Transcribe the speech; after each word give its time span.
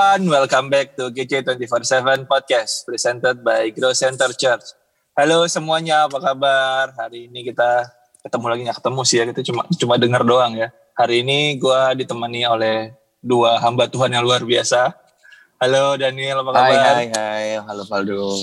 everyone, 0.00 0.32
welcome 0.32 0.72
back 0.72 0.96
to 0.96 1.12
GC 1.12 1.44
24/7 1.44 2.24
podcast 2.24 2.88
presented 2.88 3.44
by 3.44 3.68
Grow 3.68 3.92
Center 3.92 4.32
Church. 4.32 4.72
Halo 5.12 5.44
semuanya, 5.44 6.08
apa 6.08 6.16
kabar? 6.16 6.88
Hari 6.96 7.28
ini 7.28 7.44
kita 7.44 7.84
ketemu 8.24 8.46
lagi 8.48 8.60
nggak 8.64 8.78
ketemu 8.80 9.00
sih 9.04 9.16
ya, 9.20 9.24
kita 9.28 9.44
cuma 9.44 9.62
cuma 9.76 9.94
dengar 10.00 10.24
doang 10.24 10.56
ya. 10.56 10.72
Hari 10.96 11.20
ini 11.20 11.60
gue 11.60 12.00
ditemani 12.00 12.48
oleh 12.48 12.96
dua 13.20 13.60
hamba 13.60 13.92
Tuhan 13.92 14.08
yang 14.16 14.24
luar 14.24 14.40
biasa. 14.40 14.88
Halo 15.60 16.00
Daniel, 16.00 16.48
apa 16.48 16.50
kabar? 16.56 16.64
Hai, 16.64 16.80
hai, 16.80 17.06
hai. 17.12 17.44
Halo 17.60 17.84
Faldo. 17.84 18.40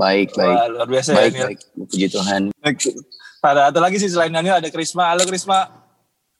Baik, 0.00 0.32
baik. 0.32 0.56
Wah, 0.56 0.66
luar 0.72 0.88
biasa 0.88 1.08
baik, 1.12 1.20
ya 1.20 1.28
Daniel. 1.28 1.48
baik. 1.52 1.60
Puji 1.84 2.06
Tuhan. 2.08 2.40
Ada 3.44 3.68
atau 3.68 3.80
lagi 3.84 4.00
sih 4.00 4.08
selain 4.08 4.32
Daniel 4.32 4.56
ada 4.56 4.72
Krisma. 4.72 5.12
Halo 5.12 5.28
Krisma. 5.28 5.68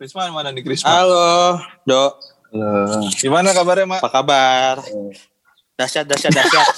Krisma 0.01 0.32
mana 0.32 0.48
nih 0.56 0.65
Krisma? 0.65 0.88
Halo, 0.88 1.60
Dok. 1.84 2.34
Halo. 2.54 2.86
Gimana 3.18 3.50
kabarnya, 3.50 3.82
Mak? 3.82 3.98
Apa 3.98 4.10
kabar? 4.14 4.78
Dahsyat, 5.74 6.06
dahsyat, 6.06 6.38
dahsyat. 6.38 6.62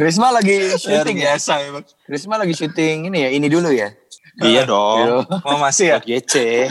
Krisma 0.00 0.32
lagi 0.32 0.72
syuting 0.80 1.20
ya? 1.20 1.36
biasa 1.36 1.60
ya, 1.60 1.68
Bang. 1.68 1.84
Krisma 2.08 2.40
lagi 2.40 2.56
syuting 2.56 3.12
ini 3.12 3.28
ya, 3.28 3.30
ini 3.36 3.44
dulu 3.52 3.68
ya? 3.68 3.92
iya 4.40 4.64
dong. 4.64 5.20
Oh, 5.44 5.60
masih 5.60 5.92
ya? 5.92 6.00
GC. 6.00 6.64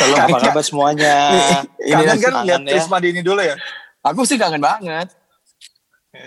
Tolong 0.00 0.16
apa 0.16 0.40
kabar 0.40 0.64
semuanya? 0.64 1.28
Ini 1.84 2.08
Kangen 2.08 2.16
kan 2.16 2.34
lihat 2.48 2.64
ya. 2.64 2.72
Krisma 2.72 3.04
di 3.04 3.12
ini 3.12 3.20
dulu 3.20 3.44
ya? 3.44 3.52
Aku 4.00 4.24
sih 4.24 4.40
kangen 4.40 4.64
banget. 4.64 5.12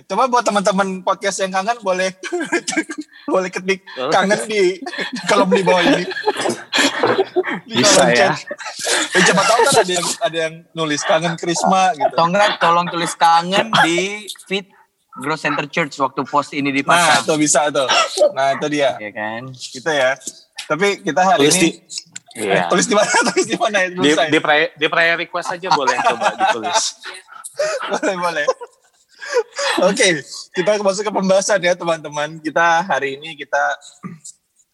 Coba 0.05 0.29
buat 0.29 0.45
teman-teman 0.45 1.01
podcast 1.01 1.41
yang 1.41 1.57
kangen 1.57 1.81
boleh 1.81 2.13
boleh 3.33 3.49
ketik 3.49 3.81
kangen 4.13 4.45
di 4.45 4.77
kolom 5.25 5.49
di 5.49 5.65
bawah 5.65 5.81
ini. 5.81 6.05
Di 7.67 7.75
Bisa 7.81 8.03
ya. 8.11 8.31
Eh, 9.15 9.21
coba 9.31 9.41
tahu 9.47 9.59
kan 9.67 9.73
ada 9.83 9.93
yang 9.93 10.07
ada 10.21 10.37
yang 10.37 10.55
nulis 10.71 11.01
kangen 11.03 11.35
Krisma 11.35 11.91
gitu. 11.95 12.13
Atau 12.15 12.25
enggak 12.27 12.59
tolong 12.59 12.87
tulis 12.89 13.13
kangen 13.15 13.67
di 13.83 14.25
feed 14.47 14.67
Grow 15.19 15.35
Center 15.35 15.67
Church 15.67 15.99
waktu 15.99 16.23
post 16.23 16.55
ini 16.55 16.71
Nah, 16.71 16.75
dipasang. 16.79 17.27
tuh 17.27 17.35
bisa 17.35 17.67
tuh. 17.67 17.87
Nah, 18.31 18.55
itu 18.55 18.67
dia. 18.71 18.95
ya 18.95 19.11
kan? 19.11 19.41
Gitu 19.51 19.91
ya. 19.91 20.15
Tapi 20.71 21.03
kita 21.03 21.21
hari 21.21 21.39
Tulis 21.43 21.57
ini 21.59 21.67
di, 21.67 21.69
iya. 22.47 22.63
eh, 22.63 22.65
tulis 22.71 22.87
di 22.87 22.95
mana? 22.95 23.11
Tulis 23.27 23.45
di 23.47 23.57
mana? 23.59 23.77
Di, 23.91 24.11
di, 24.31 24.39
prayer, 24.39 24.69
di 24.79 24.87
prayer 24.87 25.15
request 25.19 25.51
aja 25.51 25.67
boleh 25.67 25.99
coba 25.99 26.31
ditulis. 26.31 26.79
boleh 27.91 28.15
boleh. 28.15 28.45
Oke, 29.83 30.23
kita 30.55 30.79
masuk 30.79 31.03
ke 31.07 31.11
pembahasan 31.11 31.59
ya 31.59 31.75
teman-teman. 31.75 32.39
Kita 32.39 32.83
hari 32.87 33.19
ini 33.19 33.35
kita 33.35 33.59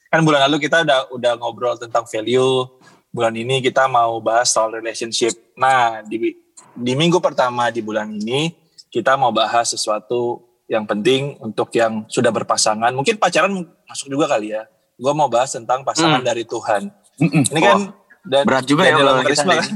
kan 0.08 0.22
bulan 0.23 0.47
lalu 0.47 0.67
kita 0.67 0.83
udah 0.83 1.00
udah 1.11 1.31
ngobrol 1.39 1.75
tentang 1.75 2.08
value. 2.08 2.67
Bulan 3.11 3.33
ini 3.33 3.63
kita 3.63 3.88
mau 3.88 4.19
bahas 4.19 4.52
soal 4.52 4.77
relationship. 4.77 5.33
Nah, 5.58 6.03
di 6.05 6.38
di 6.77 6.94
minggu 6.94 7.17
pertama 7.17 7.73
di 7.73 7.81
bulan 7.81 8.11
ini 8.13 8.53
kita 8.94 9.17
mau 9.17 9.33
bahas 9.33 9.73
sesuatu 9.73 10.44
yang 10.67 10.83
penting 10.83 11.39
untuk 11.39 11.72
yang 11.73 12.03
sudah 12.11 12.30
berpasangan. 12.30 12.91
Mungkin 12.91 13.17
pacaran 13.17 13.63
masuk 13.88 14.08
juga 14.11 14.28
kali 14.28 14.53
ya. 14.53 14.67
Gue 14.97 15.13
mau 15.16 15.31
bahas 15.31 15.53
tentang 15.55 15.81
pasangan 15.88 16.19
dari 16.19 16.44
Tuhan. 16.44 16.91
Ini 17.22 17.59
kan 17.63 17.80
dan, 18.28 18.44
Berat 18.44 18.66
juga 18.67 18.83
ya 18.83 19.00
kita 19.00 19.11
Risma 19.23 19.53
hari 19.55 19.63
kan? 19.63 19.72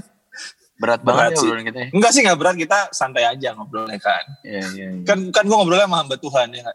Berat 0.81 0.99
Berat 1.01 1.01
banget 1.05 1.31
ya 1.31 1.37
sih. 1.37 1.47
obrolan 1.47 1.65
kita 1.65 1.77
ya. 1.79 1.87
Enggak 1.95 2.11
sih 2.11 2.21
nggak 2.25 2.37
berat 2.41 2.55
kita 2.59 2.79
santai 2.91 3.23
aja 3.23 3.49
ngobrolnya 3.55 3.99
kan. 4.01 4.23
Iya, 4.43 4.61
iya, 4.75 4.87
iya. 4.91 5.05
kan 5.07 5.19
kan 5.31 5.43
gue 5.47 5.55
ngobrolnya 5.55 5.87
sama 5.87 5.97
hamba 6.03 6.15
Tuhan 6.19 6.47
ya 6.51 6.65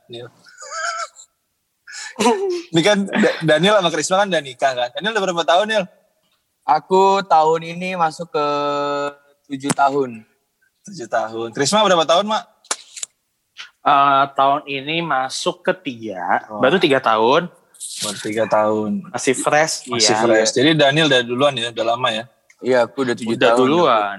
ini 2.68 2.80
kan 2.80 2.98
Da- 3.04 3.36
Daniel 3.46 3.76
sama 3.76 3.90
Krisma 3.90 4.16
kan 4.18 4.28
udah 4.28 4.40
nikah 4.40 4.72
kan 4.72 4.88
Daniel 4.92 5.12
udah 5.12 5.22
berapa 5.22 5.44
tahun 5.44 5.66
Nil 5.66 5.84
Aku 6.64 7.22
tahun 7.22 7.60
ini 7.68 7.94
masuk 7.94 8.26
ke 8.28 8.46
tujuh 9.46 9.70
tahun. 9.70 10.26
tujuh 10.82 11.06
tahun 11.06 11.48
Krisma 11.50 11.80
berapa 11.80 12.02
tahun 12.02 12.26
mak 12.26 12.44
Eh, 13.80 14.24
tahun 14.34 14.66
ini 14.66 14.98
masuk 14.98 15.62
ke 15.62 15.70
tiga, 15.72 16.42
Oh. 16.48 16.58
baru 16.58 16.74
tiga 16.76 16.98
tahun, 16.98 17.46
baru 18.02 18.18
tiga 18.18 18.44
tahun 18.44 19.06
masih 19.08 19.30
fresh. 19.32 19.86
masih 19.86 20.10
iya. 20.10 20.18
fresh 20.20 20.50
jadi 20.52 20.74
Daniel 20.74 21.06
udah 21.06 21.22
duluan 21.22 21.54
ya 21.54 21.70
udah 21.70 21.86
lama 21.86 22.10
ya 22.10 22.24
Iya, 22.58 22.78
aku 22.82 23.04
udah 23.04 23.14
tujuh 23.14 23.36
Udah 23.36 23.52
tahun. 23.52 23.58
duluan. 23.62 24.16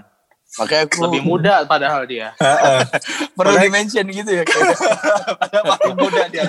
Makanya 0.57 0.83
aku 0.89 0.97
Lebih 1.05 1.21
muda 1.21 1.53
padahal 1.63 2.03
dia. 2.05 2.33
perlu 3.37 3.53
di-mention 3.57 4.05
gitu 4.09 4.31
ya. 4.31 4.43
Padahal 5.37 5.63
masih 5.69 5.93
muda 5.93 6.23
dia 6.27 6.43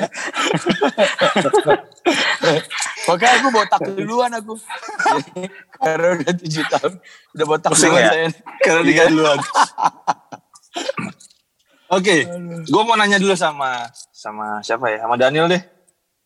Makanya 3.04 3.34
aku 3.36 3.48
botak 3.52 3.80
duluan 3.92 4.32
aku. 4.32 4.54
Karena 5.76 6.06
udah 6.16 6.32
tujuh 6.34 6.64
tahun. 6.69 6.92
Udah 7.36 7.46
botak 7.46 7.70
Pusing 7.72 7.92
duluan 7.92 8.04
ya? 8.04 8.10
saya. 8.10 8.28
karena 8.64 8.80
nikah 8.82 9.06
duluan 9.08 9.38
oke 11.88 12.16
gue 12.64 12.82
mau 12.84 12.96
nanya 12.96 13.16
dulu 13.16 13.34
sama 13.34 13.88
sama 14.12 14.60
siapa 14.60 14.92
ya 14.92 14.98
sama 15.04 15.16
Daniel 15.16 15.48
deh 15.48 15.62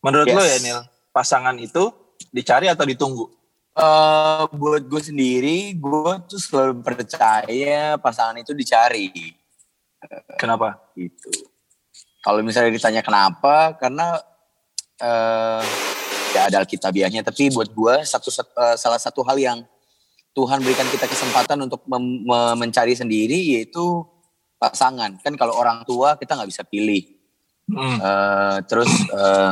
menurut 0.03 0.27
Yes. 0.27 0.35
lo 0.35 0.43
ya 0.43 0.57
Nil 0.59 0.79
pasangan 1.09 1.55
itu 1.57 1.89
dicari 2.29 2.67
atau 2.67 2.83
ditunggu 2.83 3.25
Eh, 3.73 4.43
buat 4.53 4.85
gue 4.85 5.01
sendiri, 5.01 5.73
gue 5.73 6.13
tuh 6.29 6.37
selalu 6.37 6.85
percaya 6.85 7.97
pasangan 7.97 8.37
itu 8.37 8.53
dicari. 8.53 9.33
kenapa 10.37 10.93
Gitu. 10.93 11.49
Kalau 12.21 12.43
misalnya 12.45 12.69
ditanya 12.69 13.01
kenapa, 13.01 13.73
karena 13.81 14.21
eh 15.01 15.63
ya 16.37 16.49
ada 16.49 16.61
alkitabiahnya. 16.61 17.25
Tapi 17.25 17.49
buat 17.49 17.73
gue 17.73 17.95
satu 18.05 18.29
eh, 18.29 18.77
salah 18.77 19.01
satu 19.01 19.25
hal 19.25 19.37
yang 19.41 19.59
Tuhan 20.33 20.61
berikan 20.65 20.89
kita 20.89 21.05
kesempatan 21.05 21.61
untuk 21.65 21.85
mencari 22.57 22.93
sendiri 22.93 23.57
yaitu 23.57 24.05
pasangan. 24.57 25.17
Kan 25.21 25.33
kalau 25.33 25.57
orang 25.57 25.85
tua 25.85 26.17
kita 26.17 26.37
nggak 26.37 26.49
bisa 26.49 26.65
pilih. 26.65 27.05
Hmm. 27.69 27.97
Eh, 27.97 28.57
terus 28.69 28.89
eh, 29.13 29.51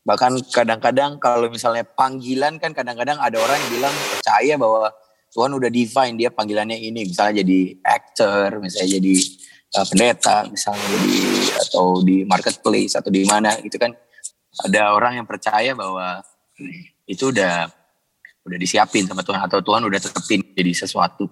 bahkan 0.00 0.32
kadang-kadang 0.48 1.20
kalau 1.20 1.52
misalnya 1.52 1.84
panggilan 1.84 2.56
kan 2.56 2.72
kadang-kadang 2.72 3.20
ada 3.20 3.36
orang 3.36 3.60
yang 3.60 3.70
bilang 3.80 3.94
percaya 4.16 4.54
bahwa 4.56 4.88
Tuhan 5.30 5.50
udah 5.54 5.70
define 5.70 6.18
dia 6.18 6.30
panggilannya 6.32 6.74
ini. 6.74 7.06
Misalnya 7.06 7.44
jadi 7.46 7.60
actor 7.84 8.58
misalnya 8.58 8.98
jadi 8.98 9.14
eh, 9.76 9.86
pendeta 9.86 10.36
misalnya 10.50 10.82
jadi 10.82 11.18
atau 11.68 12.02
di 12.02 12.26
marketplace 12.26 12.98
atau 12.98 13.10
di 13.12 13.22
mana 13.28 13.54
gitu 13.62 13.78
kan. 13.78 13.94
Ada 14.66 14.92
orang 14.92 15.22
yang 15.22 15.26
percaya 15.30 15.72
bahwa 15.78 16.20
itu 17.06 17.30
udah 17.30 17.70
udah 18.44 18.58
disiapin 18.58 19.06
sama 19.06 19.22
Tuhan 19.22 19.40
atau 19.46 19.62
Tuhan 19.62 19.86
udah 19.86 20.00
tetepin 20.00 20.42
jadi 20.56 20.72
sesuatu. 20.74 21.30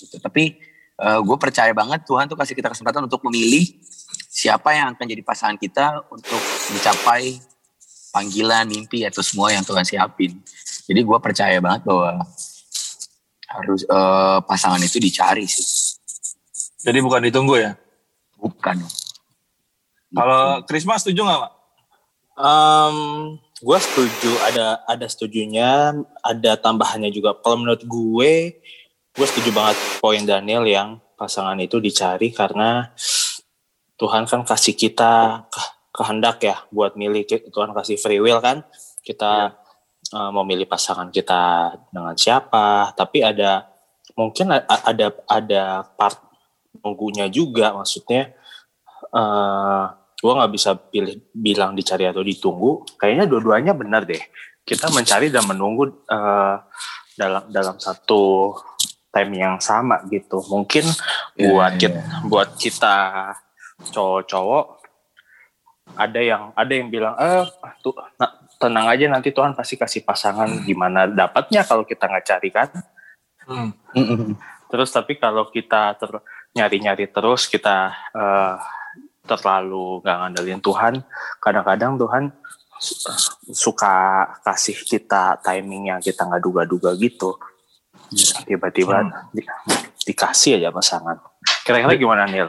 Gitu. 0.00 0.16
tapi 0.16 0.56
gue 1.00 1.36
percaya 1.40 1.72
banget 1.76 2.08
Tuhan 2.08 2.24
tuh 2.24 2.36
kasih 2.36 2.56
kita 2.56 2.72
kesempatan 2.72 3.04
untuk 3.04 3.20
memilih 3.28 3.68
siapa 4.28 4.72
yang 4.72 4.96
akan 4.96 5.06
jadi 5.08 5.22
pasangan 5.24 5.56
kita 5.60 6.08
untuk 6.08 6.40
mencapai 6.72 7.40
panggilan, 8.10 8.66
mimpi 8.66 9.06
atau 9.06 9.22
semua 9.22 9.54
yang 9.54 9.62
Tuhan 9.64 9.86
siapin. 9.86 10.38
Jadi 10.86 11.00
gue 11.02 11.18
percaya 11.22 11.58
banget 11.62 11.86
bahwa 11.86 12.22
harus 13.50 13.82
eh, 13.82 14.38
pasangan 14.46 14.78
itu 14.78 15.02
dicari 15.02 15.42
sih, 15.46 15.98
jadi 16.86 17.02
bukan 17.02 17.26
ditunggu 17.26 17.58
ya 17.58 17.72
bukan. 18.38 18.78
Kalau 20.10 20.62
Krisma 20.66 20.98
setuju 20.98 21.22
nggak, 21.22 21.38
Mak? 21.38 21.52
Um, 22.40 22.96
gue 23.60 23.78
setuju 23.78 24.32
ada 24.48 24.80
ada 24.88 25.04
setujunya 25.04 25.92
ada 26.24 26.52
tambahannya 26.56 27.12
juga 27.12 27.36
kalau 27.36 27.60
menurut 27.60 27.84
gue 27.84 28.56
gue 29.12 29.26
setuju 29.28 29.52
banget 29.52 29.76
poin 30.00 30.24
Daniel 30.24 30.64
yang 30.64 30.96
pasangan 31.20 31.60
itu 31.60 31.76
dicari 31.76 32.32
karena 32.32 32.96
Tuhan 34.00 34.24
kan 34.24 34.48
kasih 34.48 34.72
kita 34.72 35.44
ke- 35.52 35.72
kehendak 36.00 36.40
ya 36.40 36.56
buat 36.72 36.96
milih 36.96 37.28
Tuhan 37.52 37.76
kasih 37.76 38.00
free 38.00 38.24
will 38.24 38.40
kan. 38.40 38.64
Kita 39.04 39.52
uh, 40.16 40.30
mau 40.32 40.48
milih 40.48 40.64
pasangan 40.64 41.12
kita 41.12 41.76
dengan 41.92 42.16
siapa 42.16 42.96
tapi 42.96 43.20
ada 43.20 43.68
mungkin 44.16 44.56
ada 44.64 45.12
ada 45.28 45.84
part 45.96 46.16
nunggunya 46.80 47.28
juga 47.28 47.76
maksudnya 47.76 48.32
eh 49.12 49.84
gue 50.20 50.32
nggak 50.36 50.52
bisa 50.52 50.76
pilih 50.76 51.16
bilang 51.32 51.76
dicari 51.76 52.08
atau 52.08 52.24
ditunggu. 52.24 52.96
Kayaknya 52.96 53.24
dua-duanya 53.28 53.72
benar 53.76 54.04
deh. 54.08 54.20
Kita 54.64 54.92
mencari 54.92 55.32
dan 55.32 55.48
menunggu 55.48 55.88
eh, 56.08 56.56
dalam 57.16 57.48
dalam 57.48 57.76
satu 57.80 58.52
time 59.08 59.32
yang 59.40 59.56
sama 59.60 60.04
gitu. 60.12 60.44
Mungkin 60.48 60.84
Iya, 61.40 61.56
buat 61.56 61.72
iya. 61.72 61.80
kita 61.80 62.00
buat 62.28 62.48
kita 62.60 62.96
cowok-cowok 63.96 64.79
ada 65.94 66.20
yang 66.20 66.42
ada 66.52 66.72
yang 66.72 66.88
bilang 66.88 67.14
eh 67.16 67.44
tuh 67.80 67.94
nah, 68.16 68.30
tenang 68.56 68.86
aja 68.86 69.08
nanti 69.08 69.30
Tuhan 69.30 69.52
pasti 69.52 69.74
kasih 69.74 70.02
pasangan 70.02 70.46
gimana 70.62 71.06
dapatnya 71.06 71.64
kalau 71.64 71.82
kita 71.82 72.06
nggak 72.06 72.26
cari 72.26 72.50
kan 72.50 72.68
Hmm. 73.40 73.74
Mm-mm. 73.98 74.38
Terus 74.70 74.94
tapi 74.94 75.18
kalau 75.18 75.50
kita 75.50 75.98
ter, 75.98 76.06
nyari-nyari 76.54 77.10
terus 77.10 77.50
kita 77.50 77.90
eh, 78.14 78.54
terlalu 79.26 79.98
nggak 79.98 80.16
ngandelin 80.22 80.62
Tuhan, 80.62 81.02
kadang-kadang 81.42 81.98
Tuhan 81.98 82.30
su- 82.78 83.10
suka 83.50 83.90
kasih 84.46 84.78
kita 84.78 85.42
timing 85.42 85.90
yang 85.90 85.98
kita 85.98 86.22
nggak 86.22 86.38
duga-duga 86.38 86.94
gitu. 86.94 87.34
Tiba-tiba 88.46 89.02
di- 89.30 89.46
dikasih 90.06 90.62
aja 90.62 90.70
pasangan. 90.70 91.18
Kira-kira 91.62 91.98
gimana 91.98 92.30
Nil? 92.30 92.46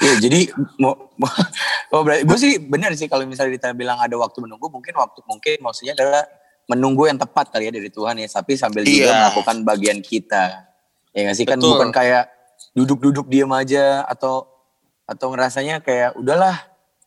Ya, 0.00 0.12
jadi 0.18 0.48
mau, 0.80 1.12
mau 1.20 1.28
oh, 1.94 2.02
berarti 2.06 2.22
gue 2.24 2.38
sih 2.38 2.52
benar 2.62 2.94
sih 2.96 3.10
kalau 3.10 3.28
misalnya 3.28 3.58
kita 3.58 3.68
bilang 3.76 4.00
ada 4.00 4.14
waktu 4.16 4.40
menunggu, 4.40 4.72
mungkin 4.72 4.94
waktu 4.96 5.20
mungkin 5.28 5.56
maksudnya 5.60 5.92
adalah 5.98 6.24
menunggu 6.70 7.10
yang 7.10 7.18
tepat 7.18 7.50
kali 7.52 7.68
ya 7.68 7.72
dari 7.74 7.90
Tuhan 7.90 8.16
ya, 8.22 8.28
tapi 8.30 8.54
sambil 8.56 8.86
juga 8.86 9.10
Iya. 9.10 9.18
melakukan 9.26 9.56
bagian 9.66 9.98
kita. 10.00 10.70
Ya 11.12 11.28
nggak 11.28 11.36
sih 11.36 11.44
kan 11.44 11.58
Betul. 11.60 11.76
bukan 11.76 11.90
kayak 11.92 12.24
duduk-duduk 12.72 13.26
diam 13.28 13.52
aja 13.52 14.06
atau 14.08 14.48
atau 15.04 15.34
ngerasanya 15.34 15.82
kayak 15.84 16.16
udahlah 16.16 16.56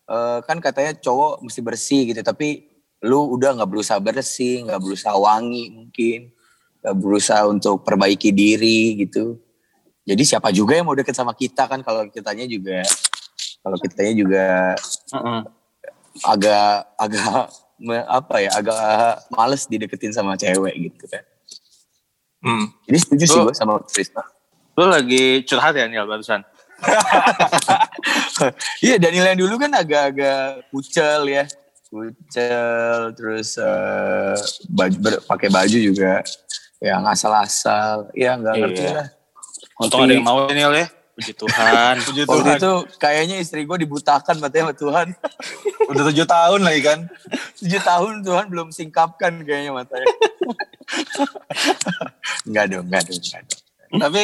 eh, 0.05 0.39
kan 0.45 0.61
katanya 0.61 0.93
cowok 1.01 1.41
mesti 1.41 1.59
bersih 1.65 2.01
gitu, 2.13 2.21
tapi 2.21 2.69
lu 3.01 3.33
udah 3.33 3.57
nggak 3.57 3.69
berusaha 3.69 3.97
bersih, 3.97 4.65
nggak 4.65 4.81
berusaha 4.81 5.15
wangi 5.17 5.73
mungkin, 5.73 6.29
nggak 6.85 6.95
berusaha 7.01 7.43
untuk 7.49 7.81
perbaiki 7.81 8.29
diri 8.29 9.01
gitu. 9.01 9.41
Jadi 10.05 10.21
siapa 10.23 10.49
juga 10.49 10.73
yang 10.73 10.85
mau 10.85 10.93
deket 10.93 11.11
sama 11.11 11.33
kita 11.33 11.65
kan 11.65 11.81
kalau 11.81 12.05
kitanya 12.07 12.45
juga 12.45 12.79
kalau 13.59 13.75
kitanya 13.75 14.13
juga 14.13 14.45
agak 16.21 16.69
agak 16.95 17.49
me- 17.77 18.07
apa 18.07 18.35
ya 18.39 18.49
agak 18.53 18.79
males 19.29 19.65
dideketin 19.65 20.09
sama 20.09 20.33
cewek 20.35 20.73
gitu 20.79 21.03
kan. 21.09 21.23
Hmm. 22.39 22.65
Jadi 22.85 22.97
setuju 23.01 23.23
sih 23.25 23.39
gue 23.41 23.53
sama 23.53 23.81
Krisna. 23.83 24.21
Lu 24.77 24.85
lagi 24.85 25.41
curhat 25.43 25.73
ya 25.73 25.85
Nil 25.85 26.05
barusan? 26.05 26.41
Iya 28.83 28.99
Daniel 28.99 29.31
yang 29.31 29.39
dulu 29.39 29.55
kan 29.57 29.71
agak-agak 29.73 30.69
kucel 30.69 31.23
ya, 31.25 31.43
kucel 31.87 33.15
terus 33.15 33.55
eh, 33.55 34.35
baju 34.69 34.97
pakai 35.23 35.49
baju 35.49 35.77
juga 35.79 36.19
yang 36.77 37.01
asal-asal, 37.07 38.11
ya 38.11 38.35
nggak 38.35 38.55
ngerti 38.59 38.83
Iya. 38.83 38.93
lah. 38.93 39.07
Untung 39.75 40.07
ada 40.07 40.13
yang 40.15 40.23
mau 40.23 40.47
Nil 40.47 40.71
ya. 40.71 40.87
Puji 41.15 41.31
Tuhan. 41.31 41.95
Puji 42.03 42.21
Waktu 42.27 42.43
Tuhan. 42.43 42.57
itu 42.59 42.73
kayaknya 42.99 43.35
istri 43.39 43.63
gue 43.63 43.77
dibutakan 43.79 44.35
matanya 44.39 44.71
sama 44.71 44.75
Tuhan. 44.75 45.07
Udah 45.91 46.03
tujuh 46.11 46.27
tahun 46.27 46.61
lagi 46.63 46.81
kan. 46.83 46.99
Tujuh 47.55 47.81
tahun 47.81 48.13
Tuhan 48.23 48.45
belum 48.51 48.67
singkapkan 48.75 49.31
kayaknya 49.47 49.71
matanya. 49.71 50.07
enggak 52.47 52.65
dong, 52.71 52.85
enggak 52.87 53.03
dong, 53.07 53.19
enggak 53.19 53.41
dong. 53.47 53.61
Tapi 53.95 54.21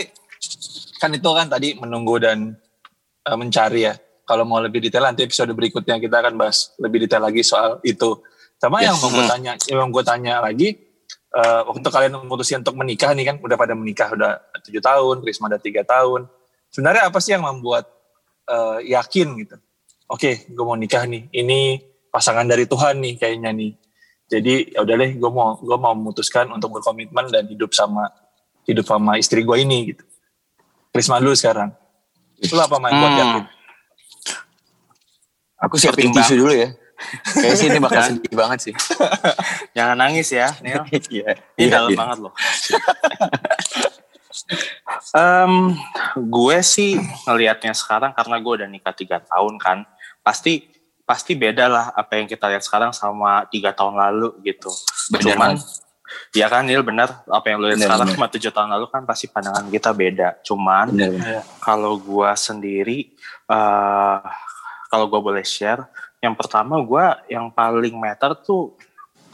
kan 1.00 1.10
itu 1.16 1.30
kan 1.32 1.48
tadi 1.48 1.70
menunggu 1.80 2.16
dan 2.20 2.38
eh, 3.24 3.38
mencari 3.40 3.88
ya. 3.88 3.96
Kalau 4.22 4.48
mau 4.48 4.60
lebih 4.64 4.80
detail 4.80 5.04
nanti 5.04 5.28
episode 5.28 5.52
berikutnya 5.52 6.00
kita 6.00 6.24
akan 6.24 6.40
bahas 6.40 6.72
lebih 6.80 7.04
detail 7.08 7.24
lagi 7.24 7.44
soal 7.44 7.80
itu. 7.84 8.20
Sama 8.56 8.80
yang 8.86 8.94
Yes. 8.96 9.02
mau 9.02 9.10
gue 9.10 9.26
tanya, 9.26 9.52
yang 9.66 9.78
mau 9.82 9.90
gue 9.90 10.04
tanya 10.06 10.34
lagi, 10.40 10.70
eh, 11.32 11.62
waktu 11.68 11.88
kalian 11.88 12.14
memutuskan 12.24 12.60
untuk 12.64 12.76
menikah 12.76 13.12
nih 13.16 13.26
kan, 13.32 13.36
udah 13.40 13.56
pada 13.56 13.74
menikah 13.74 14.12
udah 14.12 14.40
tujuh 14.68 14.84
tahun, 14.84 15.24
Krisma 15.24 15.48
udah 15.52 15.62
tiga 15.62 15.82
tahun. 15.88 16.28
Sebenarnya 16.72 17.08
apa 17.08 17.20
sih 17.24 17.36
yang 17.36 17.44
membuat 17.44 17.88
eh, 18.52 18.92
yakin 18.92 19.28
gitu? 19.44 19.56
Oke, 20.12 20.44
gue 20.52 20.64
mau 20.68 20.76
nikah 20.76 21.08
nih. 21.08 21.32
Ini 21.32 21.80
pasangan 22.12 22.44
dari 22.44 22.68
Tuhan 22.68 23.00
nih 23.00 23.16
kayaknya 23.16 23.56
nih. 23.56 23.72
Jadi 24.28 24.76
ya 24.76 24.84
udah 24.84 24.96
deh, 25.00 25.12
gue 25.16 25.32
mau 25.32 25.56
gue 25.60 25.78
mau 25.80 25.96
memutuskan 25.96 26.52
untuk 26.52 26.72
berkomitmen 26.76 27.32
dan 27.32 27.48
hidup 27.48 27.72
sama 27.72 28.12
hidup 28.68 28.84
sama 28.88 29.16
istri 29.16 29.44
gue 29.44 29.58
ini 29.60 29.96
gitu. 29.96 30.04
Prisma 30.92 31.20
dulu 31.24 31.36
sekarang. 31.36 31.72
Lu 32.44 32.60
apa 32.60 32.76
main 32.80 32.96
buat 32.96 33.12
Hmm. 33.12 33.22
yakin? 33.24 33.44
Aku 35.62 35.76
siapin 35.78 36.10
tisu 36.12 36.42
dulu 36.42 36.54
ya. 36.58 36.74
Kayaknya 37.34 37.56
sih 37.58 37.68
ini 37.68 37.80
bakal 37.82 38.02
sedih 38.08 38.36
banget 38.36 38.60
sih. 38.70 38.74
Jangan 39.78 39.98
nangis 39.98 40.30
ya 40.32 40.48
Nil. 40.62 40.84
Iya. 41.12 41.36
Ini 41.58 41.68
Iya, 41.68 41.70
dalam 41.72 41.90
iya. 41.92 41.98
banget 42.00 42.18
loh. 42.24 42.34
Em, 45.12 45.76
gue 46.16 46.58
sih 46.64 46.96
ngelihatnya 47.28 47.76
sekarang 47.76 48.12
karena 48.16 48.36
gue 48.40 48.54
udah 48.64 48.70
nikah 48.70 48.96
tiga 48.96 49.20
tahun 49.20 49.60
kan, 49.60 49.84
pasti 50.24 50.68
pasti 51.04 51.36
beda 51.36 51.68
lah 51.68 51.86
apa 51.92 52.16
yang 52.16 52.28
kita 52.28 52.48
lihat 52.48 52.64
sekarang 52.64 52.96
sama 52.96 53.44
tiga 53.52 53.76
tahun 53.76 54.00
lalu 54.00 54.32
gitu. 54.48 54.72
Bener 55.12 55.36
Cuman, 55.36 55.52
ya 56.32 56.48
kan 56.48 56.64
Nil 56.64 56.80
bener 56.84 57.12
apa 57.28 57.46
yang 57.52 57.60
lo 57.60 57.68
lihat 57.68 57.80
Bener, 57.84 57.88
sekarang 57.92 58.08
bener. 58.08 58.16
sama 58.20 58.28
tujuh 58.32 58.52
tahun 58.56 58.70
lalu 58.80 58.86
kan 58.88 59.02
pasti 59.04 59.26
pandangan 59.28 59.68
kita 59.68 59.92
beda. 59.92 60.30
Cuman 60.48 60.88
kalau 61.60 62.00
gue 62.00 62.32
sendiri, 62.40 63.00
eh 63.52 64.20
kalau 64.88 65.06
gue 65.08 65.20
boleh 65.20 65.44
share, 65.44 65.84
yang 66.22 66.38
pertama 66.38 66.78
gue 66.78 67.06
yang 67.34 67.50
paling 67.50 67.98
matter 67.98 68.38
tuh 68.38 68.78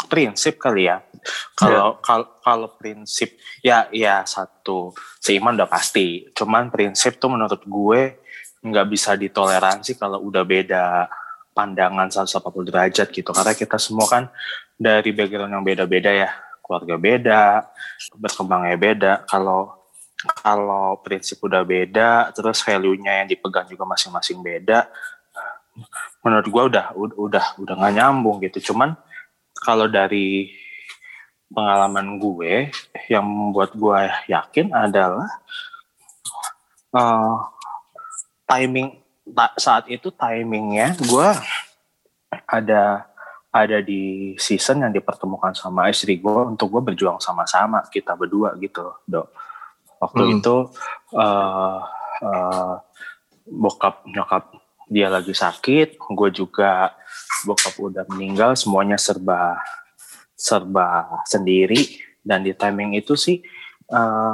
prinsip 0.07 0.56
kali 0.56 0.88
ya. 0.88 1.04
Kalau 1.51 2.00
kalau 2.00 2.28
kalau 2.39 2.69
prinsip 2.80 3.36
ya 3.60 3.92
ya 3.92 4.24
satu 4.24 4.95
seiman 5.19 5.60
udah 5.60 5.68
pasti. 5.68 6.31
Cuman 6.31 6.72
prinsip 6.72 7.19
tuh 7.19 7.36
menurut 7.36 7.60
gue 7.68 8.24
nggak 8.63 8.88
bisa 8.88 9.19
ditoleransi 9.19 10.00
kalau 10.00 10.24
udah 10.24 10.48
beda 10.48 11.12
pandangan 11.51 12.07
180 12.07 12.69
derajat 12.72 13.07
gitu. 13.12 13.36
Karena 13.36 13.51
kita 13.51 13.75
semua 13.75 14.07
kan 14.07 14.24
dari 14.78 15.12
background 15.12 15.51
yang 15.51 15.66
beda-beda 15.66 16.13
ya, 16.13 16.31
keluarga 16.63 16.95
beda, 16.95 17.44
berkembangnya 18.16 18.78
beda. 18.80 19.13
Kalau 19.28 19.75
kalau 20.42 20.98
prinsip 21.04 21.42
udah 21.44 21.62
beda, 21.62 22.31
terus 22.33 22.62
value-nya 22.66 23.22
yang 23.22 23.28
dipegang 23.30 23.69
juga 23.69 23.86
masing-masing 23.86 24.42
beda, 24.42 24.90
menurut 26.28 26.48
gua 26.52 26.64
udah 26.68 26.86
udah 27.00 27.46
udah 27.64 27.74
nggak 27.80 27.94
nyambung 27.96 28.44
gitu. 28.44 28.72
Cuman 28.74 29.00
kalau 29.64 29.88
dari 29.88 30.52
pengalaman 31.48 32.20
gue 32.20 32.72
yang 33.08 33.24
membuat 33.24 33.72
gue 33.72 34.00
yakin 34.28 34.68
adalah 34.76 35.28
eh, 36.92 37.36
timing 38.48 39.00
saat 39.60 39.88
itu 39.88 40.12
timingnya 40.12 40.96
gue 41.00 41.28
ada 42.48 43.08
ada 43.52 43.78
di 43.80 44.36
season 44.36 44.84
yang 44.84 44.92
dipertemukan 44.92 45.56
sama 45.56 45.88
istri 45.88 46.20
gue 46.20 46.42
untuk 46.52 46.68
gue 46.68 46.94
berjuang 46.94 47.20
sama-sama 47.24 47.84
kita 47.88 48.16
berdua 48.16 48.56
gitu 48.60 48.92
dok 49.08 49.32
waktu 50.04 50.24
Hmm. 50.24 50.34
itu 50.40 50.56
eh 51.16 51.80
eh, 52.28 52.74
bokap 53.48 54.04
nyokap 54.12 54.52
dia 54.88 55.07
lagi 55.12 55.36
sakit 55.36 56.00
gue 56.00 56.30
juga 56.31 56.95
bokap 57.44 57.76
udah 57.78 58.04
meninggal 58.12 58.56
semuanya 58.56 58.95
serba 58.95 59.59
serba 60.33 61.21
sendiri 61.28 62.00
dan 62.23 62.44
di 62.44 62.56
timing 62.56 62.95
itu 62.95 63.16
sih 63.19 63.44
eh, 63.92 64.33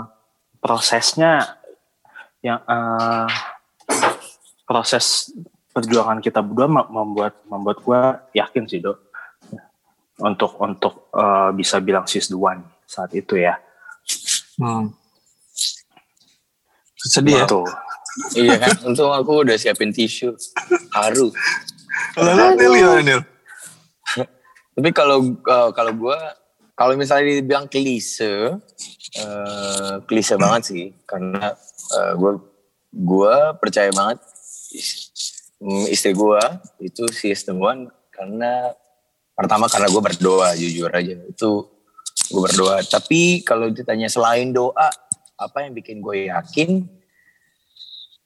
prosesnya 0.62 1.58
yang 2.46 2.62
eh, 2.64 3.28
proses 4.66 5.34
perjuangan 5.74 6.22
kita 6.22 6.40
berdua 6.46 6.70
mem- 6.70 6.92
membuat 6.94 7.34
membuat 7.50 7.78
gue 7.82 8.02
yakin 8.38 8.70
sih 8.70 8.80
dok 8.80 9.00
untuk 10.22 10.62
untuk 10.62 11.10
eh, 11.14 11.50
bisa 11.58 11.82
bilang 11.82 12.06
sis 12.06 12.30
the 12.30 12.38
one 12.38 12.62
saat 12.86 13.10
itu 13.18 13.42
ya 13.42 13.58
Hmm. 14.60 14.94
Sedih 17.00 17.44
ya? 17.44 17.46
Tuh. 17.50 17.66
Iya 18.38 18.56
kan, 18.62 18.74
untung 18.86 19.10
aku 19.10 19.42
udah 19.42 19.58
siapin 19.58 19.90
tisu. 19.90 20.38
Haru. 20.94 21.34
Kalau 22.14 22.32
Nil 22.54 22.74
gimana 22.78 23.02
Nil? 23.02 23.22
Tapi 24.74 24.90
kalau 24.90 25.38
uh, 25.46 25.70
kalau 25.74 25.94
gue 25.94 26.20
kalau 26.74 26.98
misalnya 26.98 27.38
dibilang 27.38 27.70
klise, 27.70 28.58
uh, 29.22 29.94
klise 30.10 30.34
banget 30.38 30.62
sih, 30.66 30.86
karena 31.06 31.54
gue 32.18 32.32
gue 32.94 33.36
percaya 33.58 33.90
banget 33.94 34.22
mm, 35.62 35.86
istri 35.90 36.14
gue 36.14 36.42
itu 36.82 37.06
si 37.14 37.34
one 37.54 37.90
karena 38.14 38.74
pertama 39.34 39.66
karena 39.66 39.90
gue 39.90 40.02
berdoa 40.02 40.54
jujur 40.54 40.90
aja 40.94 41.18
itu 41.18 41.52
gue 42.30 42.42
berdoa. 42.42 42.82
Tapi 42.86 43.42
kalau 43.42 43.70
ditanya 43.70 44.10
selain 44.10 44.54
doa 44.54 44.90
apa 45.38 45.58
yang 45.66 45.74
bikin 45.74 46.02
gue 46.02 46.30
yakin 46.30 46.86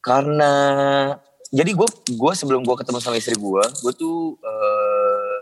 karena 0.07 0.53
jadi 1.51 1.71
gue 1.75 1.87
gue 2.15 2.33
sebelum 2.35 2.63
gue 2.63 2.75
ketemu 2.79 2.99
sama 3.03 3.19
istri 3.19 3.35
gue 3.35 3.63
gue 3.83 3.93
tuh 3.93 4.39
eh, 4.39 5.35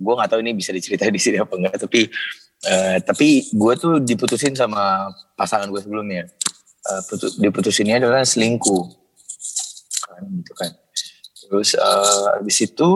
gue 0.00 0.12
nggak 0.16 0.30
tahu 0.32 0.40
ini 0.40 0.56
bisa 0.56 0.72
diceritain 0.72 1.12
di 1.12 1.20
sini 1.20 1.36
apa 1.36 1.52
enggak 1.60 1.76
tapi 1.76 2.08
eh, 2.64 2.98
tapi 3.00 3.48
gue 3.52 3.72
tuh 3.76 3.94
diputusin 4.00 4.52
sama 4.56 5.08
pasangan 5.36 5.68
gue 5.72 5.80
sebelumnya. 5.80 6.28
Eh, 6.80 7.02
putu- 7.08 7.36
diputusinnya 7.40 8.00
adalah 8.00 8.24
selingkuh. 8.24 8.84
Kan 10.08 10.22
gitu 10.40 10.52
kan. 10.56 10.72
Terus 11.48 11.76
eh, 11.76 12.24
habis 12.36 12.58
itu 12.60 12.88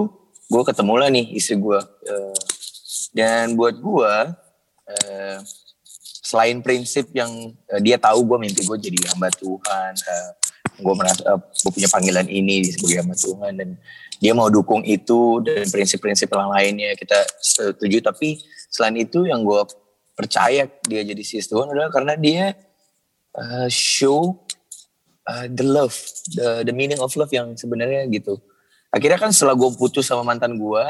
gue 0.45 0.63
ketemu 0.69 0.95
lah 1.01 1.09
nih 1.09 1.27
istri 1.37 1.57
gue 1.57 1.81
Eh, 2.05 2.37
dan 3.17 3.57
buat 3.57 3.79
gue 3.81 4.15
eh, 4.93 5.39
selain 6.25 6.61
prinsip 6.61 7.09
yang 7.17 7.31
eh, 7.73 7.81
dia 7.81 7.97
tahu 7.97 8.21
gue 8.29 8.39
mimpi 8.45 8.61
gue 8.61 8.79
jadi 8.81 8.99
hamba 9.15 9.33
Tuhan 9.33 9.93
eh, 9.97 10.31
gue 10.75 10.95
merasa 10.95 11.39
gue 11.39 11.71
punya 11.71 11.89
panggilan 11.91 12.27
ini 12.27 12.67
sebagai 12.67 13.05
hamba 13.05 13.15
Tuhan 13.15 13.53
dan 13.59 13.69
dia 14.19 14.33
mau 14.35 14.51
dukung 14.51 14.83
itu 14.83 15.43
dan 15.43 15.67
prinsip-prinsip 15.71 16.31
yang 16.31 16.51
lainnya 16.51 16.95
kita 16.99 17.19
setuju 17.39 18.03
tapi 18.03 18.43
selain 18.71 18.99
itu 18.99 19.27
yang 19.27 19.47
gue 19.47 19.63
percaya 20.15 20.67
dia 20.87 21.01
jadi 21.03 21.23
sis 21.23 21.47
Tuhan 21.47 21.71
adalah 21.71 21.91
karena 21.91 22.15
dia 22.19 22.55
uh, 23.39 23.69
show 23.71 24.45
uh, 25.29 25.47
the 25.49 25.65
love, 25.65 25.97
the 26.37 26.65
the 26.65 26.73
meaning 26.73 27.01
of 27.01 27.15
love 27.17 27.33
yang 27.33 27.57
sebenarnya 27.57 28.07
gitu. 28.13 28.39
Akhirnya 28.95 29.19
kan 29.19 29.33
setelah 29.35 29.59
gue 29.59 29.71
putus 29.75 30.07
sama 30.07 30.23
mantan 30.23 30.55
gue, 30.55 30.85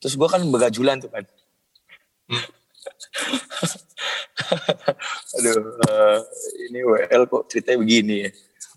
terus 0.00 0.16
gue 0.16 0.28
kan 0.28 0.40
begajulan 0.48 0.96
tuh 1.02 1.10
kan. 1.12 1.24
Aduh, 5.36 5.58
uh, 5.90 6.18
ini 6.70 6.80
WL 6.86 7.28
kok 7.28 7.50
ceritanya 7.50 7.78
begini 7.82 8.14
ya. 8.24 8.30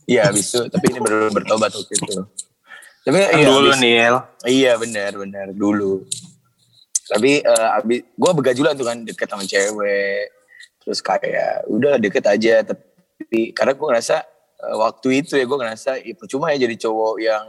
Iya, 0.10 0.22
habis 0.34 0.50
itu, 0.50 0.66
tapi 0.74 0.86
ini 0.90 1.00
baru 1.06 1.30
bertobat 1.30 1.70
waktu 1.70 1.94
itu. 1.94 2.26
Tapi 3.06 3.18
iya, 3.30 3.46
dulu 3.46 3.70
habis- 3.70 3.82
nih 3.82 3.94
El. 4.10 4.16
Iya 4.50 4.72
benar 4.82 5.12
benar 5.14 5.48
dulu. 5.54 6.04
Tapi 7.10 7.42
eh, 7.42 7.70
abis 7.78 8.00
gue 8.18 8.32
begajulan 8.34 8.74
tuh 8.74 8.86
kan 8.90 8.98
deket 9.06 9.30
sama 9.30 9.46
cewek. 9.46 10.34
Terus 10.82 11.00
kayak 11.06 11.70
udah 11.70 12.02
deket 12.02 12.26
aja. 12.26 12.66
Tapi 12.66 13.54
karena 13.54 13.74
gue 13.78 13.88
ngerasa 13.88 14.16
eh, 14.66 14.76
waktu 14.78 15.08
itu 15.26 15.38
ya 15.38 15.46
gue 15.46 15.58
ngerasa 15.62 15.92
ya, 16.02 16.14
percuma 16.18 16.54
ya 16.54 16.66
jadi 16.66 16.76
cowok 16.90 17.16
yang 17.22 17.46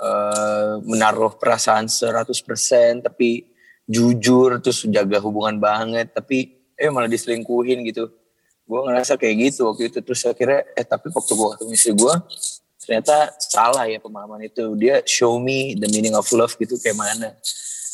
eh, 0.00 0.72
menaruh 0.88 1.36
perasaan 1.36 1.92
100% 1.92 3.04
tapi 3.04 3.52
jujur 3.84 4.62
terus 4.62 4.86
jaga 4.88 5.18
hubungan 5.20 5.58
banget 5.58 6.14
tapi 6.14 6.56
eh 6.72 6.88
malah 6.88 7.08
diselingkuhin 7.08 7.84
gitu. 7.84 8.08
Gue 8.72 8.80
ngerasa 8.88 9.20
kayak 9.20 9.52
gitu 9.52 9.68
waktu 9.68 9.92
itu. 9.92 10.00
Terus 10.00 10.24
akhirnya 10.24 10.64
eh 10.72 10.86
tapi 10.88 11.12
waktu 11.12 11.32
gue 11.36 11.48
ketemu 11.52 11.72
istri 11.76 11.92
gue 11.92 12.14
ternyata 12.80 13.16
salah 13.36 13.84
ya 13.84 14.00
pemahaman 14.00 14.48
itu. 14.48 14.72
Dia 14.80 15.04
show 15.04 15.36
me 15.36 15.76
the 15.76 15.92
meaning 15.92 16.16
of 16.16 16.24
love 16.32 16.56
gitu 16.56 16.80
kayak 16.80 16.96
mana. 16.96 17.36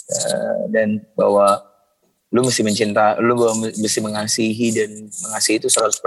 Eh, 0.09 0.59
dan 0.71 1.03
bahwa 1.19 1.67
lu 2.31 2.47
mesti 2.47 2.63
mencinta 2.63 3.19
lu 3.19 3.35
mesti 3.59 3.99
mengasihi 3.99 4.67
dan 4.71 4.91
mengasihi 5.27 5.59
itu 5.59 5.67
100% 5.67 5.99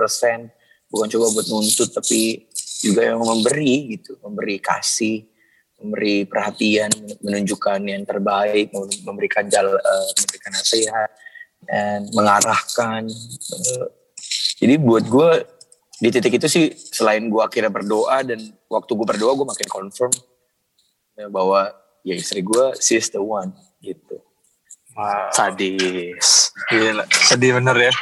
bukan 0.87 1.07
coba 1.11 1.25
buat 1.35 1.47
nuntut 1.51 1.91
tapi 1.91 2.47
juga 2.79 3.11
yang 3.11 3.19
memberi 3.19 3.99
gitu. 3.99 4.15
Memberi 4.23 4.55
kasih 4.63 5.27
memberi 5.81 6.29
perhatian 6.29 6.93
menunjukkan 7.25 7.81
yang 7.89 8.05
terbaik 8.05 8.69
memberikan 9.03 9.49
jalan 9.51 9.75
memberikan 10.15 10.51
nasihat 10.53 11.09
dan 11.65 12.05
mengarahkan 12.13 13.09
Eh, 13.09 14.00
jadi 14.61 14.77
buat 14.77 15.09
gue 15.09 15.29
di 15.97 16.09
titik 16.09 16.37
itu 16.37 16.47
sih 16.47 16.65
selain 16.73 17.25
gue 17.27 17.41
akhirnya 17.41 17.69
berdoa 17.69 18.21
dan 18.21 18.37
waktu 18.69 18.91
gue 18.93 19.07
berdoa 19.09 19.33
gue 19.33 19.47
makin 19.49 19.67
confirm 19.67 20.13
ya, 21.17 21.25
bahwa 21.27 21.73
ya 22.01 22.13
istri 22.13 22.41
gue 22.41 22.77
she 22.77 22.97
is 22.97 23.09
the 23.09 23.21
one 23.21 23.53
gitu. 23.81 24.21
Wah, 24.93 25.31
Sadis. 25.33 26.51
gila. 26.69 27.05
Sedih 27.09 27.57
bener 27.57 27.89
ya. 27.89 27.93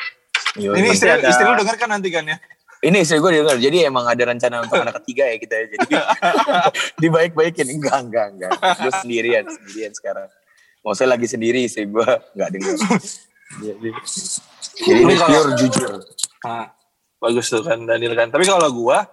Yo, 0.58 0.74
Ini 0.74 0.92
istri, 0.92 1.08
ada- 1.08 1.30
istri 1.30 1.46
lu 1.46 1.56
denger 1.56 1.76
kan 1.78 1.90
nanti 1.92 2.10
kan 2.10 2.26
ya? 2.26 2.36
ini 2.80 3.04
istri 3.04 3.20
gue 3.20 3.32
denger 3.36 3.60
jadi 3.60 3.92
emang 3.92 4.08
ada 4.08 4.24
rencana 4.24 4.64
untuk 4.64 4.80
anak 4.80 5.04
ketiga 5.04 5.28
ya 5.28 5.36
kita 5.36 5.52
ya 5.52 5.66
jadi 5.76 5.88
dibaik-baikin 7.04 7.68
enggak 7.76 8.08
enggak 8.08 8.28
enggak 8.32 8.52
gue 8.56 8.92
sendirian 9.04 9.44
sendirian 9.44 9.92
sekarang 9.92 10.32
mau 10.80 10.96
saya 10.96 11.12
lagi 11.12 11.28
sendiri 11.28 11.68
istri 11.68 11.84
gue 11.84 12.08
nggak 12.08 12.50
denger 12.56 12.76
jadi 13.60 13.90
jadi 14.88 15.02
ini 15.04 15.16
pure 15.20 15.52
jujur 15.60 15.92
Nah, 16.46 16.72
bagus 17.20 17.52
tuh 17.52 17.62
kan 17.64 17.80
Daniel 17.84 18.16
kan. 18.16 18.32
Tapi 18.32 18.48
kalau 18.48 18.70
gua, 18.72 19.04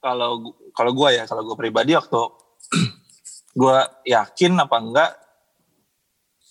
kalau 0.00 0.52
kalau 0.76 0.90
gua 0.92 1.08
ya, 1.12 1.24
kalau 1.24 1.42
gua 1.44 1.56
pribadi 1.56 1.96
waktu 1.96 2.20
gua 3.60 3.88
yakin 4.04 4.52
apa 4.60 4.76
enggak, 4.76 5.10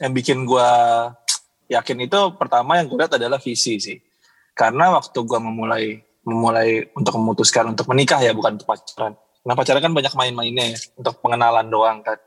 yang 0.02 0.12
bikin 0.12 0.38
gua 0.44 0.68
yakin 1.66 1.98
itu 2.06 2.20
pertama 2.38 2.78
yang 2.78 2.86
gue 2.86 2.98
lihat 2.98 3.18
adalah 3.18 3.42
visi 3.42 3.78
sih. 3.82 3.98
Karena 4.54 4.94
waktu 4.98 5.18
gua 5.26 5.42
memulai 5.42 6.02
memulai 6.26 6.90
untuk 6.98 7.22
memutuskan 7.22 7.70
untuk 7.70 7.86
menikah 7.90 8.18
ya, 8.18 8.34
bukan 8.34 8.58
untuk 8.58 8.66
pacaran. 8.66 9.14
Nah 9.46 9.54
pacaran 9.54 9.82
kan 9.82 9.94
banyak 9.94 10.14
main-mainnya 10.18 10.74
ya, 10.74 10.78
untuk 10.98 11.22
pengenalan 11.22 11.70
doang 11.70 12.02
kan. 12.02 12.18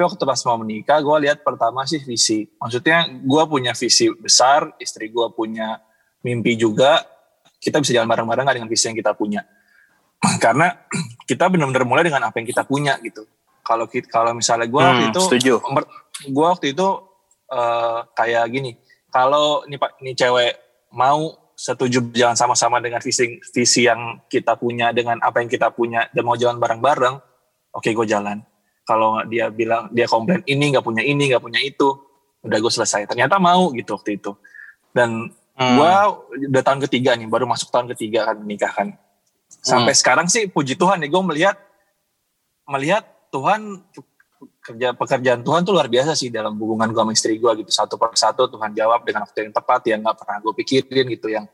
Tapi 0.00 0.16
waktu 0.16 0.24
pas 0.24 0.40
mau 0.48 0.56
menikah, 0.56 0.96
gue 1.04 1.16
lihat 1.28 1.44
pertama 1.44 1.84
sih 1.84 2.00
visi. 2.00 2.48
Maksudnya 2.56 3.04
gue 3.20 3.42
punya 3.44 3.76
visi 3.76 4.08
besar, 4.16 4.72
istri 4.80 5.12
gue 5.12 5.28
punya 5.36 5.76
mimpi 6.24 6.56
juga, 6.56 7.04
kita 7.60 7.76
bisa 7.78 7.92
jalan 7.92 8.08
bareng-bareng 8.08 8.48
dengan 8.48 8.68
visi 8.72 8.88
yang 8.88 8.96
kita 8.96 9.12
punya. 9.12 9.44
Karena 10.44 10.72
kita 11.30 11.46
benar-benar 11.52 11.84
mulai 11.84 12.04
dengan 12.08 12.24
apa 12.26 12.40
yang 12.40 12.48
kita 12.48 12.64
punya 12.64 12.96
gitu. 13.04 13.28
Kalau 13.60 13.86
kalau 14.08 14.32
misalnya 14.34 14.66
gue 14.66 14.80
waktu 14.80 15.04
Hmm, 15.06 15.12
itu, 15.14 15.20
setuju. 15.22 15.54
gue 16.26 16.46
waktu 16.48 16.72
itu 16.72 16.88
eh, 17.52 17.98
kayak 18.16 18.44
gini. 18.50 18.72
Kalau 19.12 19.62
nih 19.68 19.78
pak, 19.78 20.00
nih 20.00 20.14
cewek 20.16 20.52
mau 20.96 21.36
setuju 21.54 22.00
jalan 22.16 22.32
sama-sama 22.40 22.80
dengan 22.80 23.04
visi 23.04 23.36
visi 23.52 23.84
yang 23.84 24.24
kita 24.32 24.56
punya 24.56 24.96
dengan 24.96 25.20
apa 25.20 25.44
yang 25.44 25.50
kita 25.52 25.68
punya 25.76 26.08
dan 26.08 26.24
mau 26.24 26.32
jalan 26.34 26.56
bareng-bareng, 26.56 27.20
oke 27.76 27.90
gue 27.92 28.06
jalan. 28.08 28.40
Kalau 28.88 29.20
dia 29.28 29.52
bilang 29.52 29.92
dia 29.92 30.08
komplain 30.08 30.40
ini 30.48 30.72
nggak 30.72 30.82
punya 30.82 31.04
ini 31.04 31.30
nggak 31.30 31.44
punya 31.44 31.60
itu, 31.60 31.94
udah 32.42 32.58
gue 32.58 32.72
selesai. 32.72 33.06
Ternyata 33.06 33.36
mau 33.36 33.70
gitu 33.76 33.92
waktu 33.94 34.16
itu. 34.18 34.32
Dan 34.90 35.30
Hmm. 35.60 35.76
Gua 35.76 36.24
udah 36.48 36.62
tahun 36.64 36.80
ketiga 36.88 37.12
nih, 37.20 37.28
baru 37.28 37.44
masuk 37.44 37.68
tahun 37.68 37.92
ketiga 37.92 38.32
kan 38.32 38.40
menikah 38.40 38.72
kan. 38.72 38.96
Sampai 39.60 39.92
sekarang 39.92 40.24
sih 40.24 40.48
puji 40.48 40.72
Tuhan 40.72 40.96
nih, 41.04 41.12
gue 41.12 41.20
melihat 41.20 41.56
melihat 42.64 43.04
Tuhan 43.28 43.84
kerja 44.60 44.96
pekerjaan 44.96 45.40
Tuhan 45.44 45.60
tuh 45.68 45.76
luar 45.76 45.88
biasa 45.90 46.16
sih 46.16 46.32
dalam 46.32 46.56
hubungan 46.56 46.88
gue 46.88 47.00
sama 47.02 47.12
istri 47.12 47.36
gue 47.36 47.52
gitu 47.60 47.68
satu 47.68 48.00
per 48.00 48.16
satu 48.16 48.48
Tuhan 48.48 48.72
jawab 48.72 49.04
dengan 49.04 49.28
waktu 49.28 49.48
yang 49.48 49.52
tepat 49.52 49.80
yang 49.90 50.00
nggak 50.00 50.16
pernah 50.16 50.36
gue 50.40 50.52
pikirin 50.64 51.06
gitu 51.12 51.28
yang 51.28 51.44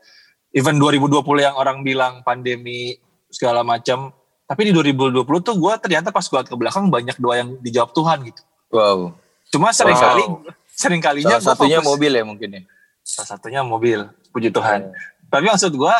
even 0.55 0.79
2020 0.79 1.19
yang 1.41 1.55
orang 1.55 1.83
bilang 1.83 2.23
pandemi 2.23 2.95
segala 3.27 3.63
macam 3.63 4.15
tapi 4.47 4.71
di 4.71 4.71
2020 4.71 5.23
tuh 5.43 5.55
gue 5.59 5.73
ternyata 5.83 6.15
pas 6.15 6.23
gue 6.23 6.41
ke 6.47 6.55
belakang 6.55 6.87
banyak 6.87 7.17
doa 7.19 7.35
yang 7.35 7.49
dijawab 7.59 7.91
Tuhan 7.91 8.17
gitu 8.27 8.41
wow 8.71 9.11
cuma 9.51 9.71
sering 9.75 9.97
Wow. 9.97 10.07
kali 10.07 10.23
sering 10.71 11.01
kalinya 11.03 11.39
salah 11.43 11.59
satunya 11.59 11.79
mobil 11.83 12.11
ya 12.11 12.23
mungkin 12.23 12.49
ya 12.55 12.61
salah 13.07 13.39
satunya 13.39 13.63
mobil 13.63 14.03
puji 14.35 14.51
Tuhan. 14.51 14.91
Tapi 15.31 15.45
maksud 15.47 15.71
gue 15.71 15.95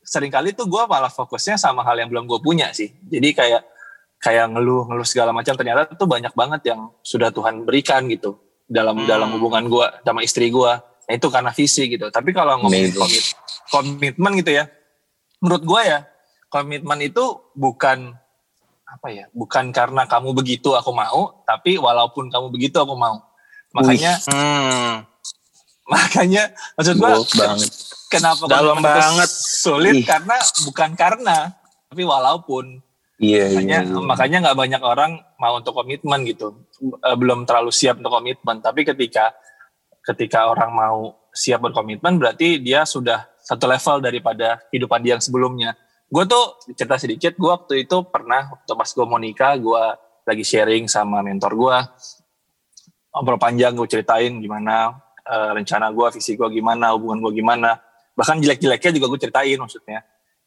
sering 0.00 0.32
kali 0.32 0.56
tuh 0.56 0.64
gue 0.64 0.82
malah 0.88 1.12
fokusnya 1.12 1.60
sama 1.60 1.84
hal 1.84 2.00
yang 2.00 2.08
belum 2.08 2.24
gue 2.24 2.40
punya 2.40 2.72
sih. 2.72 2.88
Jadi 3.12 3.36
kayak 3.36 3.62
kayak 4.20 4.48
ngeluh 4.56 4.88
ngeluh 4.88 5.04
segala 5.04 5.36
macam 5.36 5.52
ternyata 5.52 5.92
tuh 5.92 6.08
banyak 6.08 6.32
banget 6.32 6.72
yang 6.72 6.92
sudah 7.04 7.28
Tuhan 7.28 7.68
berikan 7.68 8.08
gitu 8.08 8.40
dalam 8.64 9.04
Hmm. 9.04 9.08
dalam 9.08 9.28
hubungan 9.36 9.68
gue 9.68 9.86
sama 10.00 10.20
istri 10.24 10.48
gue 10.48 10.72
nah 10.80 11.12
itu 11.18 11.26
karena 11.28 11.50
visi 11.52 11.90
gitu. 11.90 12.06
Tapi 12.08 12.30
kalau 12.30 12.56
ngomongin 12.62 12.94
komit, 12.94 13.24
komitmen 13.68 14.32
gitu 14.40 14.56
ya 14.56 14.64
menurut 15.40 15.64
gue 15.64 15.80
ya 15.84 15.98
komitmen 16.48 17.00
itu 17.02 17.24
bukan 17.52 18.14
apa 18.86 19.06
ya 19.08 19.26
bukan 19.30 19.70
karena 19.70 20.02
kamu 20.06 20.34
begitu 20.34 20.74
aku 20.74 20.90
mau 20.90 21.42
tapi 21.42 21.78
walaupun 21.78 22.32
kamu 22.32 22.48
begitu 22.48 22.78
aku 22.78 22.94
mau. 22.94 23.20
Makanya 23.72 24.18
Hmm. 24.26 25.09
Makanya 25.90 26.54
maksud 26.78 26.94
gue 26.96 27.10
banget. 27.34 27.70
kenapa 28.06 28.42
Dalam 28.46 28.78
banget. 28.78 29.30
sulit? 29.30 30.02
Ih. 30.02 30.06
karena 30.06 30.36
bukan 30.66 30.90
karena 30.94 31.36
tapi 31.90 32.02
walaupun. 32.06 32.78
Iya 33.20 33.52
makanya 33.52 33.78
iya, 33.84 33.90
iya. 33.92 34.00
makanya 34.00 34.36
nggak 34.48 34.58
banyak 34.58 34.82
orang 34.86 35.12
mau 35.36 35.60
untuk 35.60 35.76
komitmen 35.76 36.24
gitu. 36.24 36.56
Eh, 36.80 37.16
belum 37.18 37.44
terlalu 37.44 37.68
siap 37.68 38.00
untuk 38.00 38.16
komitmen. 38.16 38.64
Tapi 38.64 38.80
ketika 38.86 39.36
ketika 40.00 40.48
orang 40.48 40.72
mau 40.72 40.98
siap 41.34 41.60
berkomitmen 41.60 42.16
berarti 42.16 42.62
dia 42.64 42.88
sudah 42.88 43.28
satu 43.44 43.68
level 43.68 44.00
daripada 44.00 44.62
kehidupan 44.72 45.04
dia 45.04 45.18
yang 45.18 45.24
sebelumnya. 45.24 45.76
Gue 46.08 46.24
tuh 46.24 46.58
cerita 46.72 46.96
sedikit 46.96 47.36
gue 47.36 47.50
waktu 47.50 47.84
itu 47.84 48.02
pernah 48.08 48.56
waktu 48.56 48.72
pas 48.72 48.88
gue 48.88 49.06
mau 49.06 49.20
nikah 49.20 49.52
gue 49.60 49.82
lagi 50.24 50.44
sharing 50.46 50.86
sama 50.88 51.20
mentor 51.20 51.52
gue 51.58 51.76
ngobrol 53.10 53.38
panjang 53.42 53.74
gue 53.74 53.88
ceritain 53.90 54.30
gimana 54.38 54.94
eh, 55.24 55.50
rencana 55.56 55.92
gue 55.92 56.06
visi 56.16 56.36
gue 56.36 56.48
gimana 56.50 56.92
hubungan 56.96 57.20
gue 57.28 57.40
gimana. 57.40 57.76
Bahkan 58.16 58.40
jelek-jeleknya 58.42 58.90
juga 59.00 59.06
gue 59.16 59.20
ceritain 59.28 59.58
maksudnya. 59.58 60.00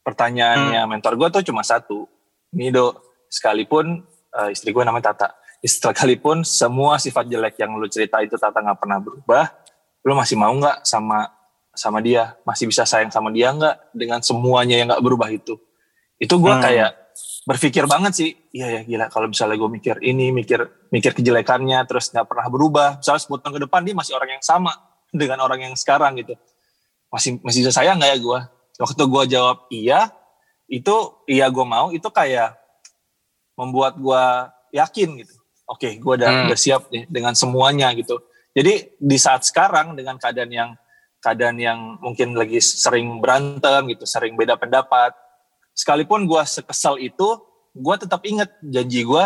Pertanyaannya 0.03 0.84
mentor 0.89 1.15
gue 1.15 1.27
tuh 1.39 1.44
cuma 1.48 1.63
satu 1.63 2.06
ini 2.53 2.70
do. 2.70 2.94
Sekalipun 3.34 4.06
eh, 4.38 4.50
istri 4.53 4.70
gue 4.70 4.84
namanya 4.86 5.13
Tata. 5.13 5.34
Sekalipun 5.63 6.44
semua 6.44 7.00
sifat 7.00 7.25
jelek 7.25 7.56
yang 7.58 7.74
lu 7.80 7.88
cerita 7.88 8.20
itu 8.22 8.36
Tata 8.38 8.60
nggak 8.62 8.77
pernah 8.77 9.00
berubah 9.00 9.48
lu 10.03 10.13
masih 10.20 10.36
mau 10.36 10.51
nggak 10.51 10.84
sama 10.84 11.32
sama 11.74 12.03
dia? 12.03 12.36
Masih 12.46 12.68
bisa 12.70 12.84
sayang 12.86 13.10
sama 13.10 13.32
dia 13.32 13.50
nggak 13.50 13.96
dengan 13.96 14.20
semuanya 14.22 14.75
yang 14.77 14.92
nggak 14.92 15.01
berubah 15.01 15.32
itu? 15.32 15.58
Itu 16.20 16.38
gue 16.38 16.51
Hmm. 16.51 16.62
kayak 16.62 16.92
berpikir 17.43 17.84
banget 17.86 18.13
sih 18.15 18.29
iya 18.55 18.79
ya 18.79 18.82
gila 18.88 19.05
kalau 19.12 19.29
misalnya 19.29 19.60
gue 19.60 19.70
mikir 19.70 19.96
ini 20.01 20.32
mikir 20.32 20.60
mikir 20.89 21.12
kejelekannya 21.13 21.84
terus 21.89 22.10
nggak 22.13 22.27
pernah 22.27 22.48
berubah 22.48 22.89
misalnya 23.01 23.22
10 23.27 23.41
tahun 23.43 23.53
ke 23.53 23.62
depan 23.70 23.82
dia 23.84 23.96
masih 23.96 24.13
orang 24.15 24.29
yang 24.39 24.43
sama 24.43 24.74
dengan 25.22 25.38
orang 25.43 25.60
yang 25.70 25.75
sekarang 25.75 26.17
gitu 26.20 26.34
masih 27.13 27.38
masih 27.46 27.67
bisa 27.67 27.72
sayang 27.74 28.00
nggak 28.00 28.12
ya 28.15 28.17
gue 28.20 28.39
waktu 28.82 29.03
gue 29.05 29.24
jawab 29.38 29.58
iya 29.70 30.00
itu 30.67 30.96
iya 31.29 31.46
gue 31.51 31.65
mau 31.67 31.93
itu 31.93 32.08
kayak 32.10 32.58
membuat 33.53 34.00
gue 34.01 34.24
yakin 34.74 35.22
gitu 35.22 35.34
oke 35.70 35.89
gue 36.01 36.13
udah, 36.17 36.29
Hmm. 36.29 36.46
udah 36.50 36.60
siap 36.60 36.89
nih 36.89 37.05
dengan 37.05 37.38
semuanya 37.38 37.93
gitu 37.93 38.17
jadi 38.53 38.93
di 38.98 39.17
saat 39.17 39.46
sekarang 39.46 39.98
dengan 39.98 40.17
keadaan 40.22 40.51
yang 40.53 40.70
keadaan 41.24 41.55
yang 41.55 41.79
mungkin 42.03 42.36
lagi 42.36 42.60
sering 42.60 43.24
berantem 43.24 43.88
gitu, 43.96 44.03
sering 44.03 44.36
beda 44.36 44.60
pendapat. 44.60 45.15
Sekalipun 45.74 46.30
gue 46.30 46.42
sekesal 46.46 47.01
itu, 47.01 47.42
gue 47.74 47.96
tetap 47.98 48.22
inget 48.25 48.50
janji 48.62 49.01
gue 49.01 49.24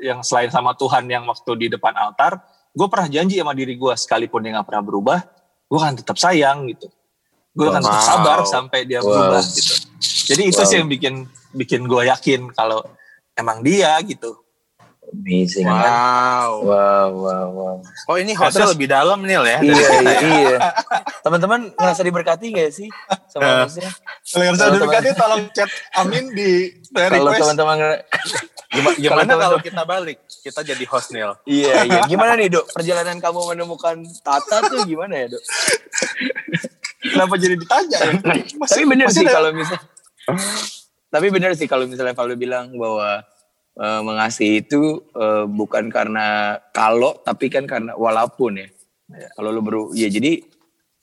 yang 0.00 0.24
selain 0.24 0.48
sama 0.48 0.72
Tuhan 0.78 1.04
yang 1.10 1.28
waktu 1.28 1.50
di 1.58 1.66
depan 1.72 1.92
altar, 1.96 2.40
gue 2.72 2.86
pernah 2.88 3.08
janji 3.08 3.36
sama 3.40 3.52
diri 3.52 3.76
gue 3.76 3.92
sekalipun 3.96 4.44
dia 4.44 4.56
gak 4.56 4.68
pernah 4.68 4.84
berubah, 4.84 5.18
gue 5.68 5.78
akan 5.78 5.94
tetap 6.00 6.16
sayang 6.16 6.70
gitu. 6.70 6.88
Gue 7.56 7.72
akan 7.72 7.82
tetap 7.82 8.04
sabar 8.04 8.38
sampai 8.44 8.84
dia 8.84 9.00
wow. 9.00 9.08
berubah 9.08 9.42
gitu. 9.42 9.74
Jadi 10.32 10.42
itu 10.52 10.60
wow. 10.60 10.68
sih 10.68 10.76
yang 10.80 10.88
bikin 10.92 11.14
bikin 11.56 11.88
gue 11.88 12.02
yakin 12.08 12.52
kalau 12.52 12.84
emang 13.34 13.64
dia 13.64 13.96
gitu. 14.04 14.45
Amazing. 15.16 15.64
Wow. 15.64 15.80
Kan? 15.80 15.92
Wow, 16.60 17.08
wow, 17.16 17.46
wow. 17.56 17.76
Oh 18.12 18.16
ini 18.20 18.36
hotel 18.36 18.68
lebih 18.76 18.88
dalam 18.92 19.24
nih 19.24 19.40
ya? 19.40 19.40
Iya, 19.40 19.58
iya, 19.64 20.18
iya. 20.44 20.58
Teman-teman 21.24 21.72
ngerasa 21.72 22.02
diberkati 22.04 22.52
gak 22.52 22.68
sih 22.68 22.88
sama 23.32 23.64
Nusnya? 23.64 23.88
Kalau 24.28 24.44
ngerasa 24.44 24.64
diberkati 24.76 25.08
tolong 25.16 25.42
chat 25.56 25.70
Amin 25.96 26.36
di 26.36 26.68
Kalau 27.16 27.32
teman-teman 27.32 27.76
gimana, 28.68 28.94
gimana 29.00 29.32
kalau 29.40 29.58
kita 29.64 29.82
balik? 29.88 30.20
Kita 30.44 30.60
jadi 30.60 30.84
host 30.84 31.16
Nil. 31.16 31.32
iya, 31.48 31.88
iya. 31.88 32.00
Gimana 32.12 32.36
nih 32.36 32.52
dok? 32.52 32.68
Perjalanan 32.76 33.16
kamu 33.16 33.56
menemukan 33.56 33.96
Tata 34.20 34.68
tuh 34.68 34.84
gimana 34.84 35.24
ya 35.24 35.26
dok? 35.32 35.42
Kenapa 37.06 37.34
jadi 37.40 37.54
ditanya 37.56 37.98
ya? 38.04 38.12
Masih, 38.60 38.68
Tapi 38.68 38.84
bener 38.84 39.08
sih 39.08 39.24
kalau 39.24 39.50
misal. 39.56 39.80
Tapi 41.08 41.26
bener 41.32 41.50
sih 41.56 41.66
kalau 41.70 41.88
misalnya 41.88 42.12
Valdo 42.12 42.36
bilang 42.36 42.74
bahwa 42.76 43.24
uh, 43.76 44.00
mengasihi 44.02 44.64
itu 44.64 45.04
uh, 45.16 45.44
bukan 45.48 45.88
karena 45.92 46.58
kalau 46.74 47.16
tapi 47.22 47.52
kan 47.52 47.64
karena 47.64 47.94
walaupun 47.94 48.60
ya. 48.60 48.68
ya 49.12 49.28
kalau 49.38 49.54
lu 49.54 49.62
baru 49.62 49.82
ya 49.94 50.10
jadi 50.10 50.42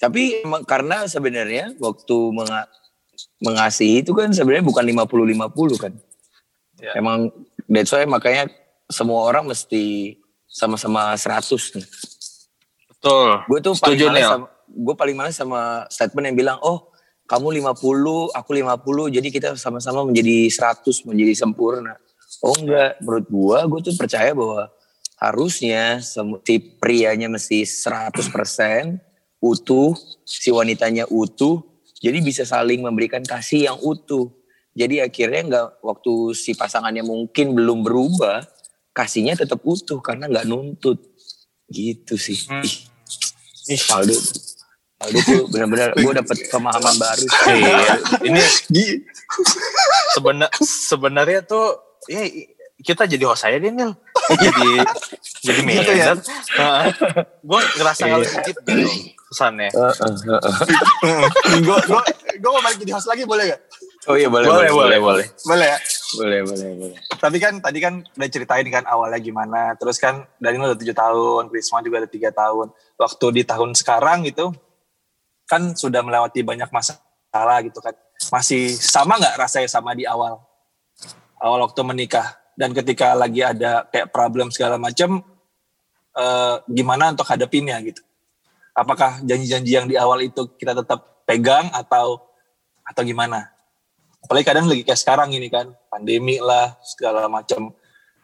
tapi 0.04 0.44
karena 0.68 1.08
sebenarnya 1.08 1.80
waktu 1.80 2.18
menga, 2.36 2.68
mengasihi 3.40 4.04
itu 4.04 4.12
kan 4.12 4.36
sebenarnya 4.36 4.68
bukan 4.68 4.84
50-50 4.84 5.80
kan. 5.80 5.94
Ya. 6.84 7.00
Emang 7.00 7.32
that's 7.72 7.94
why 7.96 8.04
makanya 8.04 8.52
semua 8.92 9.24
orang 9.32 9.48
mesti 9.48 10.18
sama-sama 10.44 11.16
100 11.16 11.80
nih. 11.80 11.88
Betul. 12.92 13.30
Gue 13.48 13.60
tuh 13.64 13.74
paling 13.80 14.00
males 14.12 14.28
sama, 14.28 14.48
gue 14.68 14.96
paling 14.96 15.16
males 15.16 15.36
sama 15.40 15.62
statement 15.88 16.26
yang 16.32 16.38
bilang, 16.38 16.58
oh 16.60 16.92
kamu 17.24 17.64
50, 17.64 18.36
aku 18.36 18.50
50, 18.52 19.16
jadi 19.16 19.28
kita 19.32 19.50
sama-sama 19.56 20.04
menjadi 20.04 20.52
100, 20.52 21.08
menjadi 21.08 21.34
sempurna. 21.34 21.96
Oh 22.44 22.56
enggak, 22.60 23.00
menurut 23.00 23.28
gua, 23.32 23.58
gua 23.72 23.80
tuh 23.80 23.96
percaya 23.96 24.36
bahwa 24.36 24.68
harusnya 25.16 26.04
si 26.44 26.56
prianya 26.60 27.32
mesti 27.32 27.64
100% 27.64 29.00
utuh, 29.40 29.96
si 30.28 30.52
wanitanya 30.52 31.08
utuh, 31.08 31.64
jadi 32.04 32.20
bisa 32.20 32.44
saling 32.44 32.84
memberikan 32.84 33.24
kasih 33.24 33.72
yang 33.72 33.80
utuh. 33.80 34.28
Jadi 34.76 35.00
akhirnya 35.00 35.42
enggak 35.48 35.68
waktu 35.80 36.36
si 36.36 36.52
pasangannya 36.52 37.08
mungkin 37.08 37.56
belum 37.56 37.88
berubah, 37.88 38.44
kasihnya 38.92 39.40
tetap 39.40 39.64
utuh 39.64 40.04
karena 40.04 40.28
enggak 40.28 40.44
nuntut. 40.44 41.00
Gitu 41.72 42.20
sih. 42.20 42.44
Hmm. 42.52 42.60
Ih, 42.60 42.76
ih 43.72 43.82
Aldo. 43.96 44.20
Aldo 45.00 45.20
tuh 45.24 45.42
benar-benar 45.48 45.96
gue 45.96 46.12
dapet 46.12 46.38
pemahaman 46.52 46.96
baru. 47.00 47.26
Iya. 47.56 47.96
Ini 48.28 48.44
sebenar 50.20 50.52
sebenarnya 50.60 51.40
tuh 51.48 51.80
ya 52.10 52.22
kita 52.84 53.08
jadi 53.08 53.24
host 53.24 53.48
saya 53.48 53.58
deh 53.58 53.72
Nil. 53.72 53.96
Jadi 54.24 54.70
jadi 55.44 55.60
gitu 55.68 55.92
ya? 56.00 56.16
gue 57.44 57.60
ngerasa 57.76 58.08
kalau 58.08 58.24
sedikit 58.24 58.56
gitu 58.64 58.88
kesannya 59.28 59.68
gue 61.60 61.78
gue 61.84 62.02
gue 62.40 62.50
mau 62.54 62.64
balik 62.64 62.80
jadi 62.80 62.96
host 62.96 63.12
lagi 63.12 63.28
boleh 63.28 63.52
gak? 63.52 63.62
Oh 64.08 64.16
iya 64.16 64.32
boleh 64.32 64.48
boleh 64.48 64.72
boleh 64.72 64.98
boleh. 65.04 65.26
boleh. 65.44 65.68
Ya? 65.68 65.80
Boleh 66.16 66.40
boleh 66.48 66.70
boleh. 66.80 66.96
Tapi 67.20 67.38
kan 67.44 67.60
tadi 67.60 67.84
kan 67.84 68.00
udah 68.00 68.30
ceritain 68.32 68.68
kan 68.72 68.88
awalnya 68.88 69.20
gimana. 69.20 69.76
Terus 69.76 70.00
kan 70.00 70.24
Daniel 70.40 70.72
udah 70.72 70.80
tujuh 70.80 70.96
tahun 70.96 71.44
Krisma 71.52 71.84
juga 71.84 72.00
ada 72.00 72.08
tiga 72.08 72.32
tahun. 72.32 72.72
Waktu 72.96 73.26
di 73.36 73.44
tahun 73.44 73.76
sekarang 73.76 74.24
gitu 74.24 74.56
kan 75.44 75.76
sudah 75.76 76.00
melewati 76.00 76.48
banyak 76.48 76.72
masalah 76.72 77.60
gitu 77.60 77.84
kan. 77.84 77.92
Masih 78.32 78.72
sama 78.72 79.20
nggak 79.20 79.36
rasanya 79.36 79.68
sama 79.68 79.92
di 79.92 80.08
awal 80.08 80.40
awal 81.44 81.68
waktu 81.68 81.84
menikah. 81.84 82.40
Dan 82.56 82.72
ketika 82.72 83.12
lagi 83.12 83.44
ada 83.44 83.84
kayak 83.92 84.14
problem 84.16 84.48
segala 84.48 84.80
macam 84.80 85.20
eh, 86.16 86.56
gimana 86.72 87.12
untuk 87.12 87.28
hadapinnya 87.28 87.76
gitu? 87.84 88.00
Apakah 88.74 89.22
janji-janji 89.22 89.72
yang 89.76 89.86
di 89.86 90.00
awal 90.00 90.24
itu 90.24 90.50
kita 90.56 90.74
tetap 90.74 91.28
pegang 91.28 91.68
atau 91.76 92.24
atau 92.88 93.02
gimana? 93.04 93.52
Apalagi 94.24 94.46
kadang 94.48 94.66
lagi 94.72 94.88
kayak 94.88 95.02
sekarang 95.04 95.30
ini 95.36 95.52
kan 95.52 95.76
pandemi 95.92 96.40
lah 96.40 96.80
segala 96.80 97.28
macam 97.28 97.76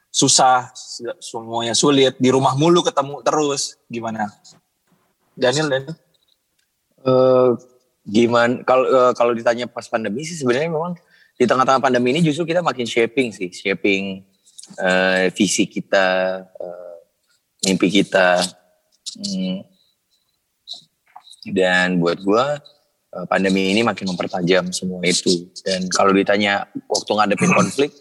susah 0.09 0.73
semuanya 1.21 1.77
sulit 1.77 2.17
di 2.17 2.29
rumah 2.31 2.55
mulu 2.55 2.81
ketemu 2.81 3.21
terus. 3.21 3.77
Gimana? 3.91 4.31
Daniel 5.35 5.67
Daniel? 5.69 5.95
Uh, 6.99 7.55
gimana 8.03 8.63
kalau 8.65 8.85
uh, 8.89 9.11
kalau 9.15 9.31
ditanya 9.31 9.69
pas 9.69 9.85
pandemi 9.87 10.25
sih 10.25 10.35
sebenarnya 10.35 10.71
memang 10.71 10.97
di 11.39 11.47
tengah-tengah 11.47 11.79
pandemi 11.79 12.11
ini 12.11 12.19
justru 12.19 12.43
kita 12.43 12.59
makin 12.59 12.83
shaping 12.83 13.31
sih, 13.31 13.47
shaping 13.47 14.27
uh, 14.75 15.31
visi 15.31 15.63
kita, 15.71 16.43
uh, 16.43 16.95
mimpi 17.63 17.87
kita. 17.87 18.43
Hmm. 19.15 19.63
Dan 21.47 22.03
buat 22.03 22.19
gue 22.19 22.45
uh, 23.15 23.25
pandemi 23.31 23.71
ini 23.71 23.87
makin 23.87 24.11
mempertajam 24.11 24.67
semua 24.75 24.99
itu. 25.07 25.47
Dan 25.63 25.87
kalau 25.87 26.11
ditanya 26.11 26.67
waktu 26.91 27.11
ngadepin 27.15 27.55
konflik, 27.55 27.95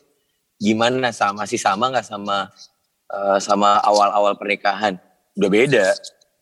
gimana 0.58 1.14
sama 1.14 1.46
masih 1.46 1.62
sama 1.62 1.94
nggak 1.94 2.10
sama 2.10 2.50
uh, 3.14 3.38
sama 3.38 3.78
awal-awal 3.86 4.34
pernikahan? 4.34 4.98
Udah 5.38 5.46
beda. 5.46 5.86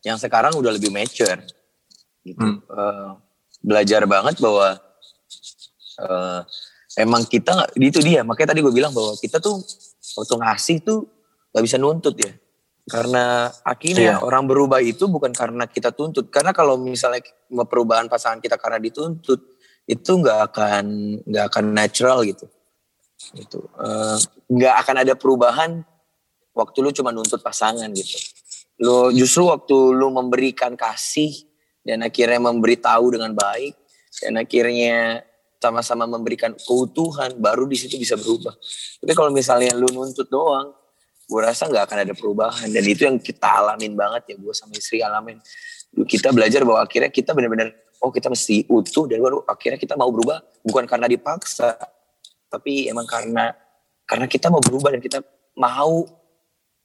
Yang 0.00 0.24
sekarang 0.24 0.56
udah 0.56 0.72
lebih 0.72 0.88
mature. 0.88 1.44
Gitu. 2.24 2.40
Hmm. 2.40 2.64
Uh, 2.72 3.20
belajar 3.60 4.08
banget 4.08 4.40
bahwa 4.40 4.80
uh, 6.00 6.40
emang 6.96 7.28
kita 7.28 7.52
nggak 7.52 7.70
itu 7.76 8.00
dia. 8.00 8.24
Makanya 8.24 8.56
tadi 8.56 8.60
gue 8.64 8.72
bilang 8.72 8.90
bahwa 8.96 9.14
kita 9.20 9.38
tuh 9.38 9.60
waktu 10.16 10.34
ngasih 10.40 10.76
tuh 10.82 10.98
nggak 11.52 11.64
bisa 11.64 11.76
nuntut 11.76 12.16
ya. 12.16 12.32
Karena 12.86 13.50
akhirnya 13.66 14.18
yeah. 14.18 14.22
orang 14.22 14.46
berubah 14.46 14.78
itu 14.78 15.10
bukan 15.10 15.34
karena 15.34 15.66
kita 15.68 15.92
tuntut. 15.92 16.30
Karena 16.32 16.56
kalau 16.56 16.78
misalnya 16.80 17.20
perubahan 17.66 18.06
pasangan 18.06 18.38
kita 18.40 18.56
karena 18.56 18.78
dituntut 18.78 19.42
itu 19.86 20.10
nggak 20.18 20.38
akan 20.50 20.84
nggak 21.26 21.44
akan 21.52 21.64
natural 21.74 22.22
gitu. 22.24 22.46
Itu 23.34 23.66
eh, 23.82 24.16
nggak 24.50 24.74
uh, 24.74 24.80
akan 24.82 24.96
ada 25.02 25.14
perubahan 25.18 25.82
waktu 26.54 26.78
lu 26.80 26.90
cuma 26.94 27.10
nuntut 27.10 27.42
pasangan 27.42 27.90
gitu. 27.90 28.16
Lu 28.80 29.10
justru 29.10 29.50
waktu 29.50 29.76
lu 29.92 30.08
memberikan 30.14 30.78
kasih 30.78 31.32
dan 31.82 32.06
akhirnya 32.06 32.38
memberitahu 32.38 33.18
dengan 33.18 33.34
baik 33.34 33.74
dan 34.22 34.38
akhirnya 34.40 35.26
sama-sama 35.56 36.04
memberikan 36.06 36.54
keutuhan 36.54 37.34
baru 37.36 37.66
di 37.66 37.76
situ 37.76 37.96
bisa 37.96 38.14
berubah. 38.14 38.54
Tapi 39.02 39.12
kalau 39.16 39.30
misalnya 39.32 39.72
lu 39.74 39.88
nuntut 39.90 40.28
doang, 40.28 40.72
gue 41.26 41.40
rasa 41.42 41.66
nggak 41.66 41.84
akan 41.90 41.98
ada 42.06 42.14
perubahan 42.14 42.68
dan 42.70 42.84
itu 42.86 43.02
yang 43.02 43.18
kita 43.18 43.50
alamin 43.50 43.98
banget 43.98 44.30
ya 44.30 44.34
gue 44.38 44.54
sama 44.54 44.72
istri 44.78 45.02
alamin. 45.02 45.42
Kita 46.06 46.30
belajar 46.30 46.62
bahwa 46.62 46.84
akhirnya 46.86 47.10
kita 47.10 47.34
benar-benar 47.34 47.72
oh 48.04 48.12
kita 48.12 48.28
mesti 48.30 48.68
utuh 48.68 49.08
dan 49.08 49.18
baru 49.18 49.42
akhirnya 49.48 49.80
kita 49.80 49.96
mau 49.98 50.12
berubah 50.12 50.38
bukan 50.62 50.84
karena 50.84 51.08
dipaksa, 51.08 51.74
tapi 52.52 52.86
emang 52.86 53.08
karena 53.08 53.56
karena 54.06 54.30
kita 54.30 54.52
mau 54.52 54.62
berubah 54.62 54.94
dan 54.94 55.02
kita 55.02 55.18
mau 55.58 56.06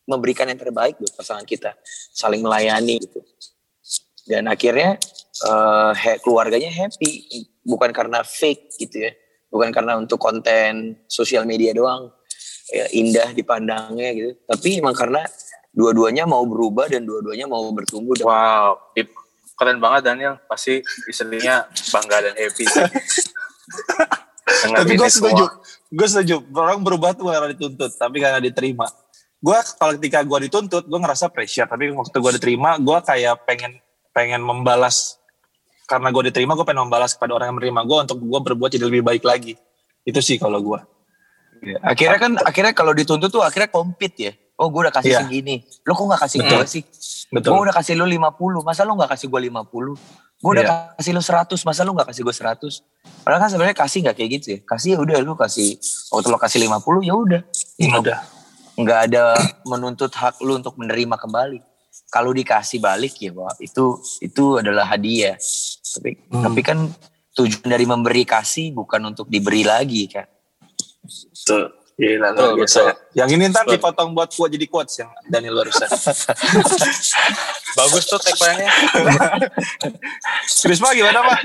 memberikan 0.09 0.49
yang 0.49 0.57
terbaik 0.57 0.97
buat 0.97 1.13
pasangan 1.13 1.45
kita, 1.45 1.77
saling 2.15 2.41
melayani 2.41 2.97
gitu. 2.97 3.21
Dan 4.25 4.49
akhirnya 4.49 4.97
uh, 5.45 5.93
keluarganya 6.21 6.71
happy 6.73 7.45
bukan 7.65 7.89
karena 7.93 8.25
fake 8.25 8.77
gitu 8.81 9.09
ya. 9.09 9.11
Bukan 9.51 9.69
karena 9.75 9.99
untuk 9.99 10.17
konten 10.17 10.97
sosial 11.11 11.43
media 11.43 11.75
doang. 11.75 12.11
Ya, 12.71 12.87
indah 12.95 13.35
dipandangnya 13.35 14.09
gitu. 14.15 14.31
Tapi 14.47 14.79
emang 14.79 14.95
karena 14.95 15.27
dua-duanya 15.75 16.23
mau 16.23 16.43
berubah 16.47 16.87
dan 16.87 17.03
dua-duanya 17.03 17.47
mau 17.47 17.67
bertumbuh. 17.75 18.15
Dan 18.15 18.25
wow 18.27 18.79
keren 19.61 19.77
banget 19.77 20.01
Daniel. 20.09 20.41
Pasti 20.49 20.81
istrinya 21.05 21.69
bangga 21.93 22.17
dan 22.25 22.33
happy. 22.33 22.65
Tapi 24.81 24.93
gue 24.97 25.09
setuju. 25.09 25.45
gue 25.93 26.07
setuju. 26.09 26.35
Orang 26.57 26.81
berubah 26.81 27.13
tuh 27.13 27.29
karena 27.29 27.53
dituntut 27.53 27.93
tapi 27.93 28.17
karena 28.19 28.41
diterima. 28.41 28.89
Gue 29.37 29.57
kalau 29.77 29.93
ketika 30.01 30.25
gue 30.25 30.49
dituntut 30.49 30.89
gue 30.89 30.99
ngerasa 30.99 31.29
pressure. 31.29 31.69
Tapi 31.69 31.93
waktu 31.93 32.17
gue 32.17 32.31
diterima 32.41 32.81
gue 32.81 32.97
kayak 33.05 33.45
pengen 33.45 33.77
pengen 34.11 34.41
membalas 34.41 35.20
karena 35.91 36.07
gue 36.07 36.23
diterima 36.31 36.55
gue 36.55 36.63
pengen 36.63 36.87
membalas 36.87 37.19
kepada 37.19 37.35
orang 37.35 37.51
yang 37.51 37.57
menerima 37.59 37.81
gue 37.83 37.97
untuk 38.07 38.17
gue 38.23 38.39
berbuat 38.47 38.69
jadi 38.71 38.87
lebih 38.87 39.03
baik 39.03 39.27
lagi 39.27 39.59
itu 40.07 40.19
sih 40.23 40.39
kalau 40.39 40.63
gue 40.63 40.79
ya, 41.67 41.77
akhirnya 41.83 42.19
kan 42.23 42.31
akhirnya 42.39 42.71
kalau 42.71 42.95
dituntut 42.95 43.27
tuh 43.27 43.43
akhirnya 43.43 43.67
kompet 43.67 44.13
ya 44.15 44.31
Oh 44.61 44.69
gue 44.69 44.85
udah 44.85 44.93
kasih 44.93 45.17
Iya. 45.17 45.19
segini. 45.25 45.65
Lo 45.89 45.97
kok 45.97 46.05
gak 46.05 46.21
kasih 46.21 46.39
gue 46.45 46.65
sih? 46.69 46.83
Betul. 47.33 47.57
Gue 47.57 47.61
udah 47.65 47.75
kasih 47.81 47.97
lo 47.97 48.05
50. 48.05 48.61
Masa 48.61 48.85
lo 48.85 48.93
gak 48.93 49.17
kasih 49.17 49.25
gue 49.33 49.41
50? 49.49 49.97
Gue 50.37 50.51
udah 50.53 50.65
Iya. 50.69 50.75
kasih 51.01 51.11
lo 51.17 51.21
100. 51.25 51.65
Masa 51.65 51.81
lo 51.81 51.97
gak 51.97 52.13
kasih 52.13 52.21
gue 52.21 52.35
100? 52.37 52.85
Padahal 53.25 53.41
kan 53.41 53.49
sebenarnya 53.49 53.73
kasih 53.73 53.99
gak 54.05 54.15
kayak 54.21 54.29
gitu 54.37 54.47
ya. 54.53 54.59
Kasih 54.61 54.89
ya 54.93 54.97
udah 55.01 55.17
lo 55.25 55.33
kasih. 55.33 55.81
Waktu 56.13 56.27
lo 56.29 56.37
kasih 56.37 56.61
50 56.61 57.01
ya 57.01 57.17
udah. 57.17 57.41
Ya 57.81 57.97
udah. 57.97 58.19
Nggak 58.77 58.99
ada 59.09 59.23
menuntut 59.65 60.13
hak 60.13 60.37
lo 60.45 60.61
untuk 60.61 60.77
menerima 60.77 61.17
kembali. 61.17 61.70
Kalau 62.11 62.35
dikasih 62.35 62.83
balik 62.83 63.15
ya 63.17 63.31
Pak, 63.31 63.63
itu 63.63 63.95
itu 64.19 64.59
adalah 64.59 64.83
hadiah. 64.85 65.39
Tapi 65.95 66.19
Hmm. 66.27 66.43
tapi 66.43 66.59
kan 66.59 66.77
tujuan 67.31 67.67
dari 67.71 67.87
memberi 67.87 68.27
kasih 68.27 68.75
bukan 68.75 68.99
untuk 69.07 69.31
diberi 69.31 69.63
lagi 69.63 70.11
kan. 70.11 70.27
Betul. 71.07 71.71
Gila, 71.95 72.33
Betul, 72.33 72.41
luar 72.41 72.57
biasa. 72.57 72.79
betul. 72.81 72.95
Yang 73.13 73.29
ini 73.29 73.43
ntar 73.47 73.63
Betul. 73.63 73.73
dipotong 73.77 74.09
buat 74.11 74.29
quote 74.33 74.51
jadi 74.51 74.65
quotes 74.65 74.95
yang 74.97 75.11
Daniel 75.29 75.55
barusan. 75.55 75.85
Bagus 77.77 78.03
tuh 78.09 78.17
tagline-nya. 78.17 78.71
Krisma 80.65 80.91
gimana 80.91 81.19
Pak? 81.23 81.39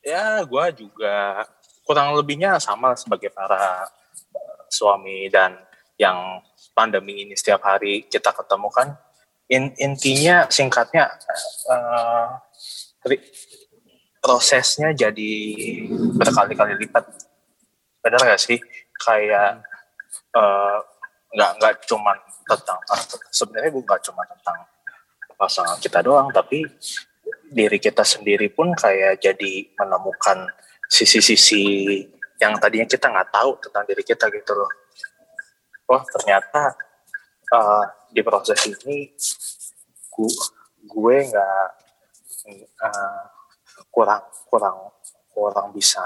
ya 0.00 0.40
gue 0.40 0.64
juga 0.80 1.44
kurang 1.84 2.16
lebihnya 2.16 2.56
sama 2.56 2.96
sebagai 2.96 3.28
para 3.28 3.84
eh, 4.32 4.60
suami 4.72 5.28
dan 5.28 5.52
yang 6.00 6.40
pandemi 6.78 7.26
ini 7.26 7.34
setiap 7.34 7.66
hari 7.66 8.06
kita 8.06 8.30
ketemu 8.30 8.70
kan 8.70 8.94
In- 9.50 9.74
intinya 9.82 10.46
singkatnya 10.46 11.10
ri- 13.02 13.26
prosesnya 14.22 14.94
jadi 14.94 15.32
berkali-kali 16.14 16.78
lipat 16.86 17.02
benar 17.98 18.20
gak 18.22 18.38
sih 18.38 18.62
kayak 19.02 19.58
eh, 20.38 20.78
nggak 21.34 21.50
nggak 21.58 21.74
cuman 21.90 22.16
tentang 22.46 22.78
sebenarnya 23.28 23.72
bukan 23.74 23.98
cuma 24.00 24.22
tentang 24.24 24.58
pasangan 25.36 25.76
kita 25.82 26.00
doang 26.00 26.32
tapi 26.32 26.64
diri 27.48 27.78
kita 27.80 28.04
sendiri 28.04 28.48
pun 28.52 28.72
kayak 28.72 29.20
jadi 29.20 29.52
menemukan 29.76 30.48
sisi-sisi 30.88 31.64
yang 32.40 32.56
tadinya 32.56 32.88
kita 32.88 33.12
nggak 33.12 33.28
tahu 33.28 33.50
tentang 33.60 33.84
diri 33.84 34.02
kita 34.06 34.30
gitu 34.32 34.52
loh. 34.56 34.70
Wah 35.88 36.04
ternyata 36.04 36.76
uh, 37.48 37.84
di 38.12 38.20
proses 38.20 38.60
ini 38.68 39.08
gue 40.84 41.16
nggak 41.32 41.68
uh, 42.84 43.22
kurang 43.88 44.24
kurang 44.52 44.76
kurang 45.32 45.68
bisa 45.72 46.04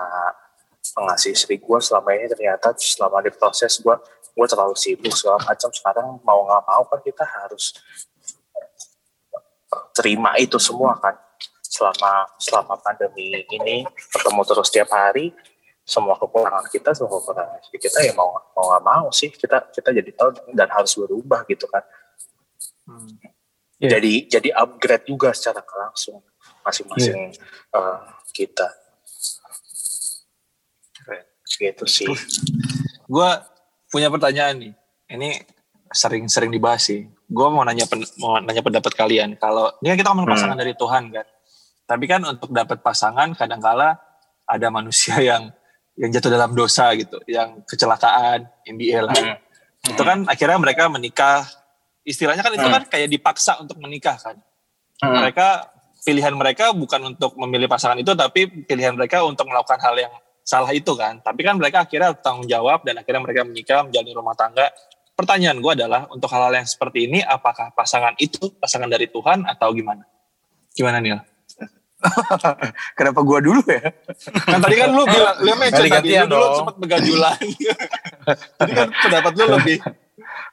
mengasihi 0.95 1.35
istri 1.35 1.59
gue 1.59 1.79
selama 1.83 2.15
ini. 2.15 2.31
Ternyata 2.31 2.79
selama 2.79 3.27
di 3.27 3.35
proses 3.35 3.75
gue 3.83 3.95
gue 4.33 4.47
terlalu 4.47 4.79
sibuk 4.79 5.11
segala 5.19 5.43
macam. 5.43 5.71
Sekarang 5.75 6.07
mau 6.23 6.47
nggak 6.47 6.63
mau 6.63 6.83
kan 6.87 7.01
kita 7.03 7.25
harus 7.27 7.75
terima 9.99 10.39
itu 10.39 10.63
semua 10.63 10.95
kan. 11.03 11.19
Selama 11.59 12.29
selama 12.39 12.75
pandemi 12.79 13.43
ini 13.51 13.83
ketemu 14.13 14.41
terus 14.47 14.69
setiap 14.71 14.95
hari 14.95 15.35
semua 15.83 16.15
kekurangan 16.15 16.67
kita 16.69 16.91
semua 16.93 17.19
kekurangan 17.19 17.59
kita 17.71 17.99
ya 18.01 18.13
mau 18.15 18.31
mau 18.53 18.65
nggak 18.71 18.85
mau 18.85 19.07
sih 19.11 19.29
kita 19.29 19.67
kita 19.69 19.91
jadi 19.93 20.11
tahu 20.15 20.31
dan 20.55 20.69
harus 20.69 20.95
berubah 20.95 21.43
gitu 21.47 21.67
kan 21.67 21.83
Iya. 23.79 23.99
jadi 23.99 24.13
jadi 24.31 24.49
upgrade 24.55 25.07
juga 25.07 25.35
secara 25.35 25.59
langsung 25.59 26.23
masing-masing 26.63 27.35
eh, 27.73 27.99
kita 28.31 28.69
Keren. 30.95 31.25
gitu 31.49 31.85
sih 31.87 32.09
Gue 33.05 33.29
punya 33.87 34.09
pertanyaan 34.09 34.57
nih. 34.57 34.73
Ini 35.07 35.29
sering-sering 35.87 36.49
dibahas 36.49 36.89
sih. 36.89 37.05
Gue 37.29 37.45
mau 37.53 37.61
nanya 37.61 37.85
pen- 37.85 38.09
mau 38.17 38.41
nanya 38.41 38.65
pendapat 38.65 38.89
kalian. 38.95 39.37
Kalau 39.37 39.69
ini 39.79 39.93
kan 39.93 39.97
kita 40.01 40.09
ngomong 40.09 40.25
Hmm. 40.25 40.33
pasangan 40.33 40.57
dari 40.57 40.73
Tuhan 40.73 41.13
kan. 41.13 41.27
Tapi 41.85 42.05
kan 42.09 42.21
untuk 42.25 42.49
dapat 42.49 42.81
pasangan 42.81 43.37
kadangkala 43.37 44.01
ada 44.49 44.67
manusia 44.71 45.13
yang 45.29 45.53
yang 45.97 46.11
jatuh 46.13 46.33
dalam 46.33 46.57
dosa 46.57 46.93
gitu, 46.97 47.21
yang 47.29 47.61
kecelakaan, 47.69 48.49
MBA 48.65 48.99
lah. 49.05 49.13
Hmm. 49.13 49.37
Itu 49.93 50.03
kan 50.03 50.25
akhirnya 50.25 50.59
mereka 50.59 50.89
menikah. 50.89 51.45
Istilahnya 52.03 52.43
kan 52.43 52.53
itu 52.55 52.67
Hmm. 52.67 52.75
kan 52.81 52.83
kayak 52.89 53.09
dipaksa 53.13 53.61
untuk 53.63 53.79
menikah 53.79 54.17
kan. 54.19 54.41
Hmm. 55.03 55.23
Mereka 55.23 55.69
pilihan 56.03 56.35
mereka 56.35 56.75
bukan 56.75 57.15
untuk 57.15 57.39
memilih 57.39 57.71
pasangan 57.71 57.99
itu, 58.01 58.11
tapi 58.17 58.47
pilihan 58.67 58.97
mereka 58.97 59.23
untuk 59.23 59.47
melakukan 59.47 59.79
hal 59.79 59.95
yang 59.95 60.13
salah 60.43 60.73
itu 60.75 60.91
kan. 60.99 61.23
Tapi 61.23 61.41
kan 61.47 61.55
mereka 61.55 61.87
akhirnya 61.87 62.11
tanggung 62.19 62.51
jawab 62.51 62.83
dan 62.83 62.99
akhirnya 62.99 63.23
mereka 63.23 63.41
menikah 63.47 63.87
menjalani 63.87 64.13
rumah 64.15 64.35
tangga. 64.35 64.67
Pertanyaan 65.13 65.61
gue 65.63 65.73
adalah 65.77 66.09
untuk 66.11 66.27
hal-hal 66.33 66.57
yang 66.57 66.67
seperti 66.67 67.07
ini, 67.07 67.23
apakah 67.23 67.71
pasangan 67.77 68.17
itu 68.19 68.51
pasangan 68.59 68.91
dari 68.91 69.07
Tuhan 69.07 69.45
atau 69.47 69.71
gimana? 69.71 70.03
Gimana 70.73 70.99
Nil? 70.99 71.21
Kenapa 72.99 73.21
gua 73.23 73.39
dulu 73.39 73.63
ya? 73.67 73.95
Kan 74.47 74.59
tadi 74.59 74.77
kan 74.79 74.91
lu 74.91 75.07
bilang, 75.07 75.37
lu 75.39 75.53
mention 75.55 75.87
tadi, 75.87 76.11
lu 76.19 76.27
dulu 76.27 76.43
dong. 76.43 76.57
sempat 76.59 76.77
begajulan. 76.79 77.39
Jadi 78.59 78.73
kan 78.75 78.89
pendapat 78.91 79.33
lu 79.39 79.45
lebih 79.59 79.79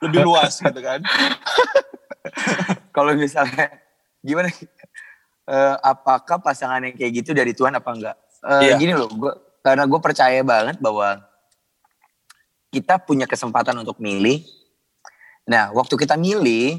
lebih 0.00 0.20
luas 0.24 0.52
gitu 0.58 0.80
kan. 0.80 1.00
Kalau 2.96 3.12
misalnya 3.16 3.66
gimana? 4.22 4.48
Eh, 5.50 5.74
apakah 5.82 6.38
pasangan 6.38 6.78
yang 6.86 6.94
kayak 6.94 7.12
gitu 7.24 7.30
dari 7.34 7.50
Tuhan 7.50 7.74
apa 7.74 7.90
enggak? 7.90 8.16
Eh, 8.46 8.70
Iya. 8.70 8.74
Gini 8.78 8.92
loh, 8.94 9.10
gua, 9.10 9.34
karena 9.60 9.84
gue 9.84 10.00
percaya 10.00 10.40
banget 10.46 10.78
bahwa 10.78 11.20
kita 12.70 13.02
punya 13.02 13.26
kesempatan 13.26 13.82
untuk 13.82 13.98
milih. 13.98 14.46
Nah, 15.50 15.74
waktu 15.74 15.98
kita 15.98 16.14
milih, 16.14 16.78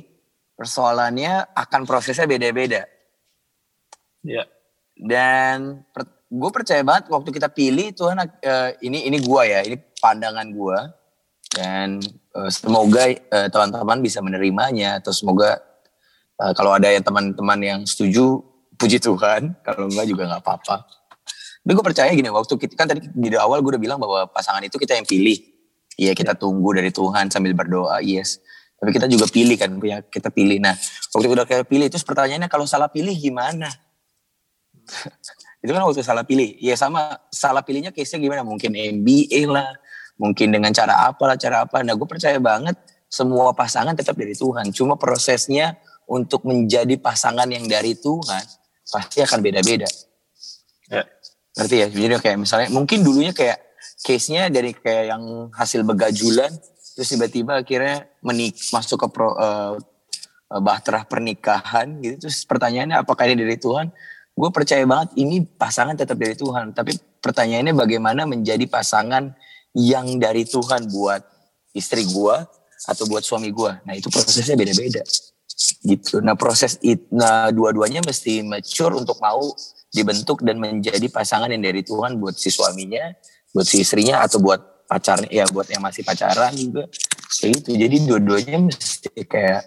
persoalannya 0.56 1.52
akan 1.52 1.82
prosesnya 1.84 2.24
beda-beda. 2.24 2.88
Iya. 4.24 4.48
Dan 5.02 5.82
gue 6.30 6.52
percaya 6.54 6.86
banget 6.86 7.10
waktu 7.10 7.30
kita 7.34 7.50
pilih 7.50 7.90
Tuhan 7.98 8.22
eh, 8.22 8.78
ini 8.86 9.10
ini 9.10 9.18
gua 9.26 9.44
ya, 9.50 9.66
ini 9.66 9.76
pandangan 9.98 10.48
gua 10.54 10.94
dan 11.52 12.00
eh, 12.38 12.52
semoga 12.54 13.10
eh, 13.12 13.48
teman-teman 13.52 14.00
bisa 14.00 14.22
menerimanya 14.22 15.02
atau 15.02 15.12
semoga 15.12 15.60
eh, 16.40 16.54
kalau 16.54 16.78
ada 16.78 16.88
yang 16.88 17.04
teman-teman 17.04 17.60
yang 17.60 17.80
setuju 17.84 18.40
puji 18.80 18.98
Tuhan, 18.98 19.58
kalau 19.62 19.92
enggak 19.92 20.08
juga 20.10 20.26
nggak 20.32 20.42
apa-apa. 20.42 21.02
Tapi 21.62 21.72
gue 21.78 21.86
percaya 21.86 22.10
gini, 22.10 22.26
waktu 22.34 22.58
kita 22.58 22.74
kan 22.74 22.90
tadi 22.90 23.06
di 23.14 23.38
awal 23.38 23.62
gue 23.62 23.78
udah 23.78 23.84
bilang 23.84 24.02
bahwa 24.02 24.26
pasangan 24.34 24.66
itu 24.66 24.82
kita 24.82 24.98
yang 24.98 25.06
pilih. 25.06 25.38
Iya 25.94 26.18
kita 26.18 26.34
tunggu 26.34 26.74
dari 26.74 26.90
Tuhan 26.90 27.30
sambil 27.30 27.54
berdoa, 27.54 28.02
yes. 28.02 28.42
Tapi 28.82 28.90
kita 28.90 29.06
juga 29.06 29.30
pilih 29.30 29.54
kan, 29.62 29.70
punya 29.78 30.02
kita 30.02 30.34
pilih. 30.34 30.58
Nah, 30.58 30.74
waktu 31.14 31.30
udah 31.30 31.46
kayak 31.46 31.70
pilih, 31.70 31.86
terus 31.86 32.02
pertanyaannya 32.02 32.50
kalau 32.50 32.66
salah 32.66 32.90
pilih 32.90 33.14
gimana? 33.14 33.70
itu 35.64 35.72
kan 35.72 35.82
waktu 35.86 36.02
salah 36.02 36.26
pilih. 36.26 36.58
Ya 36.58 36.74
sama 36.74 37.22
salah 37.30 37.62
pilihnya 37.62 37.94
case-nya 37.94 38.22
gimana? 38.22 38.42
Mungkin 38.42 38.74
MBA 38.74 39.46
lah, 39.46 39.70
mungkin 40.18 40.50
dengan 40.50 40.74
cara 40.74 41.10
apa 41.10 41.24
lah, 41.30 41.38
cara 41.38 41.66
apa. 41.66 41.82
Nah 41.86 41.94
gue 41.94 42.08
percaya 42.08 42.38
banget 42.42 42.78
semua 43.12 43.52
pasangan 43.52 43.94
tetap 43.94 44.16
dari 44.16 44.34
Tuhan. 44.34 44.72
Cuma 44.72 44.96
prosesnya 44.96 45.78
untuk 46.10 46.44
menjadi 46.48 46.96
pasangan 47.00 47.48
yang 47.48 47.68
dari 47.68 47.96
Tuhan 47.96 48.44
pasti 48.88 49.24
akan 49.24 49.40
beda-beda. 49.40 49.88
Ya. 50.92 51.08
Ngerti 51.56 51.76
ya? 51.80 51.88
Jadi 51.88 52.16
kayak 52.20 52.38
misalnya 52.40 52.68
mungkin 52.72 53.04
dulunya 53.04 53.32
kayak 53.32 53.60
case-nya 54.02 54.52
dari 54.52 54.76
kayak 54.76 55.14
yang 55.14 55.24
hasil 55.56 55.86
begajulan 55.86 56.50
terus 56.92 57.08
tiba-tiba 57.08 57.64
akhirnya 57.64 58.12
menik 58.20 58.60
masuk 58.76 59.00
ke 59.00 59.08
pro, 59.16 59.32
eh, 59.40 59.80
bahtera 60.60 61.08
pernikahan 61.08 62.04
gitu. 62.04 62.28
Terus 62.28 62.44
pertanyaannya 62.44 63.00
apakah 63.00 63.32
ini 63.32 63.40
dari 63.40 63.56
Tuhan? 63.56 63.88
Gue 64.32 64.50
percaya 64.50 64.82
banget 64.88 65.16
ini 65.20 65.44
pasangan 65.44 65.96
tetap 65.96 66.18
dari 66.18 66.34
Tuhan. 66.34 66.72
Tapi 66.72 66.96
pertanyaannya 67.22 67.76
bagaimana 67.76 68.26
menjadi 68.26 68.64
pasangan 68.66 69.36
yang 69.76 70.20
dari 70.20 70.44
Tuhan 70.48 70.92
buat 70.92 71.22
istri 71.72 72.04
gue 72.08 72.36
atau 72.88 73.04
buat 73.08 73.24
suami 73.24 73.54
gue. 73.54 73.72
Nah 73.86 73.94
itu 73.94 74.10
prosesnya 74.10 74.58
beda-beda 74.58 75.04
gitu. 75.86 76.22
Nah 76.22 76.34
proses 76.38 76.78
it, 76.82 77.10
nah 77.14 77.50
dua-duanya 77.54 78.02
mesti 78.02 78.42
mature 78.42 78.98
untuk 78.98 79.18
mau 79.22 79.54
dibentuk 79.92 80.42
dan 80.42 80.58
menjadi 80.58 81.06
pasangan 81.12 81.52
yang 81.52 81.62
dari 81.62 81.84
Tuhan 81.84 82.18
buat 82.18 82.38
si 82.38 82.50
suaminya, 82.50 83.12
buat 83.52 83.68
si 83.68 83.84
istrinya 83.84 84.24
atau 84.24 84.40
buat 84.40 84.88
pacarnya, 84.88 85.30
ya 85.30 85.46
buat 85.52 85.68
yang 85.70 85.84
masih 85.84 86.04
pacaran 86.08 86.54
juga. 86.56 86.88
Kayak 87.42 87.52
gitu. 87.62 87.72
Jadi 87.76 87.96
dua-duanya 88.08 88.58
mesti 88.68 89.12
kayak, 89.28 89.62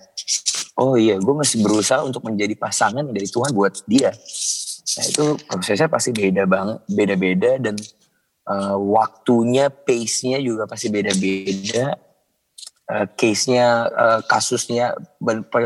oh 0.78 0.94
iya 0.98 1.18
gue 1.18 1.34
masih 1.34 1.62
berusaha 1.62 2.02
untuk 2.02 2.26
menjadi 2.26 2.54
pasangan 2.58 3.06
dari 3.06 3.28
Tuhan 3.28 3.50
buat 3.54 3.84
dia. 3.86 4.10
Nah 4.84 5.04
itu 5.08 5.24
prosesnya 5.48 5.88
pasti 5.88 6.10
beda 6.14 6.44
banget, 6.46 6.78
beda-beda 6.86 7.50
dan 7.58 7.76
uh, 8.48 8.76
waktunya, 8.78 9.72
pace-nya 9.72 10.38
juga 10.40 10.68
pasti 10.68 10.92
beda-beda. 10.92 11.96
Uh, 12.84 13.08
case-nya, 13.16 13.88
uh, 13.88 14.20
kasusnya, 14.28 14.92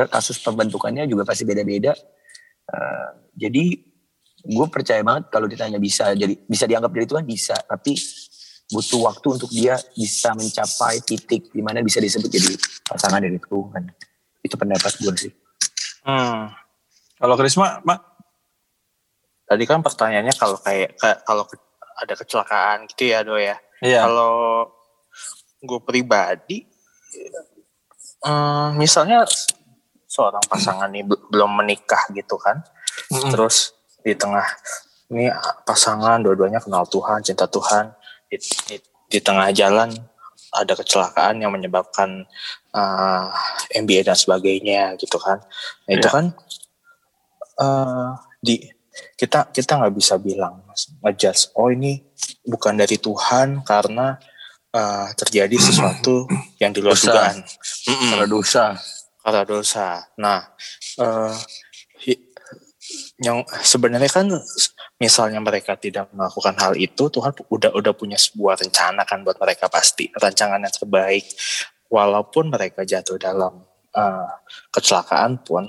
kasus 0.07 0.39
pembentukannya 0.39 1.03
juga 1.11 1.27
pasti 1.27 1.43
beda-beda. 1.43 1.91
Uh, 2.71 3.11
jadi 3.35 3.75
gue 4.39 4.67
percaya 4.71 5.03
banget 5.03 5.27
kalau 5.35 5.51
ditanya 5.51 5.83
bisa 5.83 6.15
jadi 6.15 6.39
bisa 6.47 6.65
dianggap 6.71 6.95
dari 6.95 7.07
Tuhan 7.11 7.27
bisa, 7.27 7.59
tapi 7.67 7.99
butuh 8.71 9.01
waktu 9.11 9.27
untuk 9.35 9.51
dia 9.51 9.75
bisa 9.99 10.31
mencapai 10.37 11.03
titik 11.03 11.51
di 11.51 11.59
mana 11.59 11.83
bisa 11.83 11.99
disebut 11.99 12.31
jadi 12.31 12.55
pasangan 12.87 13.19
dari 13.19 13.41
Tuhan. 13.41 13.83
Itu 14.43 14.55
pendapat 14.55 14.93
gue 14.99 15.15
sih. 15.19 15.33
Hmm. 16.07 16.53
Kalau 17.19 17.35
Krisma, 17.35 17.83
Mak? 17.83 18.01
Tadi 19.49 19.65
kan 19.65 19.81
pertanyaannya 19.81 20.35
kalau 20.37 20.61
kayak 20.61 21.01
kalau 21.25 21.45
ke- 21.49 21.61
ada 21.99 22.15
kecelakaan 22.15 22.87
gitu 22.87 23.11
ya, 23.11 23.25
Do 23.27 23.35
ya. 23.41 23.57
Iya. 23.83 24.07
Kalau 24.07 24.69
gue 25.59 25.81
pribadi, 25.83 26.63
eh, 28.23 28.69
misalnya 28.77 29.27
seorang 30.07 30.43
pasangan 30.47 30.89
nih 30.91 31.03
be- 31.03 31.23
belum 31.29 31.59
menikah 31.59 32.07
gitu 32.15 32.39
kan, 32.39 32.63
Mm-mm. 33.11 33.31
terus 33.35 33.75
di 34.03 34.15
tengah 34.15 34.47
ini 35.09 35.33
pasangan 35.65 36.21
dua-duanya 36.21 36.61
kenal 36.61 36.85
Tuhan, 36.87 37.25
cinta 37.25 37.49
Tuhan, 37.49 37.91
di, 38.29 38.37
di, 38.69 38.77
di 39.09 39.19
tengah 39.19 39.49
jalan 39.51 39.91
ada 40.51 40.73
kecelakaan 40.73 41.39
yang 41.39 41.51
menyebabkan 41.51 42.25
eh, 42.71 43.27
MBA 43.75 44.05
dan 44.05 44.15
sebagainya 44.15 44.97
gitu 44.97 45.17
kan, 45.17 45.41
nah, 45.85 45.93
itu 45.93 46.05
Iya. 46.05 46.13
kan 46.13 46.25
eh, 47.59 48.09
di 48.39 48.55
kita 49.15 49.51
kita 49.51 49.79
nggak 49.79 49.95
bisa 49.95 50.19
bilang 50.19 50.63
ngejudge 51.03 51.55
oh 51.55 51.71
ini 51.71 52.03
bukan 52.43 52.75
dari 52.75 52.97
Tuhan 52.97 53.63
karena 53.63 54.19
eh, 54.69 55.09
terjadi 55.15 55.57
sesuatu 55.57 56.27
yang 56.59 56.71
di 56.71 56.81
luar 56.81 56.95
Dosa. 56.95 57.07
dugaan 57.07 57.37
Kalau 58.11 58.27
dosa, 58.29 58.65
karena 59.19 59.43
dosa. 59.45 59.89
Nah, 60.17 60.41
eh, 60.99 61.35
hi- 61.35 61.68
yang 63.19 63.43
sebenarnya 63.51 64.11
kan 64.11 64.31
misalnya 65.03 65.43
mereka 65.43 65.75
tidak 65.75 66.07
melakukan 66.15 66.55
hal 66.55 66.79
itu, 66.79 67.11
Tuhan 67.11 67.35
udah 67.51 67.75
udah 67.75 67.93
punya 67.95 68.15
sebuah 68.15 68.63
rencana 68.63 69.03
kan 69.03 69.27
buat 69.27 69.35
mereka 69.43 69.67
pasti, 69.67 70.07
rancangan 70.15 70.63
yang 70.63 70.75
terbaik. 70.75 71.27
Walaupun 71.89 72.53
mereka 72.53 72.87
jatuh 72.87 73.19
dalam 73.19 73.65
eh, 73.97 74.31
kecelakaan 74.71 75.43
pun 75.43 75.67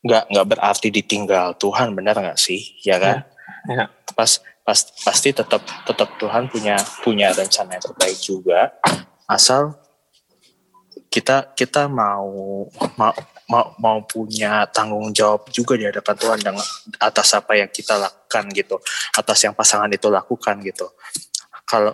nggak 0.00 0.24
nggak 0.32 0.46
berarti 0.56 0.88
ditinggal 0.90 1.54
Tuhan, 1.62 1.94
benar 1.94 2.18
nggak 2.18 2.40
sih? 2.40 2.80
Ya 2.82 2.98
kan? 2.98 3.22
Iya. 3.70 3.86
Pas, 4.16 4.42
pas 4.66 4.80
pasti 5.06 5.30
tetap 5.30 5.62
tetap 5.86 6.10
Tuhan 6.18 6.50
punya 6.50 6.74
punya 7.06 7.30
rencana 7.30 7.78
yang 7.78 7.84
terbaik 7.86 8.18
juga, 8.18 8.74
asal 9.30 9.78
kita 11.10 11.54
kita 11.54 11.86
mau 11.86 12.66
mau 12.98 13.14
mau, 13.50 13.74
mau 13.82 13.98
punya 14.06 14.64
tanggung 14.70 15.10
jawab 15.10 15.50
juga 15.50 15.74
di 15.74 15.84
hadapan 15.90 16.14
Tuhan 16.14 16.38
dengan 16.38 16.66
atas 17.02 17.34
apa 17.34 17.58
yang 17.58 17.68
kita 17.68 17.98
lakukan 17.98 18.44
gitu, 18.54 18.78
atas 19.18 19.38
yang 19.42 19.52
pasangan 19.58 19.90
itu 19.90 20.06
lakukan 20.06 20.62
gitu. 20.62 20.86
Kalau 21.66 21.92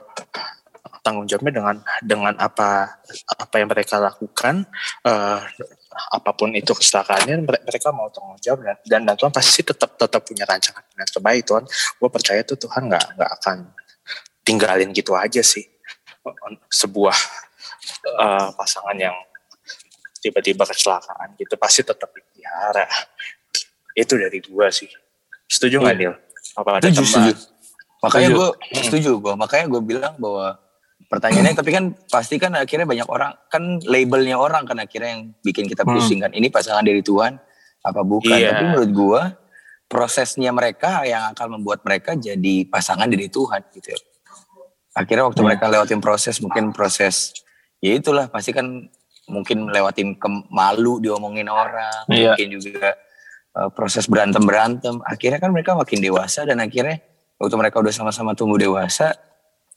tanggung 1.00 1.24
jawabnya 1.24 1.52
dengan 1.62 1.76
dengan 2.02 2.34
apa 2.36 2.98
apa 3.38 3.54
yang 3.56 3.70
mereka 3.70 3.96
lakukan, 3.96 4.66
eh, 5.06 5.40
apa 6.12 6.30
pun 6.36 6.52
itu 6.52 6.74
kecelakaannya, 6.74 7.46
mere- 7.46 7.64
mereka 7.64 7.94
mau 7.94 8.10
tanggung 8.10 8.36
jawab 8.42 8.60
dan, 8.66 8.76
dan, 8.84 9.00
dan 9.06 9.14
Tuhan 9.16 9.32
pasti 9.32 9.62
tetap 9.64 9.96
tetap 9.96 10.20
punya 10.26 10.44
rancangan 10.44 10.82
yang 10.98 11.08
terbaik 11.08 11.42
Tuhan. 11.46 11.64
Gue 11.96 12.10
percaya 12.10 12.42
tuh 12.44 12.58
Tuhan 12.58 12.90
nggak 12.90 13.06
nggak 13.16 13.30
akan 13.40 13.56
tinggalin 14.42 14.90
gitu 14.90 15.14
aja 15.14 15.40
sih 15.40 15.64
sebuah 16.68 17.16
eh, 18.18 18.48
pasangan 18.58 18.98
yang 18.98 19.14
tiba-tiba 20.26 20.66
kecelakaan 20.66 21.38
gitu 21.38 21.54
pasti 21.54 21.80
tetap 21.80 22.10
dipelihara 22.10 22.86
itu 23.94 24.14
dari 24.14 24.38
gua 24.42 24.66
sih 24.68 24.90
setuju 25.46 25.78
nggak 25.78 25.94
Iya. 25.94 26.02
Nil 26.02 26.14
apa 26.56 26.68
ada 26.72 26.86
Setuju, 26.88 27.04
setuju. 27.04 27.32
Makanya 27.96 28.28
gue 28.30 28.48
setuju 28.76 29.10
gue. 29.18 29.34
Makanya 29.34 29.66
gue 29.66 29.82
bilang 29.82 30.14
bahwa 30.16 30.56
pertanyaannya 31.06 31.52
tapi 31.52 31.70
kan 31.74 31.84
pasti 32.06 32.36
kan 32.36 32.54
akhirnya 32.54 32.86
banyak 32.86 33.08
orang 33.08 33.34
kan 33.48 33.82
labelnya 33.82 34.36
orang 34.36 34.62
kan 34.62 34.78
akhirnya 34.78 35.10
yang 35.16 35.22
bikin 35.42 35.66
kita 35.66 35.82
Hmm. 35.82 35.96
pusing 35.96 36.22
kan. 36.22 36.30
Ini 36.30 36.46
pasangan 36.48 36.80
dari 36.80 37.02
Tuhan 37.02 37.34
apa 37.82 38.00
bukan? 38.00 38.30
Iya. 38.30 38.52
Tapi 38.52 38.62
menurut 38.68 38.90
gue 38.92 39.20
prosesnya 39.86 40.50
mereka 40.50 41.02
yang 41.04 41.34
akan 41.34 41.58
membuat 41.58 41.82
mereka 41.82 42.14
jadi 42.14 42.64
pasangan 42.66 43.06
dari 43.06 43.26
Tuhan 43.28 43.60
gitu. 43.74 43.88
ya. 43.90 43.98
Akhirnya 44.94 45.24
waktu 45.26 45.40
Hmm. 45.42 45.48
mereka 45.50 45.64
lewatin 45.66 46.00
proses 46.00 46.38
mungkin 46.38 46.72
proses 46.72 47.32
ya 47.78 47.92
itulah 47.92 48.28
pasti 48.28 48.50
kan 48.50 48.86
mungkin 49.26 49.66
lewatin 49.68 50.14
ke 50.14 50.28
malu 50.48 50.98
diomongin 50.98 51.46
orang, 51.46 52.06
Iya. 52.06 52.34
mungkin 52.34 52.48
juga 52.56 52.94
uh, 53.52 53.68
proses 53.70 54.06
berantem 54.06 54.42
berantem. 54.42 54.98
Akhirnya 55.02 55.38
kan 55.38 55.50
mereka 55.50 55.74
makin 55.74 55.98
dewasa 55.98 56.46
dan 56.46 56.62
akhirnya 56.62 57.02
waktu 57.36 57.54
mereka 57.58 57.82
udah 57.82 57.92
sama-sama 57.92 58.32
tumbuh 58.32 58.56
dewasa, 58.56 59.12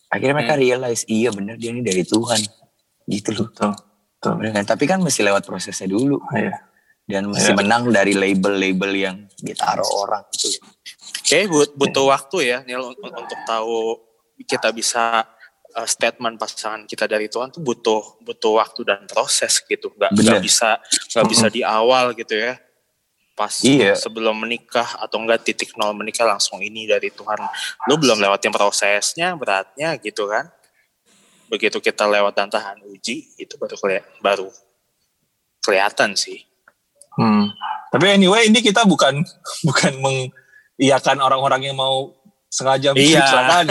akhirnya 0.07 0.35
mereka 0.37 0.55
Hmm. 0.55 0.63
realize 0.63 1.01
iya 1.05 1.29
bener 1.33 1.57
dia 1.57 1.73
ini 1.73 1.81
dari 1.81 2.05
Tuhan, 2.05 2.39
gitu 3.05 3.29
loh. 3.35 3.47
Betul. 3.51 3.73
Betul. 4.19 4.33
Bener 4.37 4.51
kan? 4.51 4.65
Tapi 4.67 4.83
kan 4.85 4.99
mesti 4.99 5.21
lewat 5.23 5.43
prosesnya 5.43 5.87
dulu 5.87 6.19
Iya. 6.31 6.53
dan 7.05 7.25
mesti 7.27 7.51
Iya. 7.51 7.57
menang 7.57 7.89
dari 7.89 8.13
label-label 8.13 8.91
yang 8.93 9.17
ditaruh 9.35 9.89
orang 9.97 10.23
gitu. 10.29 10.59
Oke, 11.19 11.39
but, 11.47 11.69
butuh 11.73 12.05
waktu 12.05 12.37
ya 12.43 12.57
un- 12.77 12.97
untuk 12.97 13.39
tahu 13.45 13.97
kita 14.45 14.69
bisa 14.71 15.25
uh, 15.73 15.85
statement 15.85 16.37
pasangan 16.37 16.85
kita 16.85 17.05
dari 17.05 17.27
Tuhan 17.27 17.49
tuh 17.49 17.61
butuh 17.61 18.21
butuh 18.21 18.57
waktu 18.57 18.81
dan 18.85 19.05
proses 19.05 19.61
gitu. 19.61 19.91
Nggak 19.93 20.11
nggak 20.15 20.41
bisa 20.41 20.79
nggak 21.13 21.27
bisa 21.27 21.45
di 21.47 21.61
awal 21.61 22.13
gitu 22.13 22.33
ya. 22.33 22.57
Pas 23.33 23.55
Iya. 23.63 23.95
sebelum 23.95 24.35
menikah 24.35 24.99
atau 24.99 25.15
enggak 25.15 25.47
titik 25.47 25.71
nol 25.75 25.95
menikah 25.95 26.27
langsung 26.27 26.59
ini 26.59 26.83
dari 26.83 27.07
Tuhan. 27.07 27.39
Lu 27.87 27.95
belum 27.95 28.19
lewatin 28.19 28.51
prosesnya 28.51 29.31
beratnya 29.33 29.95
gitu 29.97 30.27
kan. 30.27 30.51
Begitu 31.47 31.79
kita 31.79 32.03
lewat 32.03 32.35
dan 32.35 32.51
tahan 32.51 32.83
uji 32.83 33.39
itu 33.39 33.55
baru 33.55 33.79
keli- 33.79 34.05
baru 34.19 34.51
kelihatan 35.63 36.13
sih. 36.13 36.43
Hmm. 37.15 37.51
Tapi 37.89 38.05
anyway 38.11 38.47
ini 38.47 38.59
kita 38.59 38.83
bukan 38.83 39.23
bukan 39.67 39.93
mengiyakan 40.03 41.17
orang-orang 41.19 41.71
yang 41.71 41.77
mau 41.79 42.11
sengaja 42.51 42.91
bikin 42.91 43.17
Iya. 43.17 43.21
kecelakaan 43.23 43.65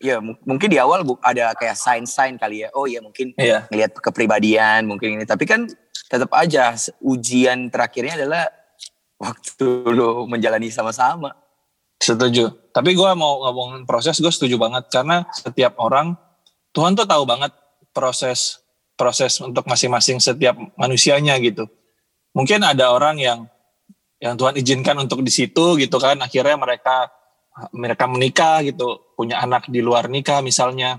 ya. 0.00 0.18
Mu- 0.18 0.38
mungkin 0.46 0.68
di 0.70 0.78
awal 0.80 1.02
ada 1.22 1.54
kayak 1.54 1.76
sign-sign 1.76 2.38
kali 2.38 2.64
ya. 2.64 2.68
Oh 2.74 2.86
iya 2.88 2.98
mungkin 3.02 3.34
Iya. 3.36 3.66
ngelihat 3.70 3.98
kepribadian 3.98 4.86
mungkin 4.88 5.18
ini. 5.20 5.24
Tapi 5.26 5.44
kan 5.44 5.66
tetap 6.08 6.30
aja 6.34 6.74
ujian 7.02 7.68
terakhirnya 7.70 8.18
adalah 8.24 8.44
waktu 9.18 9.66
lo 9.94 10.26
menjalani 10.26 10.68
sama-sama. 10.68 11.32
Setuju. 12.02 12.50
Tapi 12.74 12.92
gue 12.92 13.10
mau 13.16 13.40
ngomongin 13.46 13.86
proses, 13.86 14.18
gue 14.18 14.28
setuju 14.28 14.58
banget 14.58 14.90
karena 14.90 15.24
setiap 15.32 15.78
orang 15.78 16.18
Tuhan 16.74 16.98
tuh 16.98 17.06
tahu 17.06 17.22
banget 17.24 17.54
proses 17.94 18.60
proses 18.98 19.38
untuk 19.42 19.66
masing-masing 19.66 20.18
setiap 20.18 20.58
manusianya 20.74 21.38
gitu. 21.38 21.66
Mungkin 22.34 22.66
ada 22.66 22.90
orang 22.90 23.18
yang 23.22 23.46
yang 24.18 24.34
Tuhan 24.34 24.58
izinkan 24.58 24.96
untuk 24.98 25.22
di 25.22 25.30
situ 25.30 25.78
gitu 25.78 25.96
kan, 25.98 26.18
akhirnya 26.18 26.54
mereka 26.58 27.10
mereka 27.70 28.10
menikah 28.10 28.62
gitu, 28.66 29.14
punya 29.14 29.38
anak 29.38 29.70
di 29.70 29.78
luar 29.78 30.10
nikah 30.10 30.42
misalnya. 30.42 30.98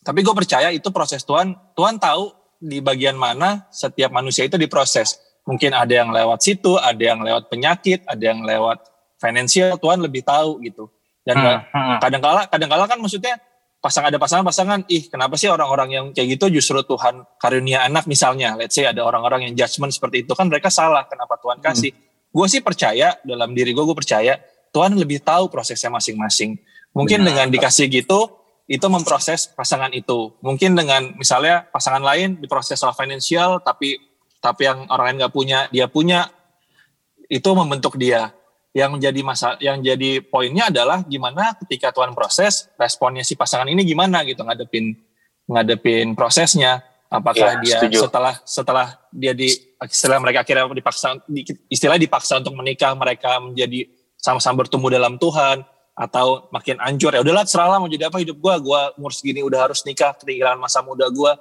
Tapi 0.00 0.20
gue 0.24 0.34
percaya 0.36 0.68
itu 0.72 0.88
proses 0.92 1.24
Tuhan. 1.24 1.56
Tuhan 1.76 2.00
tahu 2.00 2.32
di 2.60 2.84
bagian 2.84 3.16
mana 3.16 3.68
setiap 3.72 4.12
manusia 4.12 4.44
itu 4.44 4.60
diproses. 4.60 5.16
Mungkin 5.48 5.72
ada 5.72 5.92
yang 5.92 6.12
lewat 6.12 6.44
situ, 6.44 6.76
ada 6.76 7.00
yang 7.00 7.24
lewat 7.24 7.48
penyakit, 7.48 8.04
ada 8.04 8.20
yang 8.20 8.44
lewat 8.44 8.84
finansial. 9.16 9.80
Tuhan 9.80 10.04
lebih 10.04 10.24
tahu 10.24 10.60
gitu. 10.64 10.92
Dan 11.24 11.64
kadang-kala, 12.00 12.48
kadang-kala 12.48 12.84
kan 12.88 13.00
maksudnya 13.00 13.40
pasang 13.80 14.04
ada 14.04 14.20
pasangan-pasangan, 14.20 14.84
ih 14.92 15.08
kenapa 15.08 15.40
sih 15.40 15.48
orang-orang 15.48 15.88
yang 15.88 16.06
kayak 16.12 16.36
gitu 16.36 16.60
justru 16.60 16.84
Tuhan 16.84 17.24
karunia 17.40 17.88
anak 17.88 18.04
misalnya. 18.04 18.56
Let's 18.56 18.76
say 18.76 18.84
ada 18.84 19.00
orang-orang 19.04 19.48
yang 19.48 19.56
judgement 19.56 19.92
seperti 19.92 20.28
itu 20.28 20.32
kan 20.36 20.48
mereka 20.52 20.68
salah. 20.68 21.08
Kenapa 21.08 21.40
Tuhan 21.40 21.64
kasih? 21.64 21.92
Gue 22.28 22.46
sih 22.46 22.60
percaya 22.60 23.16
dalam 23.24 23.56
diri 23.56 23.72
gue, 23.72 23.84
gue 23.84 23.96
percaya 23.96 24.36
Tuhan 24.70 24.94
lebih 24.94 25.22
tahu 25.22 25.50
prosesnya 25.50 25.90
masing-masing. 25.90 26.58
Mungkin 26.90 27.22
dengan 27.22 27.46
dikasih 27.50 27.86
gitu, 27.90 28.30
itu 28.70 28.86
memproses 28.86 29.50
pasangan 29.50 29.90
itu. 29.90 30.34
Mungkin 30.42 30.78
dengan 30.78 31.10
misalnya 31.18 31.66
pasangan 31.70 32.02
lain 32.02 32.38
diproses 32.38 32.78
soal 32.78 32.94
finansial, 32.94 33.58
tapi 33.62 33.98
tapi 34.38 34.66
yang 34.70 34.86
orang 34.88 35.10
lain 35.10 35.16
nggak 35.26 35.34
punya, 35.34 35.58
dia 35.68 35.86
punya, 35.90 36.30
itu 37.26 37.50
membentuk 37.52 37.98
dia. 37.98 38.30
Yang 38.70 38.90
menjadi 38.94 39.20
masa, 39.26 39.48
yang 39.58 39.82
jadi 39.82 40.22
poinnya 40.22 40.70
adalah 40.70 41.02
gimana 41.02 41.58
ketika 41.58 41.90
Tuhan 41.90 42.14
proses, 42.14 42.70
responnya 42.78 43.26
si 43.26 43.34
pasangan 43.34 43.66
ini 43.66 43.82
gimana 43.82 44.22
gitu 44.22 44.46
ngadepin 44.46 44.94
ngadepin 45.50 46.14
prosesnya. 46.14 46.86
Apakah 47.10 47.58
Iya, 47.58 47.62
dia 47.66 47.78
setuju. 47.82 48.06
setelah 48.06 48.34
setelah 48.46 48.86
dia 49.10 49.34
di 49.34 49.50
istilah 49.82 50.22
mereka 50.22 50.46
akhirnya 50.46 50.70
dipaksa 50.70 51.18
di- 51.26 51.42
istilah 51.66 51.98
dipaksa 51.98 52.38
untuk 52.38 52.54
menikah, 52.54 52.94
mereka 52.94 53.42
menjadi 53.42 53.90
sama-sama 54.20 54.62
bertumbuh 54.62 54.92
dalam 54.92 55.16
Tuhan 55.16 55.64
atau 55.96 56.48
makin 56.48 56.76
anjur 56.80 57.12
ya 57.12 57.20
udahlah 57.20 57.44
serahlah 57.44 57.80
mau 57.80 57.88
jadi 57.88 58.08
apa 58.08 58.20
hidup 58.20 58.36
gua 58.36 58.56
gua 58.56 58.80
umur 58.96 59.12
segini 59.12 59.40
udah 59.40 59.68
harus 59.68 59.80
nikah 59.84 60.12
ketinggalan 60.16 60.56
masa 60.56 60.80
muda 60.80 61.08
gua 61.08 61.36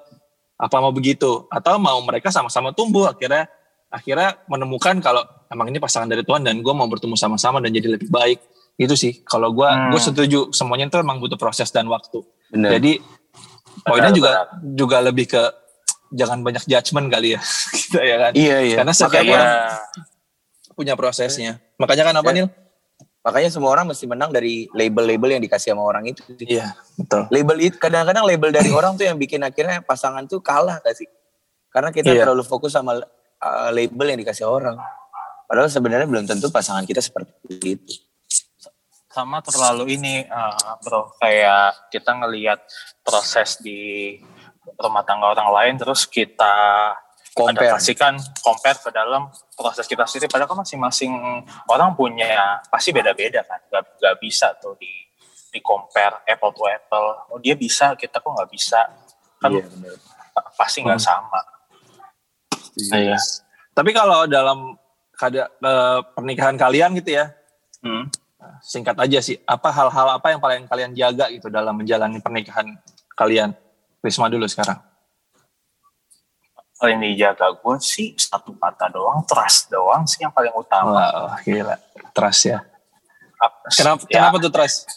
apa 0.56 0.76
mau 0.80 0.92
begitu 0.92 1.48
atau 1.48 1.80
mau 1.80 2.00
mereka 2.04 2.32
sama-sama 2.32 2.76
tumbuh 2.76 3.08
akhirnya 3.08 3.48
akhirnya 3.88 4.38
menemukan 4.46 5.00
kalau 5.00 5.24
emang 5.50 5.72
ini 5.72 5.80
pasangan 5.80 6.06
dari 6.06 6.22
Tuhan 6.22 6.46
dan 6.46 6.62
gue 6.62 6.74
mau 6.76 6.86
bertemu 6.86 7.18
sama-sama 7.18 7.58
dan 7.58 7.74
jadi 7.74 7.98
lebih 7.98 8.12
baik 8.12 8.38
Itu 8.78 8.96
sih. 8.96 9.28
Kalau 9.28 9.52
gue 9.52 9.68
Hmm. 9.68 9.92
gue 9.92 10.00
setuju 10.00 10.40
semuanya 10.56 10.88
itu 10.88 11.04
emang 11.04 11.20
butuh 11.20 11.36
proses 11.36 11.68
dan 11.68 11.84
waktu. 11.92 12.24
Bener. 12.48 12.80
Jadi 12.80 12.96
poinnya 13.84 14.08
Benar, 14.08 14.16
juga 14.16 14.32
juga 14.64 14.98
lebih 15.04 15.26
ke 15.28 15.42
jangan 16.16 16.40
banyak 16.40 16.64
judgement 16.64 17.12
kali 17.12 17.36
ya. 17.36 17.42
gitu 17.80 18.00
ya 18.00 18.16
kan. 18.16 18.32
iya 18.40 18.58
iya. 18.64 18.78
Karena 18.80 18.94
setiap 18.96 19.20
makanya, 19.20 19.36
orang 19.36 19.58
punya 20.80 20.94
prosesnya. 20.96 21.52
Makanya 21.76 22.04
kan 22.08 22.16
apa 22.24 22.30
Ya. 22.32 22.36
Nil? 22.40 22.48
Makanya 23.20 23.50
semua 23.52 23.70
orang 23.76 23.90
mesti 23.90 24.08
menang 24.08 24.32
dari 24.32 24.66
label-label 24.72 25.36
yang 25.38 25.44
dikasih 25.44 25.76
sama 25.76 25.84
orang 25.84 26.08
itu. 26.08 26.24
Iya, 26.40 26.74
betul. 26.96 27.28
Label 27.30 27.58
itu 27.60 27.76
kadang-kadang 27.76 28.24
label 28.24 28.50
dari 28.50 28.72
orang 28.72 28.96
tuh 28.96 29.06
yang 29.06 29.20
bikin 29.20 29.44
akhirnya 29.44 29.84
pasangan 29.84 30.24
tuh 30.26 30.40
kalah 30.40 30.80
gak 30.80 30.96
sih? 30.96 31.08
Karena 31.70 31.94
kita 31.94 32.10
Iya. 32.10 32.26
terlalu 32.26 32.42
fokus 32.48 32.74
sama 32.74 32.98
uh, 32.98 33.70
label 33.70 34.08
yang 34.16 34.20
dikasih 34.24 34.48
orang. 34.48 34.80
Padahal 35.46 35.70
sebenarnya 35.70 36.06
belum 36.06 36.26
tentu 36.26 36.50
pasangan 36.50 36.86
kita 36.86 37.02
seperti 37.02 37.34
itu. 37.78 37.94
sama 39.10 39.42
terlalu 39.42 39.98
ini 39.98 40.22
uh, 40.30 40.78
bro 40.86 41.18
kayak 41.18 41.90
kita 41.90 42.14
ngelihat 42.14 42.62
proses 43.02 43.58
di 43.58 44.14
rumah 44.78 45.02
tangga 45.02 45.34
orang 45.34 45.50
lain 45.50 45.76
terus 45.82 46.06
kita 46.06 46.94
Compare. 47.40 47.72
adaptasikan 47.72 48.14
compare 48.44 48.80
ke 48.84 48.90
dalam 48.92 49.32
proses 49.56 49.88
kita 49.88 50.04
sendiri 50.04 50.28
padahal 50.28 50.52
kan 50.52 50.60
masing-masing 50.68 51.14
orang 51.72 51.96
punya 51.96 52.60
pasti 52.68 52.92
beda-beda 52.92 53.48
kan 53.48 53.64
gak, 53.72 53.96
gak 53.96 54.16
bisa 54.20 54.52
tuh 54.60 54.76
di 54.76 54.92
di 55.50 55.60
compare 55.64 56.28
apple 56.28 56.52
to 56.52 56.68
apple 56.68 57.32
oh 57.32 57.40
dia 57.40 57.56
bisa 57.56 57.96
kita 57.96 58.22
kok 58.22 58.30
nggak 58.30 58.52
bisa 58.52 58.86
kan 59.40 59.50
Iya, 59.56 59.66
bener. 59.66 59.96
pasti 60.54 60.84
nggak 60.84 61.02
sama 61.02 61.42
iya 62.94 63.18
Tapi 63.74 63.96
kalau 63.96 64.28
dalam 64.28 64.76
kada, 65.16 65.48
eh, 65.48 66.00
pernikahan 66.16 66.60
kalian 66.60 67.00
gitu 67.00 67.16
ya, 67.16 67.32
hmm. 67.80 68.12
singkat 68.60 68.96
aja 69.00 69.20
sih, 69.24 69.40
apa 69.48 69.72
hal-hal 69.72 70.20
apa 70.20 70.28
yang 70.36 70.40
paling 70.44 70.64
kalian 70.68 70.92
jaga 70.92 71.32
gitu 71.32 71.48
dalam 71.48 71.80
menjalani 71.80 72.20
pernikahan 72.20 72.76
kalian? 73.16 73.56
Risma 74.04 74.28
dulu 74.28 74.48
sekarang. 74.48 74.80
Paling 76.80 76.98
dijaga 76.98 77.52
gue 77.52 77.76
sih 77.78 78.16
satu 78.16 78.56
kata 78.56 78.88
doang 78.90 79.22
trust 79.24 79.68
doang 79.68 80.08
sih 80.08 80.24
yang 80.24 80.32
paling 80.32 80.52
utama 80.52 81.12
Wah, 81.12 81.38
gila. 81.40 81.76
Trust 82.10 82.48
ya. 82.48 82.64
Apa- 83.36 83.68
Kenapa, 83.70 84.02
ya, 84.08 84.16
kenapa 84.18 84.36
tuh 84.40 84.50
trust? 84.50 84.88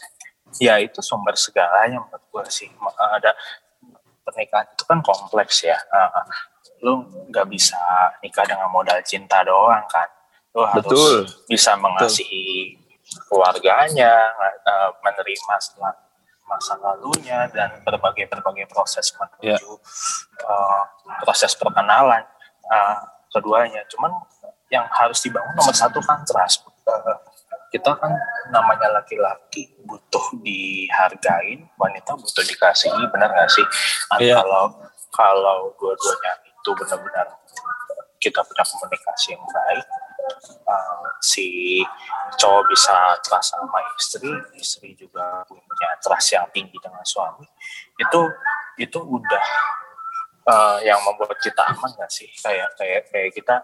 ya 0.56 0.78
itu 0.78 1.00
sumber 1.00 1.34
segalanya 1.34 1.96
menurut 1.98 2.22
gue 2.22 2.44
sih 2.46 2.68
ada 2.98 3.32
pernikahan 4.22 4.68
itu 4.68 4.84
kan 4.84 5.00
kompleks 5.00 5.64
ya 5.64 5.74
Ah, 5.88 6.22
lu 6.80 7.02
nggak 7.26 7.46
bisa 7.48 7.78
nikah 8.20 8.44
dengan 8.44 8.68
modal 8.68 9.00
cinta 9.02 9.40
doang 9.42 9.82
kan 9.88 10.06
lu 10.52 10.62
harus 10.62 10.84
Betul. 10.84 11.14
bisa 11.48 11.72
mengasihi 11.74 12.76
keluarganya 13.26 14.12
eh, 14.62 14.90
menerima 15.00 15.54
setelah 15.58 15.96
masa 16.52 16.76
lalunya 16.76 17.48
dan 17.48 17.80
berbagai 17.80 18.28
berbagai 18.28 18.68
proses 18.68 19.08
menuju 19.16 19.48
Ya. 19.48 19.56
eh, 19.56 20.82
proses 21.24 21.56
perkenalan 21.56 22.20
eh, 22.66 22.96
keduanya 23.30 23.80
cuman 23.88 24.12
yang 24.68 24.84
harus 24.92 25.20
dibangun 25.20 25.56
nomor 25.56 25.72
satu 25.72 25.96
kan 26.00 26.20
trust 26.22 26.68
Eh, 26.82 27.16
kita 27.70 27.94
kan 27.94 28.10
namanya 28.50 28.90
laki-laki 28.92 29.70
butuh 29.80 30.20
dihargain, 30.42 31.64
wanita 31.78 32.12
butuh 32.12 32.42
dikasihi, 32.42 33.06
benar 33.08 33.30
nggak 33.30 33.48
sih? 33.48 33.64
Nah, 34.10 34.18
Iya. 34.18 34.34
Kalau 34.42 34.64
kalau 35.08 35.58
dua-duanya 35.78 36.32
itu 36.42 36.70
benar-benar 36.74 37.26
kita 38.18 38.42
punya 38.42 38.64
komunikasi 38.66 39.32
yang 39.32 39.44
baik, 39.46 39.86
uh, 40.68 41.04
si 41.22 41.80
cowok 42.38 42.62
bisa 42.70 42.96
trust 43.22 43.54
sama 43.54 43.78
istri, 43.98 44.32
istri 44.56 44.88
juga 44.96 45.44
punya 45.46 45.90
trust 46.00 46.34
yang 46.34 46.46
tinggi 46.50 46.76
dengan 46.80 47.04
suami, 47.04 47.46
itu 47.98 48.20
itu 48.80 48.98
udah 48.98 49.46
uh, 50.48 50.78
yang 50.82 50.98
membuat 51.04 51.38
kita 51.42 51.62
aman 51.74 51.90
nggak 51.98 52.10
sih? 52.10 52.28
Kayak 52.40 52.72
kayak 52.78 53.02
kayak 53.12 53.30
kita 53.36 53.56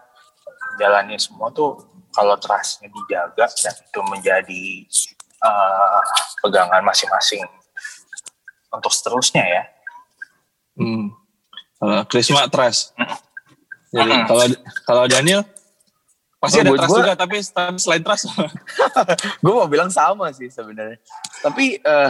jalani 0.79 1.19
semua 1.19 1.51
tuh 1.51 1.79
kalau 2.13 2.35
trustnya 2.41 2.89
dijaga 2.89 3.45
dan 3.47 3.75
itu 3.75 3.99
menjadi 4.09 4.65
uh, 5.45 6.01
pegangan 6.41 6.81
masing-masing 6.83 7.43
untuk 8.69 8.91
seterusnya 8.93 9.43
ya. 9.45 9.63
Hmm. 10.79 11.11
Kalau 11.79 12.03
Krisma 12.07 12.47
trust. 12.51 12.95
Jadi 13.89 14.13
kalau 14.29 14.45
kalau 14.85 15.03
Daniel 15.09 15.41
pasti 16.39 16.63
ada 16.63 16.71
trust 16.71 16.87
gua- 16.87 16.99
juga 17.03 17.13
tapi 17.19 17.35
selain 17.75 18.03
trust 18.03 18.31
gue 19.43 19.53
mau 19.53 19.67
bilang 19.67 19.91
sama 19.91 20.31
sih 20.31 20.47
sebenarnya. 20.47 20.97
Tapi 21.43 21.79
eh 21.79 22.09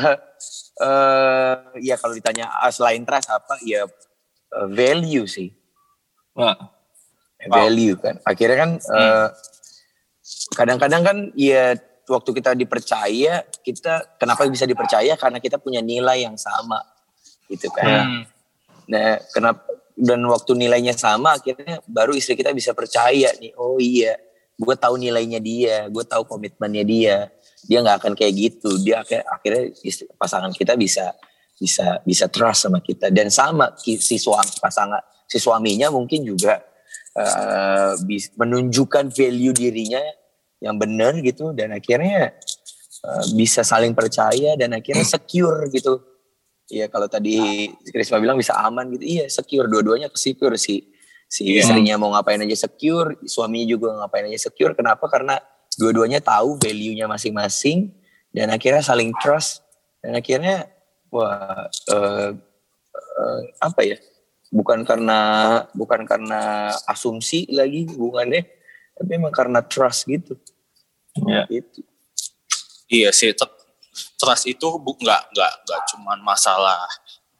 eh, 0.79 1.53
ya 1.81 1.95
kalau 1.97 2.13
ditanya 2.13 2.49
ah, 2.61 2.69
selain 2.69 3.01
trust 3.03 3.29
apa 3.33 3.57
ya 3.65 3.89
eh, 4.53 4.67
value 4.69 5.25
sih. 5.25 5.49
Wah, 6.37 6.55
Value 7.39 7.95
kan. 7.95 8.19
Akhirnya 8.27 8.57
kan 8.59 8.71
eh, 8.77 9.27
kadang-kadang 10.53 11.01
kan 11.01 11.17
ya 11.33 11.73
waktu 12.09 12.29
kita 12.41 12.51
dipercaya 12.57 13.45
kita 13.63 14.17
kenapa 14.19 14.43
bisa 14.49 14.65
dipercaya 14.65 15.13
karena 15.15 15.39
kita 15.39 15.61
punya 15.61 15.79
nilai 15.79 16.25
yang 16.25 16.35
sama 16.35 16.83
gitu 17.47 17.71
kan. 17.71 17.87
Hmm. 17.87 18.23
Nah, 18.89 19.21
kenapa 19.31 19.78
dan 19.99 20.23
waktu 20.25 20.55
nilainya 20.55 20.95
sama 20.95 21.35
akhirnya 21.35 21.83
baru 21.83 22.15
istri 22.15 22.39
kita 22.39 22.55
bisa 22.55 22.71
percaya 22.71 23.29
nih. 23.35 23.51
Oh 23.59 23.75
iya, 23.77 24.15
gue 24.55 24.75
tahu 24.79 24.95
nilainya 24.95 25.43
dia, 25.43 25.85
gue 25.91 26.03
tahu 26.07 26.23
komitmennya 26.23 26.83
dia. 26.87 27.17
Dia 27.67 27.83
nggak 27.83 27.97
akan 27.99 28.13
kayak 28.15 28.33
gitu. 28.39 28.71
Dia 28.79 29.03
akhirnya, 29.03 29.27
akhirnya 29.27 29.63
istri, 29.83 30.07
pasangan 30.15 30.55
kita 30.55 30.79
bisa 30.79 31.11
bisa 31.59 31.99
bisa 32.07 32.31
trust 32.31 32.71
sama 32.71 32.79
kita 32.79 33.11
dan 33.11 33.27
sama 33.27 33.75
si 33.83 33.99
suami 33.99 34.47
pasangan 34.63 35.03
si 35.27 35.43
suaminya 35.43 35.91
mungkin 35.91 36.23
juga 36.23 36.63
bis- 38.07 38.31
menunjukkan 38.39 39.11
value 39.11 39.51
dirinya 39.51 39.99
yang 40.63 40.79
benar 40.79 41.19
gitu 41.19 41.51
dan 41.51 41.75
akhirnya 41.75 42.31
eh, 43.03 43.25
bisa 43.35 43.63
saling 43.63 43.91
percaya 43.91 44.55
dan 44.55 44.75
akhirnya 44.75 45.03
secure 45.03 45.67
gitu 45.71 45.99
Iya 46.69 46.85
kalau 46.85 47.09
tadi 47.09 47.65
Krisma 47.89 48.21
bilang 48.21 48.37
bisa 48.37 48.53
aman 48.61 48.85
gitu. 48.93 49.05
Iya 49.05 49.25
secure 49.27 49.65
dua-duanya 49.65 50.07
secure 50.13 50.53
si 50.55 50.85
si 51.25 51.45
Iya. 51.45 51.65
istrinya 51.65 51.97
mau 51.97 52.13
ngapain 52.13 52.41
aja 52.41 52.69
secure, 52.69 53.17
suaminya 53.25 53.67
juga 53.69 53.87
ngapain 53.97 54.29
aja 54.29 54.49
secure. 54.49 54.77
Kenapa? 54.77 55.05
Karena 55.09 55.37
dua-duanya 55.77 56.21
tahu 56.21 56.57
value-nya 56.61 57.09
masing-masing 57.09 57.93
dan 58.33 58.53
akhirnya 58.53 58.85
saling 58.85 59.09
trust 59.17 59.65
dan 60.05 60.17
akhirnya 60.17 60.69
wah 61.09 61.65
eh, 61.69 62.29
eh, 62.93 63.39
apa 63.61 63.81
ya? 63.85 63.97
Bukan 64.49 64.81
karena 64.85 65.19
bukan 65.77 66.05
karena 66.09 66.73
asumsi 66.89 67.45
lagi 67.53 67.85
hubungannya, 67.93 68.45
tapi 68.97 69.09
emang 69.17 69.33
karena 69.33 69.61
trust 69.61 70.09
gitu. 70.09 70.37
ya. 71.29 71.45
Gitu. 71.45 71.85
Iya 72.89 73.13
sih, 73.13 73.29
trust 74.19 74.45
itu 74.45 74.67
bu- 74.77 74.99
nggak 74.99 75.31
nggak 75.31 75.51
nggak 75.63 75.81
cuman 75.95 76.19
masalah 76.19 76.83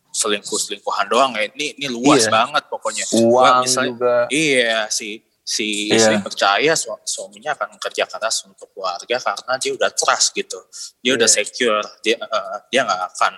selingkuh 0.09 0.57
selingkuhan 0.57 1.05
doang 1.05 1.35
ya. 1.35 1.45
Ini 1.51 1.75
ini 1.77 1.87
luas 1.91 2.25
Iya. 2.25 2.31
banget 2.33 2.63
pokoknya. 2.71 3.03
Uang 3.19 3.29
Wah, 3.35 3.59
misalnya- 3.61 3.91
juga. 3.93 4.15
Iya 4.31 4.87
si 4.89 5.19
si 5.43 5.89
Iya. 5.89 5.97
istri 5.97 6.15
percaya 6.21 6.73
su- 6.73 7.03
suaminya 7.03 7.53
akan 7.53 7.77
kerja 7.77 8.05
keras 8.05 8.45
untuk 8.45 8.69
keluarga 8.71 9.15
karena 9.17 9.53
dia 9.57 9.71
udah 9.75 9.91
trust 9.91 10.33
gitu. 10.33 10.57
Dia 11.03 11.13
udah 11.13 11.27
Iya. 11.29 11.35
secure. 11.43 11.85
Dia 12.01 12.15
eh, 12.17 12.57
dia 12.71 12.81
nggak 12.87 13.03
akan 13.13 13.33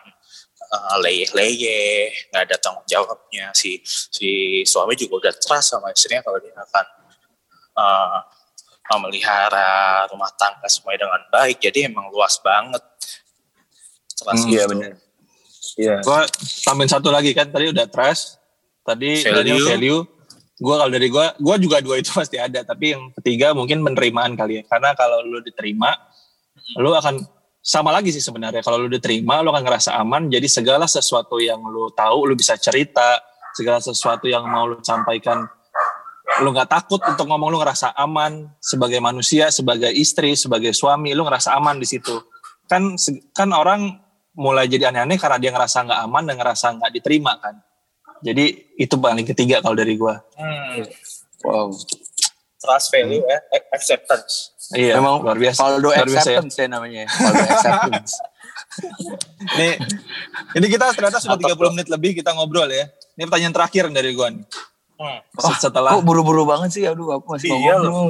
eh, 0.72 0.98
leyeh-leyeh, 1.04 2.32
nggak 2.32 2.44
ada 2.48 2.56
tanggung 2.56 2.88
jawabnya. 2.88 3.52
Si 3.52 3.84
si 3.84 4.30
suami 4.64 4.96
juga 4.96 5.28
udah 5.28 5.34
trust 5.36 5.76
sama 5.76 5.92
istrinya 5.92 6.24
kalau 6.24 6.40
dia 6.40 6.54
akan 6.56 6.86
eh, 7.72 8.20
memelihara 8.92 9.72
rumah 10.12 10.32
tangga 10.36 10.68
semuanya 10.68 11.08
dengan 11.08 11.24
baik. 11.32 11.58
Jadi 11.60 11.88
emang 11.88 12.12
luas 12.12 12.40
banget. 12.40 12.84
Trust 14.22 14.46
Hmm, 14.46 14.54
Iya 14.54 14.64
itu. 14.64 14.72
benar. 14.72 14.92
Iya. 15.78 15.96
Gue 16.02 16.22
tambahin 16.62 16.90
satu 16.90 17.10
lagi 17.10 17.32
kan 17.32 17.48
tadi 17.50 17.70
udah 17.70 17.86
trust, 17.88 18.38
tadi 18.82 19.22
Value. 19.24 19.66
Value. 19.66 20.02
Gue 20.58 20.76
kalau 20.78 20.92
dari 20.94 21.10
gue, 21.10 21.26
gue 21.42 21.56
juga 21.58 21.78
dua 21.82 21.98
itu 21.98 22.14
pasti 22.20 22.38
ada. 22.38 22.62
Tapi 22.62 22.94
yang 22.94 23.10
ketiga 23.18 23.54
mungkin 23.54 23.82
penerimaan 23.82 24.38
kali 24.38 24.62
ya. 24.62 24.64
Karena 24.66 24.94
kalau 24.94 25.26
lu 25.26 25.42
diterima, 25.42 25.90
lu 26.78 26.94
akan 26.94 27.18
sama 27.62 27.94
lagi 27.94 28.10
sih 28.10 28.22
sebenarnya. 28.22 28.62
Kalau 28.62 28.82
lu 28.82 28.90
diterima, 28.90 29.42
lu 29.42 29.50
akan 29.50 29.64
ngerasa 29.64 29.98
aman. 29.98 30.30
Jadi 30.30 30.46
segala 30.50 30.86
sesuatu 30.86 31.38
yang 31.38 31.62
lu 31.66 31.90
tahu, 31.94 32.26
lu 32.26 32.34
bisa 32.34 32.58
cerita. 32.58 33.22
Segala 33.54 33.78
sesuatu 33.78 34.26
yang 34.26 34.48
mau 34.48 34.66
lu 34.66 34.80
sampaikan, 34.82 35.46
lu 36.42 36.50
nggak 36.50 36.70
takut 36.70 37.02
untuk 37.06 37.26
ngomong. 37.30 37.54
Lu 37.54 37.58
ngerasa 37.62 37.94
aman 37.94 38.50
sebagai 38.58 38.98
manusia, 38.98 39.54
sebagai 39.54 39.94
istri, 39.94 40.34
sebagai 40.34 40.74
suami. 40.74 41.14
Lu 41.14 41.22
ngerasa 41.22 41.54
aman 41.54 41.78
di 41.78 41.86
situ. 41.86 42.18
Kan 42.66 42.98
kan 43.38 43.50
orang 43.54 44.01
mulai 44.34 44.66
jadi 44.66 44.90
aneh-aneh 44.90 45.16
karena 45.16 45.38
dia 45.38 45.52
ngerasa 45.52 45.84
nggak 45.84 46.00
aman 46.04 46.24
dan 46.24 46.36
ngerasa 46.38 46.66
nggak 46.76 46.92
diterima 46.92 47.36
kan. 47.38 47.56
Jadi 48.22 48.46
itu 48.76 48.96
paling 48.96 49.26
ketiga 49.26 49.60
kalau 49.60 49.74
dari 49.74 49.96
gua. 49.96 50.22
Hmm. 50.36 50.86
Wow. 51.42 51.74
trust 52.62 52.94
value 52.94 53.26
eh, 53.26 53.42
acceptance 53.74 54.54
Iya, 54.72 55.02
Memang 55.02 55.26
luar 55.26 55.34
biasa. 55.36 55.58
Faldo 55.58 55.90
Luar 55.90 56.06
biasa 56.06 56.30
ya. 56.30 56.38
acceptance 56.38 56.56
ya 56.56 56.68
namanya. 56.70 57.04
Faldo 57.08 57.44
acceptance. 57.44 58.14
Ini, 59.52 59.70
ini 60.54 60.68
kita 60.70 60.96
ternyata 60.96 61.20
sudah 61.20 61.36
Mantap, 61.36 61.60
30 61.60 61.74
menit 61.76 61.88
lebih 61.90 62.12
kita 62.14 62.32
ngobrol 62.32 62.70
ya. 62.70 62.88
Ini 63.18 63.28
pertanyaan 63.28 63.52
terakhir 63.52 63.84
dari 63.90 64.14
gua 64.14 64.32
nih. 64.32 64.46
hmm. 64.96 65.20
Setelah 65.60 65.98
Kok 65.98 66.06
buru-buru 66.06 66.46
banget 66.46 66.70
sih? 66.72 66.84
Aduh, 66.86 67.12
aku 67.12 67.36
masih 67.36 67.52
mau 67.52 67.60
Iya 67.60 67.76
ngomong. 67.82 68.10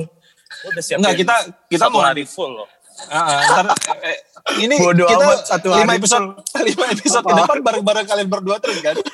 udah 0.62 0.84
siapin 0.84 1.00
Enggak, 1.02 1.16
kita 1.18 1.36
kita 1.66 1.86
mau 1.88 2.04
hari 2.04 2.28
full 2.28 2.52
loh 2.52 2.68
Ah, 3.08 3.24
ah, 3.24 3.64
ntar, 3.64 3.66
eh, 4.04 4.20
ini 4.60 4.76
Bodo 4.78 5.06
kita 5.06 5.26
amat, 5.26 5.40
satu 5.48 5.68
lima 5.72 5.94
hari 5.94 6.00
episode 6.02 6.26
lima 6.70 6.86
episode 6.92 7.24
ke 7.24 7.34
depan 7.34 7.58
bareng-bareng 7.62 8.06
kalian 8.08 8.28
berdua 8.30 8.58
terus 8.58 8.80
kan. 8.82 8.96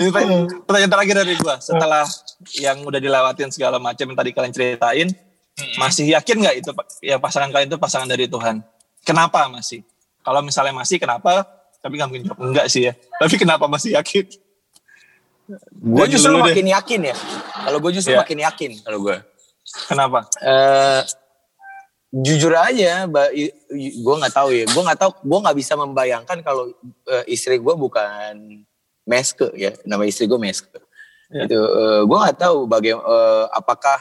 ini 0.00 0.08
pertanyaan 0.12 0.46
pertanyaan 0.64 0.92
terakhir 0.92 1.14
dari 1.24 1.34
gua. 1.40 1.56
Setelah 1.58 2.04
yang 2.58 2.82
udah 2.84 3.00
dilewatin 3.00 3.50
segala 3.52 3.78
macam 3.78 4.04
yang 4.06 4.18
tadi 4.18 4.30
kalian 4.34 4.52
ceritain, 4.52 5.08
masih 5.80 6.10
yakin 6.12 6.36
nggak 6.42 6.54
itu 6.60 6.70
ya 7.00 7.16
pasangan 7.16 7.48
kalian 7.50 7.68
itu 7.70 7.78
pasangan 7.80 8.08
dari 8.08 8.26
Tuhan? 8.28 8.60
Kenapa 9.06 9.46
masih? 9.48 9.86
Kalau 10.26 10.42
misalnya 10.42 10.74
masih, 10.74 10.98
kenapa? 10.98 11.46
Tapi 11.78 11.94
nggak 11.94 12.08
mungkin 12.10 12.24
jawab 12.26 12.40
enggak 12.42 12.66
sih 12.66 12.90
ya. 12.90 12.92
Tapi 13.22 13.34
kenapa 13.38 13.70
masih 13.70 13.94
yakin? 13.94 14.26
Gue 15.78 16.06
justru 16.10 16.34
deh. 16.34 16.42
makin 16.42 16.66
yakin 16.66 17.00
ya. 17.06 17.16
Kalau 17.62 17.78
gue 17.78 17.90
justru 17.94 18.10
Iya. 18.18 18.26
makin 18.26 18.38
yakin 18.42 18.70
kalau 18.82 18.98
gue. 18.98 19.16
Kenapa? 19.86 20.26
eh 20.42 21.00
jujur 22.12 22.54
aja, 22.54 23.06
gue 23.06 24.14
nggak 24.20 24.34
tahu 24.34 24.48
ya. 24.54 24.64
Gue 24.70 24.82
nggak 24.82 25.00
tahu, 25.00 25.10
gue 25.22 25.38
nggak 25.42 25.56
bisa 25.58 25.74
membayangkan 25.74 26.38
kalau 26.42 26.70
eh, 27.10 27.24
istri 27.30 27.58
gue 27.58 27.74
bukan 27.74 28.64
Meske 29.06 29.50
ya. 29.54 29.74
Nama 29.86 30.02
istri 30.06 30.26
gue 30.26 30.38
Meske. 30.38 30.78
Ya. 31.30 31.46
Itu 31.46 31.58
gue 32.06 32.18
nggak 32.18 32.38
tahu 32.38 32.70
bagaimana 32.70 33.50
apakah 33.50 33.98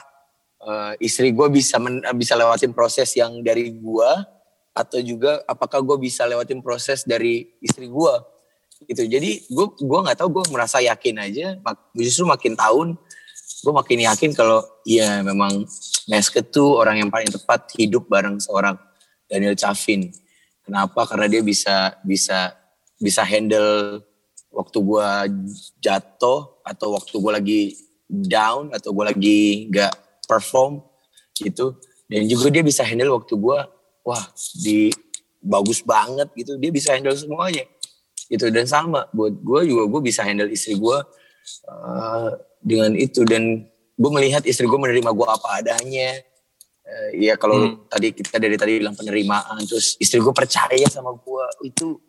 eh, 0.62 0.94
istri 1.02 1.34
gue 1.34 1.48
bisa 1.50 1.82
men- 1.82 2.06
bisa 2.18 2.38
lewatin 2.38 2.74
proses 2.74 3.10
yang 3.18 3.42
dari 3.42 3.74
gue 3.74 4.12
atau 4.76 5.00
juga 5.00 5.40
apakah 5.48 5.80
gue 5.80 5.98
bisa 6.04 6.28
lewatin 6.28 6.60
proses 6.60 7.08
dari 7.08 7.48
istri 7.64 7.88
gue 7.88 8.14
gitu 8.92 9.08
jadi 9.08 9.40
gue 9.48 9.68
gue 9.80 10.00
nggak 10.04 10.20
tahu 10.20 10.30
gue 10.36 10.44
merasa 10.52 10.84
yakin 10.84 11.16
aja 11.16 11.48
justru 11.96 12.28
makin 12.28 12.60
tahun 12.60 13.00
gue 13.66 13.74
makin 13.74 14.06
yakin 14.06 14.38
kalau 14.38 14.62
iya 14.86 15.26
memang 15.26 15.66
Meske 16.06 16.46
tuh 16.46 16.78
orang 16.78 17.02
yang 17.02 17.10
paling 17.10 17.34
tepat 17.34 17.66
hidup 17.82 18.06
bareng 18.06 18.38
seorang 18.38 18.78
Daniel 19.26 19.58
Chavin 19.58 20.14
kenapa? 20.66 21.06
Karena 21.06 21.30
dia 21.30 21.46
bisa 21.46 21.94
bisa 22.02 22.58
bisa 22.98 23.22
handle 23.22 24.02
waktu 24.50 24.78
gue 24.82 25.10
jatuh 25.78 26.62
atau 26.66 26.88
waktu 26.98 27.16
gue 27.22 27.32
lagi 27.32 27.62
down 28.10 28.74
atau 28.74 28.90
gue 28.92 29.06
lagi 29.06 29.40
nggak 29.70 29.94
perform 30.26 30.82
gitu. 31.38 31.78
Dan 32.10 32.26
juga 32.26 32.50
dia 32.50 32.66
bisa 32.66 32.82
handle 32.82 33.14
waktu 33.14 33.38
gue 33.38 33.60
wah 34.06 34.24
di 34.58 34.90
bagus 35.46 35.86
banget 35.86 36.34
gitu. 36.34 36.58
Dia 36.58 36.72
bisa 36.74 36.98
handle 36.98 37.14
semuanya. 37.14 37.70
Gitu. 38.26 38.50
Dan 38.50 38.66
sama 38.66 39.06
buat 39.14 39.38
gue 39.38 39.70
juga 39.70 39.84
gue 39.86 40.02
bisa 40.02 40.26
handle 40.26 40.50
istri 40.50 40.74
gue 40.74 40.98
uh, 41.70 42.30
dengan 42.66 42.98
itu 42.98 43.22
dan 43.24 43.62
gue 43.96 44.12
melihat 44.12 44.42
istri 44.44 44.66
gue 44.66 44.76
menerima 44.76 45.06
gue 45.08 45.28
apa 45.30 45.62
adanya 45.62 46.18
uh, 46.82 47.10
ya 47.14 47.38
kalau 47.38 47.56
Hmm. 47.56 47.86
tadi 47.86 48.10
kita 48.10 48.42
dari 48.42 48.58
tadi 48.58 48.82
bilang 48.82 48.98
penerimaan 48.98 49.62
terus 49.64 49.94
istri 49.96 50.18
gue 50.18 50.34
percaya 50.34 50.90
sama 50.90 51.14
gue 51.14 51.46
itu 51.64 52.02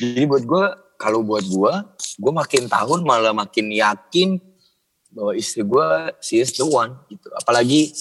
jadi 0.00 0.24
buat 0.24 0.42
gue 0.42 0.64
kalau 0.96 1.20
buat 1.20 1.44
gue 1.44 1.72
gue 2.18 2.32
makin 2.32 2.66
tahun 2.66 3.04
malah 3.04 3.30
makin 3.30 3.68
yakin 3.68 4.40
bahwa 5.08 5.32
istri 5.32 5.62
gue 5.62 5.86
she 6.18 6.40
is 6.40 6.50
the 6.52 6.64
one 6.64 6.96
gitu 7.06 7.28
apalagi 7.36 7.92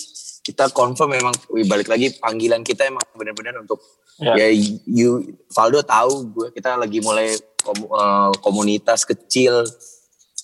kita 0.41 0.71
confirm 0.71 1.11
memang 1.11 1.35
balik 1.67 1.91
lagi 1.91 2.15
panggilan 2.15 2.63
kita 2.63 2.87
emang 2.87 3.03
benar-benar 3.13 3.59
untuk 3.59 3.83
Ya. 4.17 4.33
ya 4.33 4.49
you 4.89 5.21
Valdo 5.53 5.85
tahu 5.85 6.33
gue 6.33 6.47
kita 6.49 6.73
lagi 6.73 7.05
mulai 7.05 7.37
kom- 7.61 7.85
eh, 7.85 8.33
komunitas 8.41 9.05
kecil 9.05 9.61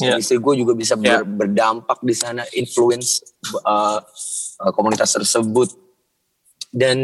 Ya. 0.05 0.15
istri 0.17 0.37
gue 0.37 0.53
juga 0.55 0.73
bisa 0.73 0.93
Ya. 0.95 1.19
ber- 1.19 1.47
berdampak 1.47 1.99
di 1.99 2.11
sana 2.11 2.43
influence 2.51 3.23
eh, 3.45 3.99
eh, 4.59 4.71
komunitas 4.71 5.13
tersebut 5.13 5.71
dan 6.69 7.01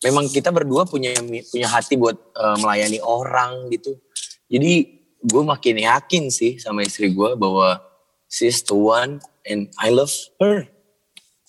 memang 0.00 0.26
kita 0.26 0.48
berdua 0.48 0.82
punya 0.84 1.14
punya 1.46 1.68
hati 1.68 1.94
buat 1.94 2.14
eh, 2.16 2.56
melayani 2.58 2.98
orang 2.98 3.68
gitu 3.68 3.94
jadi 4.46 4.72
gue 5.22 5.42
makin 5.42 5.78
yakin 5.78 6.28
sih 6.28 6.58
sama 6.58 6.82
istri 6.82 7.08
gue 7.08 7.34
bahwa 7.34 7.78
she's 8.26 8.62
the 8.62 8.74
one 8.74 9.22
and 9.44 9.70
I 9.76 9.88
love 9.88 10.10
her 10.38 10.66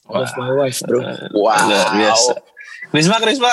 I 0.05 0.19
love 0.19 0.33
my 0.35 0.51
wife 0.53 0.83
bro 0.83 1.01
Wow. 1.31 1.57
Luar 1.63 1.89
biasa. 1.95 2.33
Krisma, 2.91 3.17
Krisma. 3.17 3.49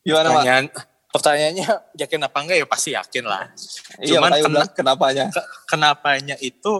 Gimana, 0.00 0.28
Pak? 0.34 0.44
Pertanyaan 1.10 1.54
pertanyaannya 1.58 1.68
yakin 1.98 2.20
apa 2.22 2.38
enggak? 2.40 2.56
Ya 2.58 2.66
pasti 2.66 2.90
yakin 2.94 3.24
lah. 3.26 3.42
Iya, 3.98 4.18
Cuman 4.18 4.30
makanya 4.30 4.44
kena- 4.46 4.72
kenapanya? 4.74 5.24
Ke- 5.28 5.48
kenapanya 5.66 6.36
itu 6.38 6.72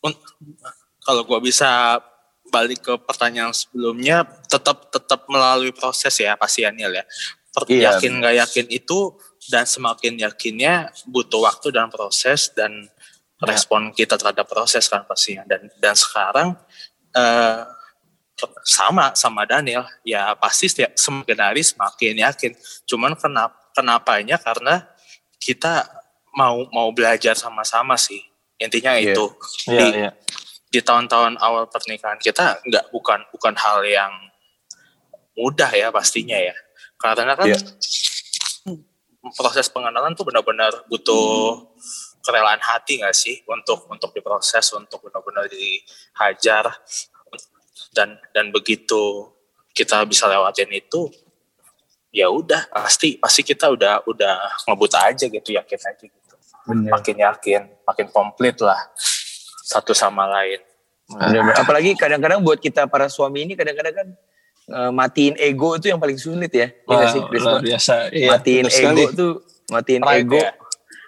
un- 0.00 0.22
kalau 1.00 1.22
gua 1.24 1.40
bisa 1.40 2.00
balik 2.48 2.84
ke 2.84 2.94
pertanyaan 3.02 3.50
sebelumnya 3.50 4.22
tetap 4.46 4.88
tetap 4.88 5.26
melalui 5.26 5.74
proses 5.74 6.14
ya 6.14 6.36
pasti 6.36 6.62
Anil 6.62 6.92
ya. 6.92 7.04
Per- 7.50 7.66
Iya, 7.66 7.96
yakin 7.96 8.12
nggak 8.20 8.34
yakin 8.46 8.66
itu 8.68 9.14
dan 9.48 9.64
semakin 9.64 10.18
yakinnya 10.20 10.90
butuh 11.06 11.44
waktu 11.44 11.70
dan 11.70 11.88
proses 11.88 12.50
dan 12.52 12.88
respon 13.40 13.92
kita 13.92 14.16
terhadap 14.16 14.48
proses 14.48 14.88
kan 14.88 15.04
pastinya 15.04 15.44
dan 15.44 15.68
dan 15.76 15.92
sekarang 15.92 16.56
eh 17.12 17.60
sama 18.66 19.14
sama 19.14 19.46
Daniel 19.46 19.86
ya 20.02 20.34
pasti 20.34 20.66
setiap 20.66 20.98
semakin 20.98 21.38
hari 21.38 21.62
semakin 21.62 22.14
yakin 22.18 22.52
cuman 22.84 23.14
kenapa 23.14 23.54
kenapanya 23.70 24.36
karena 24.42 24.82
kita 25.38 25.86
mau 26.34 26.66
mau 26.74 26.90
belajar 26.90 27.38
sama-sama 27.38 27.94
sih 27.94 28.18
intinya 28.58 28.98
Iya. 28.98 29.14
itu 29.14 29.24
Iya, 29.70 29.78
di, 29.78 29.86
iya. 30.02 30.10
di 30.70 30.80
tahun-tahun 30.82 31.38
awal 31.38 31.70
pernikahan 31.70 32.18
kita 32.18 32.58
nggak 32.66 32.90
bukan 32.90 33.22
bukan 33.30 33.54
hal 33.54 33.86
yang 33.86 34.10
mudah 35.38 35.70
ya 35.70 35.94
pastinya 35.94 36.38
ya 36.38 36.54
karena 36.98 37.38
kan 37.38 37.46
Iya. 37.50 37.58
proses 39.38 39.70
pengenalan 39.70 40.12
tuh 40.18 40.26
benar-benar 40.28 40.84
butuh 40.90 41.70
kerelaan 42.24 42.60
hati 42.60 42.98
nggak 43.00 43.14
sih 43.14 43.40
untuk 43.46 43.86
untuk 43.88 44.10
diproses 44.10 44.64
untuk 44.74 45.00
benar-benar 45.06 45.48
dihajar 45.48 46.66
dan 47.94 48.18
dan 48.34 48.50
begitu 48.50 49.30
kita 49.70 50.02
bisa 50.04 50.26
lewatin 50.26 50.68
itu 50.74 51.08
ya 52.10 52.26
udah 52.30 52.66
pasti 52.70 53.18
pasti 53.18 53.46
kita 53.46 53.70
udah 53.70 54.02
udah 54.10 54.66
ngebut 54.66 54.92
aja 54.98 55.26
gitu 55.30 55.50
yakin 55.54 55.80
aja 55.80 56.04
gitu 56.04 56.34
makin 56.90 57.16
yakin 57.22 57.62
makin 57.86 58.06
komplit 58.10 58.58
lah 58.58 58.78
satu 59.64 59.94
sama 59.94 60.26
lain 60.26 60.58
Bener-bener. 61.04 61.56
Apalagi 61.60 61.90
kadang-kadang 62.00 62.40
buat 62.40 62.56
kita 62.56 62.88
para 62.88 63.12
suami 63.12 63.44
ini 63.44 63.52
kadang-kadang 63.52 63.92
kan 63.92 64.08
eh, 64.72 64.90
matiin 64.92 65.36
ego 65.36 65.76
itu 65.76 65.92
yang 65.92 66.00
paling 66.00 66.16
sulit 66.16 66.48
ya. 66.48 66.72
Iya 66.72 67.06
sih, 67.12 67.20
Wah, 67.20 67.28
Chris? 67.28 67.42
luar 67.44 67.60
biasa. 67.60 67.94
Iya, 68.08 68.28
matiin 68.32 68.64
sekali. 68.72 69.04
ego 69.04 69.12
tuh, 69.12 69.32
matiin 69.68 70.00
Pride 70.02 70.24
ego. 70.24 70.38
ya? 70.40 70.50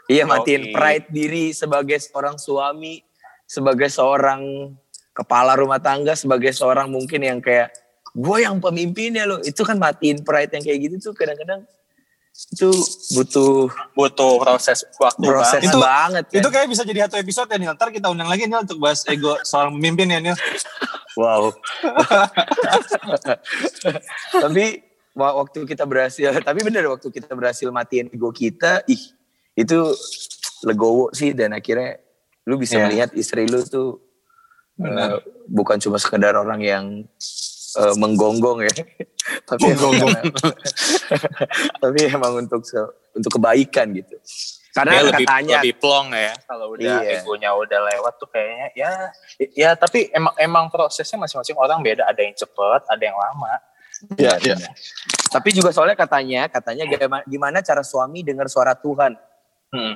Iya, 0.07 0.23
matiin 0.29 0.63
Oke. 0.69 0.73
pride 0.77 1.07
diri 1.11 1.45
sebagai 1.57 1.99
seorang 1.99 2.37
suami, 2.39 3.03
sebagai 3.49 3.89
seorang 3.91 4.71
kepala 5.17 5.57
rumah 5.57 5.81
tangga, 5.81 6.13
sebagai 6.13 6.53
seorang 6.53 6.93
mungkin 6.93 7.25
yang 7.25 7.41
kayak 7.41 7.73
gue 8.13 8.39
yang 8.45 8.61
pemimpinnya 8.61 9.25
loh. 9.25 9.41
Itu 9.41 9.65
kan 9.65 9.81
matiin 9.81 10.21
pride 10.21 10.53
yang 10.53 10.63
kayak 10.63 10.79
gitu 10.85 10.97
tuh 11.01 11.13
kadang-kadang 11.17 11.65
itu 12.37 12.69
butuh 13.17 13.73
butuh 13.97 14.37
proses 14.37 14.85
waktu 15.01 15.25
proses 15.25 15.57
banget. 15.57 15.73
Itu- 15.73 15.81
banget. 15.81 16.25
kan. 16.29 16.37
Itu 16.37 16.49
kayak 16.53 16.69
bisa 16.69 16.83
jadi 16.85 17.09
satu 17.09 17.17
episode 17.17 17.49
ya 17.49 17.57
Nil. 17.57 17.73
Ntar 17.73 17.89
kita 17.89 18.13
undang 18.13 18.29
lagi 18.29 18.45
Nil 18.45 18.61
untuk 18.61 18.77
bahas 18.77 19.09
ego 19.09 19.41
seorang 19.41 19.73
pemimpin 19.73 20.13
ya 20.13 20.21
Nil. 20.21 20.37
Wow. 21.17 21.57
tapi 24.45 24.85
wa- 25.17 25.35
waktu 25.41 25.65
kita 25.65 25.89
berhasil, 25.89 26.29
tapi 26.45 26.61
bener 26.61 26.85
waktu 26.93 27.09
kita 27.09 27.33
berhasil 27.33 27.73
matiin 27.73 28.13
ego 28.13 28.29
kita, 28.29 28.85
ih 28.85 29.01
itu 29.57 29.97
legowo 30.61 31.09
sih 31.13 31.33
dan 31.33 31.57
akhirnya 31.57 31.97
lu 32.45 32.61
bisa 32.61 32.77
Iya. 32.77 32.85
melihat 32.85 33.11
istri 33.17 33.49
lu 33.49 33.65
tuh 33.65 34.06
Benar. 34.77 35.09
eh, 35.09 35.19
bukan 35.47 35.77
cuma 35.79 35.97
sekedar 35.97 36.33
orang 36.33 36.61
yang 36.61 36.85
eh, 37.77 37.95
menggonggong 37.97 38.65
ya, 38.65 38.75
tapi 39.49 39.73
emang, 39.73 39.93
tapi 41.83 41.99
emang 42.07 42.33
untuk 42.39 42.63
se- 42.63 42.93
untuk 43.13 43.41
kebaikan 43.41 43.93
gitu. 43.93 44.17
Karena 44.71 45.01
lebih 45.03 45.25
katanya 45.25 45.65
lebih 45.65 45.75
plong 45.81 46.13
ya 46.13 46.37
kalau 46.45 46.77
udah 46.77 47.01
Iya. 47.01 47.25
egonya 47.25 47.49
udah 47.51 47.81
lewat 47.81 48.21
tuh 48.21 48.29
kayaknya 48.29 48.69
ya 48.77 48.93
ya 49.57 49.71
tapi 49.73 50.13
emang 50.13 50.37
emang 50.37 50.65
prosesnya 50.69 51.17
masing-masing 51.17 51.57
orang 51.57 51.81
beda 51.81 52.05
ada 52.05 52.21
yang 52.21 52.37
cepet 52.37 52.85
ada 52.85 53.01
yang 53.01 53.17
lama 53.17 53.57
Iya, 54.21 54.37
iya. 54.45 54.57
Tapi 55.33 55.57
juga 55.57 55.73
soalnya 55.73 55.97
katanya, 55.97 56.53
katanya 56.53 56.85
gimana, 56.85 57.25
gimana 57.25 57.59
cara 57.65 57.81
suami 57.81 58.21
dengar 58.21 58.45
suara 58.45 58.77
Tuhan. 58.77 59.17
hmm. 59.73 59.95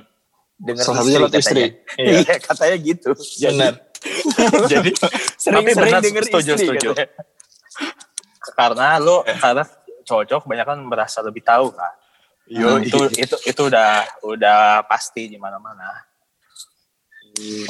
Salah 0.81 1.05
satunya 1.05 1.19
lewat 1.21 1.37
istri. 1.37 1.65
Iya. 2.01 2.13
iya, 2.25 2.35
katanya 2.41 2.77
gitu. 2.81 3.13
Benar. 3.13 3.90
Jadi 4.73 4.91
Sering-sering 5.39 5.95
benar, 5.97 6.03
denger 6.05 6.25
setuju, 6.27 6.51
istri 6.57 6.67
setuju. 6.69 6.89
katanya. 6.93 7.07
karena 8.59 8.87
lu 9.01 9.23
karena 9.25 9.65
cowok-cowok 10.05 10.43
kebanyakan 10.45 10.79
merasa 10.85 11.19
lebih 11.23 11.43
tahu 11.45 11.71
kan. 11.73 11.95
Yo, 12.51 12.83
itu 12.83 12.99
itu 13.15 13.37
itu 13.47 13.63
udah 13.63 14.03
udah 14.27 14.83
pasti 14.91 15.31
di 15.31 15.39
mana-mana. 15.39 16.10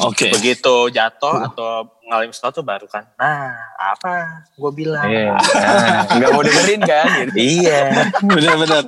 Oke. 0.02 0.32
Begitu 0.32 0.74
jatuh 0.90 1.50
atau 1.50 1.86
ngalamin 2.08 2.34
sesuatu 2.34 2.60
baru 2.66 2.90
kan. 2.90 3.06
Nah, 3.14 3.54
apa 3.78 4.44
gue 4.58 4.70
bilang? 4.74 5.06
Iya. 5.06 5.38
Nah, 5.38 6.02
Nggak 6.18 6.30
mau 6.34 6.42
dengerin 6.42 6.80
kan? 6.82 7.06
Gitu. 7.30 7.36
Iya. 7.38 7.80
Benar-benar. 8.24 8.82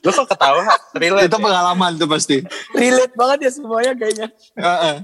Lu 0.00 0.10
kok 0.10 0.26
ketawa? 0.30 0.62
Relate 0.96 1.28
Itu 1.28 1.36
ya? 1.36 1.44
pengalaman 1.44 1.90
tuh 2.00 2.08
pasti. 2.08 2.36
Relate 2.72 3.14
banget 3.14 3.38
ya 3.44 3.50
semuanya 3.52 3.92
kayaknya. 3.92 4.26
Heeh. 4.56 4.96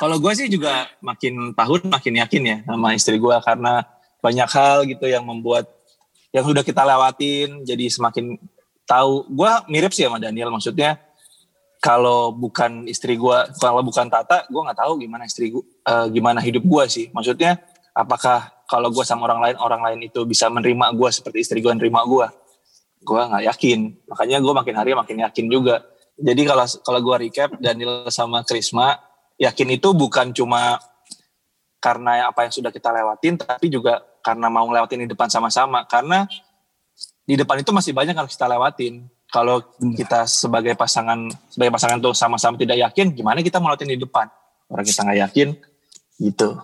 Kalau 0.00 0.16
gue 0.16 0.32
sih 0.32 0.46
juga 0.48 0.88
makin 1.04 1.52
tahun 1.52 1.80
makin 1.92 2.14
yakin 2.24 2.42
ya 2.44 2.56
sama 2.64 2.88
istri 2.96 3.16
gue 3.20 3.36
karena 3.44 3.84
banyak 4.18 4.48
hal 4.50 4.88
gitu 4.88 5.06
yang 5.06 5.22
membuat 5.22 5.68
yang 6.32 6.44
sudah 6.44 6.64
kita 6.64 6.82
lewatin 6.84 7.64
jadi 7.68 7.86
semakin 7.92 8.36
tahu. 8.88 9.28
Gue 9.28 9.50
mirip 9.68 9.92
sih 9.92 10.08
sama 10.08 10.16
Daniel 10.16 10.48
maksudnya 10.48 10.96
kalau 11.78 12.34
bukan 12.34 12.90
istri 12.90 13.14
gue, 13.14 13.38
kalau 13.62 13.86
bukan 13.86 14.10
Tata, 14.10 14.50
gue 14.50 14.60
nggak 14.60 14.78
tahu 14.82 14.98
gimana 14.98 15.24
istri 15.30 15.54
gue, 15.54 15.62
gimana 16.10 16.42
hidup 16.42 16.66
gue 16.66 16.84
sih. 16.90 17.06
Maksudnya 17.14 17.62
apakah 17.94 18.50
kalau 18.66 18.90
gue 18.90 19.06
sama 19.06 19.30
orang 19.30 19.40
lain, 19.40 19.56
orang 19.62 19.82
lain 19.86 20.00
itu 20.10 20.26
bisa 20.26 20.50
menerima 20.50 20.90
gue 20.92 21.08
seperti 21.14 21.38
istri 21.46 21.58
gue 21.62 21.70
menerima 21.70 22.02
gue? 22.04 22.26
Gue 23.06 23.20
nggak 23.22 23.44
yakin. 23.46 23.94
Makanya 24.10 24.36
gue 24.42 24.52
makin 24.58 24.74
hari 24.74 24.90
makin 24.98 25.16
yakin 25.22 25.46
juga. 25.46 25.86
Jadi 26.18 26.42
kalau 26.42 26.66
kalau 26.82 27.00
gue 27.00 27.16
recap 27.30 27.54
Daniel 27.62 28.10
sama 28.10 28.42
Krisma 28.42 28.98
yakin 29.38 29.78
itu 29.78 29.94
bukan 29.94 30.34
cuma 30.34 30.82
karena 31.78 32.26
apa 32.26 32.42
yang 32.42 32.52
sudah 32.52 32.74
kita 32.74 32.90
lewatin, 32.90 33.38
tapi 33.38 33.70
juga 33.70 34.02
karena 34.18 34.50
mau 34.50 34.66
ngelewatin 34.66 35.06
di 35.06 35.08
depan 35.14 35.30
sama-sama. 35.30 35.86
Karena 35.86 36.26
di 37.22 37.38
depan 37.38 37.62
itu 37.62 37.70
masih 37.70 37.94
banyak 37.94 38.18
harus 38.18 38.34
kita 38.34 38.50
lewatin. 38.50 39.06
Kalau 39.28 39.60
kita 39.92 40.24
sebagai 40.24 40.72
pasangan 40.72 41.28
sebagai 41.46 41.68
pasangan 41.70 42.00
tuh 42.00 42.16
sama-sama 42.16 42.56
tidak 42.56 42.80
yakin, 42.80 43.12
gimana 43.12 43.40
kita 43.40 43.60
mau 43.60 43.68
lewatin 43.68 43.92
di 43.92 44.00
depan? 44.00 44.24
Orang 44.66 44.84
kita 44.84 45.04
nggak 45.04 45.18
yakin, 45.28 45.48
gitu. 46.18 46.56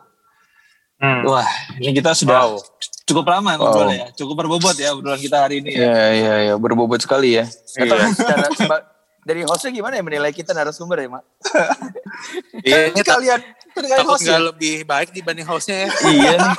Hmm. 0.96 1.20
Wah, 1.28 1.44
ini 1.76 1.92
kita 1.92 2.16
sudah 2.16 2.56
Wow. 2.56 2.64
cukup 3.04 3.28
lama 3.28 3.60
ngobrol 3.60 3.92
ya, 3.92 4.08
cukup 4.12 4.40
berbobot 4.40 4.72
ya 4.74 4.96
obrolan 4.96 5.20
kita 5.20 5.44
hari 5.44 5.60
ini 5.60 5.76
ya. 5.76 5.80
Iya, 5.84 6.04
iya, 6.12 6.34
iya. 6.40 6.54
Berbobot 6.56 6.96
sekali 6.96 7.36
ya. 7.36 7.44
Iya. 7.76 8.08
secara, 8.08 8.48
seba- 8.50 8.86
dari 9.20 9.44
hostnya 9.44 9.68
gimana 9.70 9.96
ya 9.96 10.04
menilai 10.04 10.32
kita 10.32 10.52
narasumber 10.52 11.00
ya, 11.00 11.08
Mak? 11.12 11.24
Iya, 12.64 12.94
kalian, 12.96 13.40
kan 13.74 14.06
host 14.06 14.24
nggak 14.24 14.40
ya? 14.40 14.48
lebih 14.48 14.76
baik 14.86 15.12
dibanding 15.12 15.44
hostnya 15.44 15.84
ya. 15.84 15.88
iya 16.08 16.32
nih. 16.38 16.56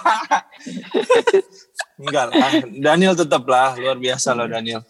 Enggak 2.05 2.23
lah, 2.29 2.51
Daniel 2.69 3.15
tetap 3.15 3.47
lah, 3.47 3.73
luar 3.73 3.97
biasa 3.97 4.35
loh 4.35 4.45
Daniel. 4.45 4.83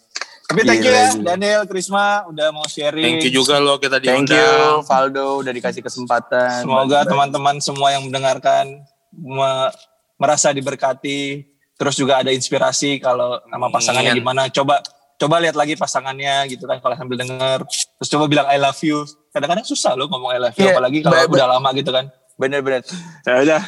Tapi 0.45 0.61
thank 0.61 0.81
you 0.81 0.93
ya. 0.93 1.09
Daniel, 1.17 1.61
Krisma 1.65 2.05
udah 2.25 2.47
mau 2.49 2.63
sharing. 2.65 3.17
Thank 3.17 3.25
you 3.25 3.33
juga 3.35 3.57
lo 3.57 3.75
kita 3.75 3.97
Thank 3.97 4.29
diundang. 4.29 4.37
you, 4.37 4.85
Valdo, 4.85 5.41
udah 5.41 5.51
dikasih 5.51 5.81
kesempatan. 5.81 6.61
Semoga 6.61 7.01
teman-teman 7.03 7.57
semua 7.59 7.89
yang 7.89 8.05
mendengarkan 8.05 8.85
me- 9.11 9.73
merasa 10.15 10.49
diberkati, 10.49 11.43
terus 11.75 11.93
juga 11.93 12.21
ada 12.21 12.29
inspirasi 12.29 12.97
kalau 12.97 13.41
nama 13.45 13.67
pasangannya 13.67 14.13
Amin. 14.13 14.21
gimana. 14.21 14.41
Coba 14.47 14.79
coba 15.15 15.39
lihat 15.39 15.55
lagi 15.55 15.73
pasangannya 15.73 16.45
gitu 16.47 16.63
kan 16.63 16.77
kalau 16.77 16.93
sambil 16.93 17.17
denger. 17.17 17.65
Terus 17.97 18.09
coba 18.09 18.23
bilang 18.25 18.45
I 18.45 18.55
love 18.55 18.77
you. 18.79 19.01
Kadang-kadang 19.31 19.65
susah 19.65 19.91
loh 19.93 20.05
ngomong 20.05 20.29
I 20.29 20.39
love 20.39 20.55
you 20.55 20.63
Iya, 20.63 20.73
apalagi 20.73 20.99
kalau 21.01 21.19
udah 21.25 21.47
lama 21.49 21.69
gitu 21.73 21.89
kan. 21.89 22.05
Bener-bener. 22.35 22.85
Ya 23.23 23.35
udah. 23.41 23.61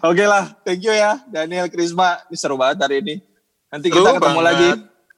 Oke 0.00 0.24
lah, 0.24 0.54
thank 0.62 0.80
you 0.80 0.92
ya 0.92 1.18
Daniel 1.26 1.66
Krisma. 1.66 2.22
Ini 2.28 2.36
seru 2.36 2.54
banget 2.54 2.80
hari 2.80 3.00
ini. 3.00 3.14
Nanti 3.66 3.88
kita 3.88 3.98
Seru 4.04 4.16
ketemu 4.16 4.30
banget. 4.36 4.46
lagi. 4.46 4.68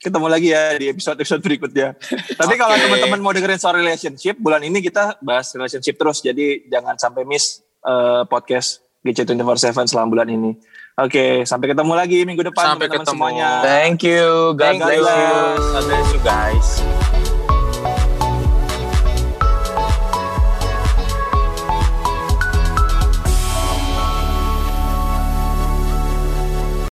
Ketemu 0.03 0.27
lagi 0.27 0.51
ya 0.51 0.75
di 0.75 0.91
episode-episode 0.91 1.41
berikutnya. 1.41 1.95
Tapi 2.43 2.55
kalau 2.59 2.75
Oke. 2.75 2.83
teman-teman 2.91 3.21
mau 3.23 3.31
dengerin 3.31 3.55
soal 3.55 3.79
relationship, 3.79 4.35
bulan 4.35 4.59
ini 4.67 4.83
kita 4.83 5.23
bahas 5.23 5.55
relationship 5.55 5.95
terus. 5.95 6.19
Jadi 6.19 6.67
jangan 6.67 6.99
sampai 6.99 7.23
miss 7.23 7.63
eh, 7.87 8.23
podcast 8.27 8.83
GC 9.07 9.23
24/7 9.31 9.87
selama 9.87 10.09
bulan 10.11 10.29
ini. 10.29 10.59
Oke, 10.99 11.47
sampai 11.47 11.73
ketemu 11.73 11.93
lagi 11.97 12.19
minggu 12.27 12.43
depan 12.53 12.77
Sampai 12.77 12.91
teman-teman 12.91 13.07
ketemu. 13.07 13.15
semuanya. 13.17 13.51
Thank 13.65 14.05
you. 14.05 14.53
God 14.53 14.61
Thank 14.61 14.81
bless 14.83 14.99
you. 14.99 15.07
you. 15.07 15.39
God 15.71 15.85
bless 15.87 16.09
you 16.13 16.21
guys. 16.27 17.02